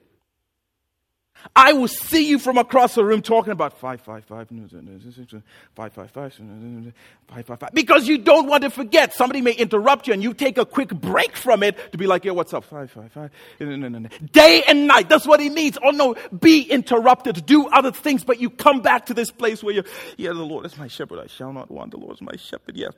I 1.57 1.73
will 1.73 1.89
see 1.89 2.29
you 2.29 2.39
from 2.39 2.59
across 2.59 2.97
the 2.97 3.03
room 3.03 3.23
talking 3.23 3.53
about 3.53 3.81
555, 3.81 4.27
555, 4.27 5.43
555, 5.75 7.71
because 7.73 8.07
you 8.07 8.19
don't 8.19 8.47
want 8.47 8.63
to 8.65 8.69
forget. 8.69 9.15
Somebody 9.15 9.41
may 9.41 9.53
interrupt 9.53 10.07
you 10.07 10.13
and 10.13 10.23
you 10.23 10.35
take 10.35 10.59
a 10.59 10.67
quick 10.67 10.91
break 10.91 11.35
from 11.35 11.63
it 11.63 11.93
to 11.93 11.99
be 11.99 12.07
like, 12.07 12.27
yeah, 12.27 12.33
what's 12.33 12.53
up? 12.53 12.65
555. 12.65 14.31
Day 14.33 14.63
and 14.69 14.87
night. 14.87 15.09
That's 15.09 15.27
what 15.27 15.41
he 15.41 15.49
means. 15.49 15.79
Oh 15.83 15.93
no, 15.93 16.15
be 16.39 16.61
interrupted. 16.61 17.47
Do 17.47 17.69
other 17.69 17.91
things, 17.91 18.23
but 18.23 18.39
you 18.39 18.51
come 18.51 18.83
back 18.83 19.07
to 19.07 19.15
this 19.15 19.31
place 19.31 19.65
where 19.65 19.75
you, 19.75 19.85
yeah, 20.19 20.35
the 20.35 20.45
Lord 20.45 20.67
is 20.67 20.77
my 20.77 20.89
shepherd. 20.89 21.21
I 21.21 21.27
shall 21.27 21.55
not 21.55 21.71
want. 21.71 21.93
The 21.93 21.97
Lord 21.97 22.17
is 22.17 22.21
my 22.21 22.37
shepherd. 22.37 22.77
Yeah. 22.77 22.89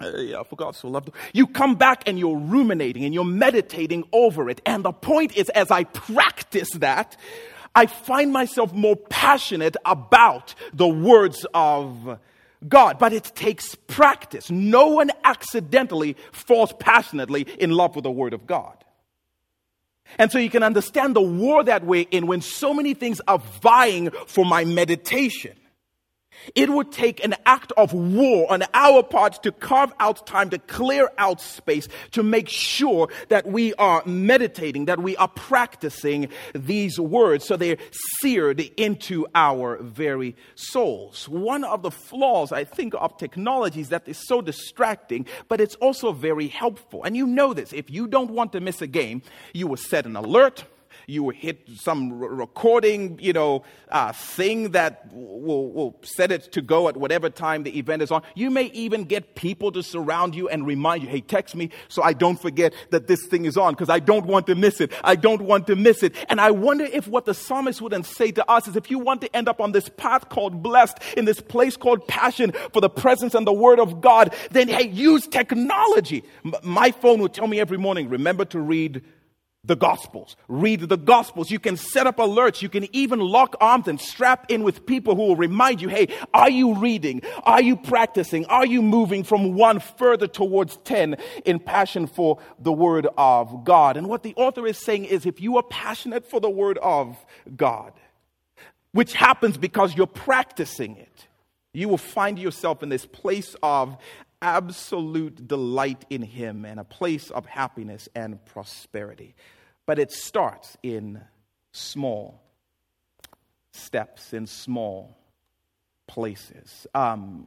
Uh, 0.00 0.18
yeah, 0.18 0.42
for 0.42 0.56
God 0.56 0.76
so 0.76 0.88
loved. 0.88 1.10
You 1.32 1.46
come 1.46 1.74
back 1.74 2.06
and 2.06 2.18
you're 2.18 2.36
ruminating 2.36 3.04
and 3.04 3.14
you're 3.14 3.24
meditating 3.24 4.04
over 4.12 4.50
it. 4.50 4.60
And 4.66 4.84
the 4.84 4.92
point 4.92 5.36
is, 5.36 5.48
as 5.50 5.70
I 5.70 5.84
practice 5.84 6.70
that, 6.72 7.16
I 7.74 7.86
find 7.86 8.32
myself 8.32 8.72
more 8.72 8.96
passionate 8.96 9.76
about 9.84 10.54
the 10.72 10.88
words 10.88 11.46
of 11.54 12.18
God. 12.68 12.98
But 12.98 13.12
it 13.12 13.32
takes 13.34 13.74
practice. 13.74 14.50
No 14.50 14.88
one 14.88 15.10
accidentally 15.24 16.16
falls 16.32 16.72
passionately 16.78 17.42
in 17.58 17.70
love 17.70 17.94
with 17.94 18.04
the 18.04 18.10
Word 18.10 18.34
of 18.34 18.46
God. 18.46 18.76
And 20.18 20.30
so 20.30 20.38
you 20.38 20.50
can 20.50 20.62
understand 20.62 21.16
the 21.16 21.22
war 21.22 21.64
that 21.64 21.84
we're 21.84 22.06
in 22.10 22.26
when 22.26 22.40
so 22.40 22.72
many 22.72 22.94
things 22.94 23.20
are 23.26 23.38
vying 23.60 24.10
for 24.26 24.44
my 24.44 24.64
meditation. 24.64 25.56
It 26.54 26.70
would 26.70 26.92
take 26.92 27.24
an 27.24 27.34
act 27.44 27.72
of 27.76 27.92
war 27.92 28.50
on 28.50 28.62
our 28.74 29.02
part 29.02 29.42
to 29.42 29.52
carve 29.52 29.92
out 30.00 30.26
time, 30.26 30.50
to 30.50 30.58
clear 30.58 31.10
out 31.18 31.40
space, 31.40 31.88
to 32.12 32.22
make 32.22 32.48
sure 32.48 33.08
that 33.28 33.46
we 33.46 33.74
are 33.74 34.02
meditating, 34.06 34.86
that 34.86 35.00
we 35.00 35.16
are 35.16 35.28
practicing 35.28 36.28
these 36.54 36.98
words 37.00 37.44
so 37.44 37.56
they're 37.56 37.78
seared 38.20 38.60
into 38.76 39.26
our 39.34 39.78
very 39.82 40.36
souls. 40.54 41.28
One 41.28 41.64
of 41.64 41.82
the 41.82 41.90
flaws, 41.90 42.52
I 42.52 42.64
think, 42.64 42.94
of 42.98 43.16
technology 43.18 43.80
is 43.80 43.88
that 43.90 44.04
it's 44.06 44.26
so 44.26 44.40
distracting, 44.40 45.26
but 45.48 45.60
it's 45.60 45.74
also 45.76 46.12
very 46.12 46.48
helpful. 46.48 47.04
And 47.04 47.16
you 47.16 47.26
know 47.26 47.54
this. 47.54 47.72
If 47.72 47.90
you 47.90 48.06
don't 48.06 48.30
want 48.30 48.52
to 48.52 48.60
miss 48.60 48.82
a 48.82 48.86
game, 48.86 49.22
you 49.52 49.66
will 49.66 49.76
set 49.76 50.06
an 50.06 50.16
alert 50.16 50.64
you 51.06 51.30
hit 51.30 51.68
some 51.76 52.18
recording, 52.18 53.18
you 53.20 53.32
know, 53.32 53.62
uh, 53.90 54.12
thing 54.12 54.72
that 54.72 55.12
will, 55.12 55.70
will 55.70 55.96
set 56.02 56.32
it 56.32 56.50
to 56.52 56.60
go 56.60 56.88
at 56.88 56.96
whatever 56.96 57.30
time 57.30 57.62
the 57.62 57.78
event 57.78 58.02
is 58.02 58.10
on. 58.10 58.22
You 58.34 58.50
may 58.50 58.64
even 58.66 59.04
get 59.04 59.36
people 59.36 59.70
to 59.72 59.82
surround 59.82 60.34
you 60.34 60.48
and 60.48 60.66
remind 60.66 61.02
you, 61.02 61.08
hey, 61.08 61.20
text 61.20 61.54
me 61.54 61.70
so 61.88 62.02
I 62.02 62.12
don't 62.12 62.40
forget 62.40 62.74
that 62.90 63.06
this 63.06 63.24
thing 63.26 63.44
is 63.44 63.56
on 63.56 63.74
because 63.74 63.88
I 63.88 64.00
don't 64.00 64.26
want 64.26 64.48
to 64.48 64.56
miss 64.56 64.80
it. 64.80 64.92
I 65.04 65.14
don't 65.14 65.42
want 65.42 65.68
to 65.68 65.76
miss 65.76 66.02
it. 66.02 66.14
And 66.28 66.40
I 66.40 66.50
wonder 66.50 66.84
if 66.84 67.06
what 67.06 67.24
the 67.24 67.34
psalmist 67.34 67.80
would 67.80 67.92
then 67.92 68.02
say 68.02 68.32
to 68.32 68.50
us 68.50 68.66
is 68.66 68.74
if 68.76 68.90
you 68.90 68.98
want 68.98 69.20
to 69.20 69.36
end 69.36 69.48
up 69.48 69.60
on 69.60 69.72
this 69.72 69.88
path 69.88 70.28
called 70.28 70.62
blessed, 70.62 70.98
in 71.16 71.24
this 71.24 71.40
place 71.40 71.76
called 71.76 72.06
passion 72.08 72.52
for 72.72 72.80
the 72.80 72.90
presence 72.90 73.34
and 73.34 73.46
the 73.46 73.52
word 73.52 73.78
of 73.78 74.00
God, 74.00 74.34
then 74.50 74.66
hey, 74.68 74.88
use 74.88 75.26
technology. 75.26 76.24
My 76.62 76.90
phone 76.90 77.20
would 77.20 77.32
tell 77.32 77.46
me 77.46 77.60
every 77.60 77.78
morning, 77.78 78.08
remember 78.08 78.44
to 78.46 78.58
read 78.58 79.02
the 79.66 79.76
Gospels. 79.76 80.36
Read 80.48 80.80
the 80.80 80.96
Gospels. 80.96 81.50
You 81.50 81.58
can 81.58 81.76
set 81.76 82.06
up 82.06 82.18
alerts. 82.18 82.62
You 82.62 82.68
can 82.68 82.86
even 82.94 83.18
lock 83.20 83.56
arms 83.60 83.88
and 83.88 84.00
strap 84.00 84.46
in 84.48 84.62
with 84.62 84.86
people 84.86 85.16
who 85.16 85.22
will 85.22 85.36
remind 85.36 85.82
you, 85.82 85.88
hey, 85.88 86.08
are 86.32 86.50
you 86.50 86.74
reading? 86.74 87.22
Are 87.42 87.62
you 87.62 87.76
practicing? 87.76 88.46
Are 88.46 88.66
you 88.66 88.82
moving 88.82 89.24
from 89.24 89.54
one 89.54 89.80
further 89.80 90.26
towards 90.26 90.76
10 90.78 91.16
in 91.44 91.58
passion 91.58 92.06
for 92.06 92.38
the 92.58 92.72
Word 92.72 93.08
of 93.18 93.64
God? 93.64 93.96
And 93.96 94.08
what 94.08 94.22
the 94.22 94.34
author 94.36 94.66
is 94.66 94.78
saying 94.78 95.06
is 95.06 95.26
if 95.26 95.40
you 95.40 95.56
are 95.56 95.64
passionate 95.64 96.28
for 96.28 96.40
the 96.40 96.50
Word 96.50 96.78
of 96.78 97.16
God, 97.56 97.92
which 98.92 99.12
happens 99.12 99.58
because 99.58 99.94
you're 99.96 100.06
practicing 100.06 100.96
it, 100.96 101.26
you 101.72 101.88
will 101.88 101.98
find 101.98 102.38
yourself 102.38 102.82
in 102.82 102.88
this 102.88 103.04
place 103.04 103.54
of 103.62 103.96
absolute 104.40 105.46
delight 105.46 106.04
in 106.10 106.22
Him 106.22 106.64
and 106.64 106.80
a 106.80 106.84
place 106.84 107.30
of 107.30 107.46
happiness 107.46 108.08
and 108.14 108.42
prosperity. 108.46 109.34
But 109.86 109.98
it 109.98 110.12
starts 110.12 110.76
in 110.82 111.22
small 111.72 112.42
steps, 113.70 114.32
in 114.32 114.46
small 114.46 115.16
places. 116.06 116.86
Um, 116.94 117.46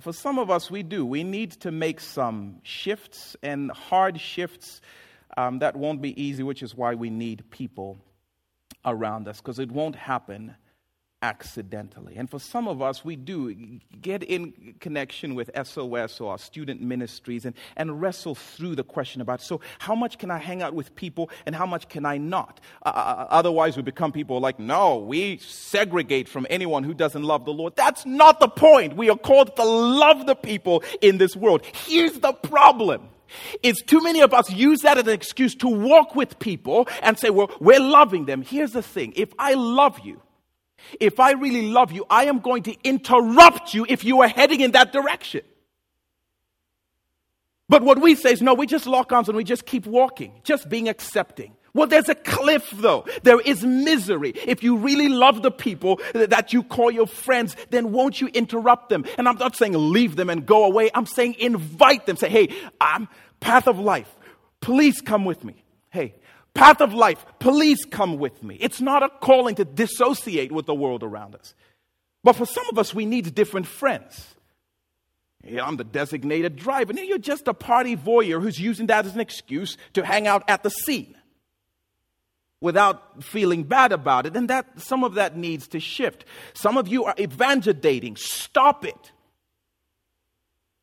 for 0.00 0.12
some 0.12 0.38
of 0.38 0.50
us, 0.50 0.70
we 0.70 0.82
do. 0.82 1.04
We 1.04 1.22
need 1.22 1.52
to 1.60 1.70
make 1.70 2.00
some 2.00 2.60
shifts 2.62 3.36
and 3.42 3.70
hard 3.70 4.20
shifts 4.20 4.80
um, 5.36 5.58
that 5.58 5.76
won't 5.76 6.00
be 6.00 6.20
easy, 6.20 6.42
which 6.42 6.62
is 6.62 6.74
why 6.74 6.94
we 6.94 7.10
need 7.10 7.50
people 7.50 7.98
around 8.84 9.28
us, 9.28 9.38
because 9.38 9.58
it 9.58 9.70
won't 9.70 9.96
happen 9.96 10.54
accidentally. 11.22 12.14
And 12.16 12.28
for 12.28 12.38
some 12.38 12.68
of 12.68 12.82
us, 12.82 13.04
we 13.04 13.16
do 13.16 13.54
get 14.00 14.22
in 14.22 14.74
connection 14.80 15.34
with 15.34 15.50
SOS 15.66 16.20
or 16.20 16.32
our 16.32 16.38
student 16.38 16.82
ministries 16.82 17.44
and, 17.44 17.54
and 17.76 18.00
wrestle 18.00 18.34
through 18.34 18.76
the 18.76 18.84
question 18.84 19.20
about 19.20 19.40
so, 19.40 19.60
how 19.78 19.94
much 19.94 20.18
can 20.18 20.30
I 20.30 20.38
hang 20.38 20.62
out 20.62 20.74
with 20.74 20.94
people 20.94 21.30
and 21.46 21.54
how 21.54 21.66
much 21.66 21.88
can 21.88 22.04
I 22.04 22.18
not? 22.18 22.60
Uh, 22.84 22.90
uh, 22.90 22.90
uh, 22.90 23.26
otherwise, 23.30 23.76
we 23.76 23.82
become 23.82 24.12
people 24.12 24.40
like, 24.40 24.58
no, 24.58 24.98
we 24.98 25.38
segregate 25.38 26.28
from 26.28 26.46
anyone 26.50 26.84
who 26.84 26.92
doesn't 26.92 27.22
love 27.22 27.44
the 27.44 27.52
Lord. 27.52 27.76
That's 27.76 28.04
not 28.04 28.38
the 28.38 28.48
point. 28.48 28.96
We 28.96 29.08
are 29.08 29.18
called 29.18 29.56
to 29.56 29.64
love 29.64 30.26
the 30.26 30.34
people 30.34 30.84
in 31.00 31.18
this 31.18 31.34
world. 31.34 31.64
Here's 31.86 32.20
the 32.20 32.32
problem 32.32 33.08
is 33.62 33.82
too 33.82 34.00
many 34.02 34.20
of 34.20 34.32
us 34.32 34.50
use 34.52 34.82
that 34.82 34.98
as 34.98 35.06
an 35.06 35.12
excuse 35.12 35.54
to 35.56 35.68
walk 35.68 36.14
with 36.14 36.38
people 36.38 36.86
and 37.02 37.18
say, 37.18 37.30
well, 37.30 37.50
we're 37.58 37.80
loving 37.80 38.26
them. 38.26 38.42
Here's 38.42 38.72
the 38.72 38.82
thing. 38.82 39.12
If 39.16 39.32
I 39.38 39.54
love 39.54 39.98
you, 40.04 40.20
if 41.00 41.20
I 41.20 41.32
really 41.32 41.70
love 41.70 41.92
you, 41.92 42.04
I 42.08 42.26
am 42.26 42.40
going 42.40 42.62
to 42.64 42.76
interrupt 42.84 43.74
you 43.74 43.86
if 43.88 44.04
you 44.04 44.22
are 44.22 44.28
heading 44.28 44.60
in 44.60 44.72
that 44.72 44.92
direction. 44.92 45.42
But 47.68 47.82
what 47.82 48.00
we 48.00 48.14
say 48.14 48.32
is 48.32 48.42
no, 48.42 48.54
we 48.54 48.66
just 48.66 48.86
lock 48.86 49.12
arms 49.12 49.28
and 49.28 49.36
we 49.36 49.44
just 49.44 49.66
keep 49.66 49.86
walking, 49.86 50.32
just 50.44 50.68
being 50.68 50.88
accepting. 50.88 51.56
Well, 51.74 51.86
there's 51.86 52.08
a 52.08 52.14
cliff 52.14 52.70
though. 52.70 53.04
There 53.22 53.40
is 53.40 53.62
misery. 53.62 54.30
If 54.46 54.62
you 54.62 54.76
really 54.78 55.08
love 55.08 55.42
the 55.42 55.50
people 55.50 56.00
that 56.14 56.52
you 56.54 56.62
call 56.62 56.90
your 56.90 57.06
friends, 57.06 57.54
then 57.68 57.92
won't 57.92 58.18
you 58.18 58.28
interrupt 58.28 58.88
them? 58.88 59.04
And 59.18 59.28
I'm 59.28 59.36
not 59.36 59.56
saying 59.56 59.74
leave 59.74 60.16
them 60.16 60.30
and 60.30 60.46
go 60.46 60.64
away. 60.64 60.90
I'm 60.94 61.04
saying 61.04 61.34
invite 61.38 62.06
them. 62.06 62.16
Say, 62.16 62.30
hey, 62.30 62.48
I'm 62.80 63.08
path 63.40 63.66
of 63.66 63.78
life. 63.78 64.08
Please 64.60 65.02
come 65.02 65.26
with 65.26 65.44
me. 65.44 65.64
Hey, 65.90 66.14
path 66.56 66.80
of 66.80 66.92
life, 66.92 67.24
please 67.38 67.84
come 67.84 68.18
with 68.18 68.42
me. 68.42 68.56
It's 68.60 68.80
not 68.80 69.02
a 69.02 69.08
calling 69.08 69.54
to 69.56 69.64
dissociate 69.64 70.50
with 70.50 70.66
the 70.66 70.74
world 70.74 71.02
around 71.02 71.34
us. 71.34 71.54
But 72.24 72.34
for 72.34 72.46
some 72.46 72.66
of 72.70 72.78
us, 72.78 72.92
we 72.92 73.06
need 73.06 73.34
different 73.34 73.66
friends. 73.66 74.34
Yeah, 75.44 75.64
I'm 75.64 75.76
the 75.76 75.84
designated 75.84 76.56
driver. 76.56 76.92
Now 76.92 77.02
you're 77.02 77.18
just 77.18 77.46
a 77.46 77.54
party 77.54 77.96
voyeur 77.96 78.42
who's 78.42 78.58
using 78.58 78.88
that 78.88 79.06
as 79.06 79.14
an 79.14 79.20
excuse 79.20 79.76
to 79.92 80.04
hang 80.04 80.26
out 80.26 80.42
at 80.48 80.64
the 80.64 80.70
scene 80.70 81.14
without 82.60 83.22
feeling 83.22 83.62
bad 83.62 83.92
about 83.92 84.26
it. 84.26 84.36
And 84.36 84.50
that 84.50 84.80
some 84.80 85.04
of 85.04 85.14
that 85.14 85.36
needs 85.36 85.68
to 85.68 85.78
shift. 85.78 86.24
Some 86.54 86.76
of 86.76 86.88
you 86.88 87.04
are 87.04 87.14
evangelating. 87.14 88.18
Stop 88.18 88.84
it. 88.84 89.12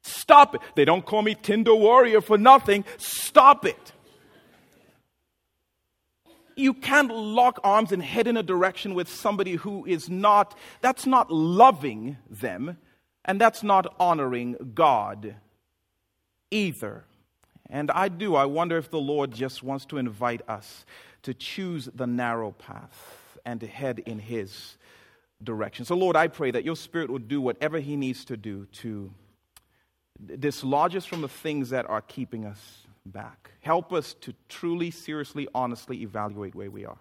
Stop 0.04 0.56
it. 0.56 0.62
They 0.76 0.86
don't 0.86 1.06
call 1.06 1.24
me 1.24 1.36
Tinder 1.36 1.76
warrior 1.76 2.22
for 2.22 2.38
nothing. 2.38 2.86
Stop 2.98 3.66
it 3.66 3.92
you 6.56 6.74
can't 6.74 7.14
lock 7.14 7.60
arms 7.64 7.92
and 7.92 8.02
head 8.02 8.28
in 8.28 8.38
a 8.38 8.44
direction 8.44 8.94
with 8.94 9.08
somebody 9.08 9.56
who 9.56 9.86
is 9.86 10.10
not, 10.10 10.58
that's 10.82 11.06
not 11.06 11.32
loving 11.32 12.18
them, 12.30 12.78
and 13.26 13.40
that's 13.40 13.64
not 13.64 13.96
honoring 14.00 14.74
God 14.74 15.36
either. 16.52 17.06
And 17.70 17.90
I 17.92 18.08
do, 18.10 18.36
I 18.36 18.46
wonder 18.46 18.78
if 18.78 18.90
the 18.90 19.00
Lord 19.00 19.32
just 19.32 19.64
wants 19.64 19.86
to 19.86 19.98
invite 19.98 20.48
us 20.48 20.86
to 21.24 21.34
choose 21.34 21.90
the 21.94 22.06
narrow 22.06 22.52
path 22.52 23.38
and 23.46 23.60
to 23.62 23.68
head 23.68 24.00
in 24.00 24.20
His 24.20 24.78
direction. 25.42 25.86
So, 25.86 25.96
Lord, 25.96 26.16
I 26.16 26.28
pray 26.28 26.52
that 26.52 26.64
your 26.64 26.76
Spirit 26.76 27.10
will 27.10 27.20
do 27.20 27.42
whatever 27.42 27.80
He 27.80 27.96
needs 27.96 28.26
to 28.26 28.38
do 28.38 28.68
to 28.74 29.12
dislodge 30.40 30.96
us 30.96 31.06
from 31.06 31.22
the 31.22 31.28
things 31.28 31.72
that 31.72 31.90
are 31.90 32.02
keeping 32.02 32.46
us 32.46 32.83
back. 33.06 33.52
Help 33.62 33.94
us 33.94 34.14
to 34.22 34.34
truly, 34.50 34.92
seriously, 34.92 35.48
honestly 35.54 36.02
evaluate 36.02 36.56
where 36.56 36.72
we 36.72 36.86
are. 36.86 36.98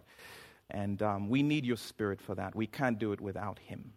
And 0.71 1.03
um, 1.03 1.29
we 1.29 1.43
need 1.43 1.65
your 1.65 1.77
spirit 1.77 2.21
for 2.21 2.35
that. 2.35 2.55
We 2.55 2.67
can't 2.67 2.99
do 2.99 3.13
it 3.13 3.21
without 3.21 3.59
him. 3.59 3.93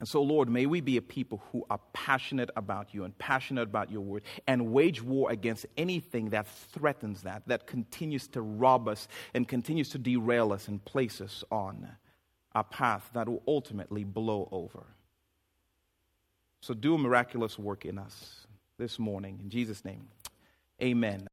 And 0.00 0.08
so, 0.08 0.22
Lord, 0.22 0.48
may 0.48 0.64
we 0.64 0.80
be 0.80 0.96
a 0.96 1.02
people 1.02 1.42
who 1.52 1.66
are 1.68 1.80
passionate 1.92 2.48
about 2.56 2.94
you 2.94 3.04
and 3.04 3.16
passionate 3.18 3.62
about 3.62 3.90
your 3.90 4.00
word 4.00 4.22
and 4.46 4.72
wage 4.72 5.02
war 5.02 5.30
against 5.30 5.66
anything 5.76 6.30
that 6.30 6.46
threatens 6.48 7.22
that, 7.22 7.42
that 7.46 7.66
continues 7.66 8.26
to 8.28 8.40
rob 8.40 8.88
us 8.88 9.08
and 9.34 9.46
continues 9.46 9.90
to 9.90 9.98
derail 9.98 10.54
us 10.54 10.68
and 10.68 10.82
place 10.86 11.20
us 11.20 11.44
on 11.50 11.86
a 12.54 12.64
path 12.64 13.10
that 13.12 13.28
will 13.28 13.42
ultimately 13.46 14.02
blow 14.02 14.48
over. 14.50 14.84
So, 16.62 16.72
do 16.72 16.94
a 16.94 16.98
miraculous 16.98 17.58
work 17.58 17.84
in 17.84 17.98
us 17.98 18.46
this 18.78 18.98
morning. 18.98 19.38
In 19.42 19.50
Jesus' 19.50 19.84
name. 19.84 20.08
Amen. 20.82 21.28